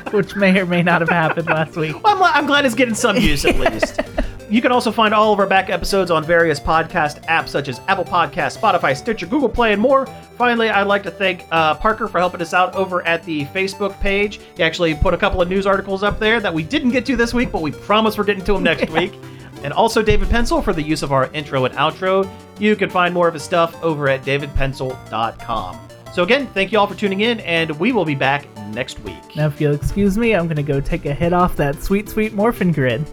Which 0.11 0.35
may 0.35 0.59
or 0.59 0.65
may 0.65 0.81
not 0.81 1.01
have 1.01 1.09
happened 1.09 1.47
last 1.47 1.75
week. 1.75 2.01
Well, 2.03 2.15
I'm, 2.23 2.23
I'm 2.23 2.47
glad 2.47 2.65
it's 2.65 2.73
getting 2.73 2.95
some 2.95 3.17
use 3.17 3.45
at 3.45 3.59
least. 3.59 3.99
You 4.49 4.63
can 4.63 4.71
also 4.71 4.91
find 4.91 5.13
all 5.13 5.31
of 5.31 5.39
our 5.39 5.45
back 5.45 5.69
episodes 5.69 6.09
on 6.09 6.23
various 6.23 6.59
podcast 6.59 7.23
apps 7.25 7.49
such 7.49 7.67
as 7.67 7.79
Apple 7.87 8.03
Podcasts, 8.03 8.57
Spotify, 8.57 8.97
Stitcher, 8.97 9.27
Google 9.27 9.47
Play, 9.47 9.73
and 9.73 9.81
more. 9.81 10.07
Finally, 10.37 10.69
I'd 10.69 10.87
like 10.87 11.03
to 11.03 11.11
thank 11.11 11.45
uh, 11.51 11.75
Parker 11.75 12.07
for 12.07 12.17
helping 12.17 12.41
us 12.41 12.51
out 12.51 12.73
over 12.73 13.05
at 13.05 13.23
the 13.23 13.45
Facebook 13.45 13.99
page. 13.99 14.39
He 14.57 14.63
actually 14.63 14.95
put 14.95 15.13
a 15.13 15.17
couple 15.17 15.39
of 15.39 15.49
news 15.49 15.67
articles 15.67 16.01
up 16.01 16.17
there 16.17 16.39
that 16.39 16.51
we 16.51 16.63
didn't 16.63 16.89
get 16.89 17.05
to 17.05 17.15
this 17.15 17.31
week, 17.31 17.51
but 17.51 17.61
we 17.61 17.71
promise 17.71 18.17
we're 18.17 18.23
getting 18.23 18.43
to 18.45 18.53
them 18.53 18.63
next 18.63 18.89
week. 18.93 19.13
And 19.61 19.71
also 19.71 20.01
David 20.01 20.29
Pencil 20.29 20.63
for 20.63 20.73
the 20.73 20.81
use 20.81 21.03
of 21.03 21.11
our 21.11 21.31
intro 21.33 21.65
and 21.65 21.75
outro. 21.75 22.27
You 22.59 22.75
can 22.75 22.89
find 22.89 23.13
more 23.13 23.27
of 23.27 23.35
his 23.35 23.43
stuff 23.43 23.81
over 23.83 24.09
at 24.09 24.23
davidpencil.com. 24.23 25.79
So 26.11 26.23
again, 26.23 26.47
thank 26.47 26.71
you 26.71 26.79
all 26.79 26.87
for 26.87 26.95
tuning 26.95 27.21
in, 27.21 27.39
and 27.41 27.69
we 27.79 27.91
will 27.91 28.05
be 28.05 28.15
back 28.15 28.47
next 28.69 28.99
week. 29.01 29.35
Now, 29.35 29.45
if 29.45 29.61
you'll 29.61 29.75
excuse 29.75 30.17
me, 30.17 30.33
I'm 30.33 30.47
gonna 30.47 30.63
go 30.63 30.81
take 30.81 31.05
a 31.05 31.13
hit 31.13 31.33
off 31.33 31.55
that 31.57 31.83
sweet, 31.83 32.09
sweet 32.09 32.33
morphin 32.33 32.71
grid. 32.71 33.05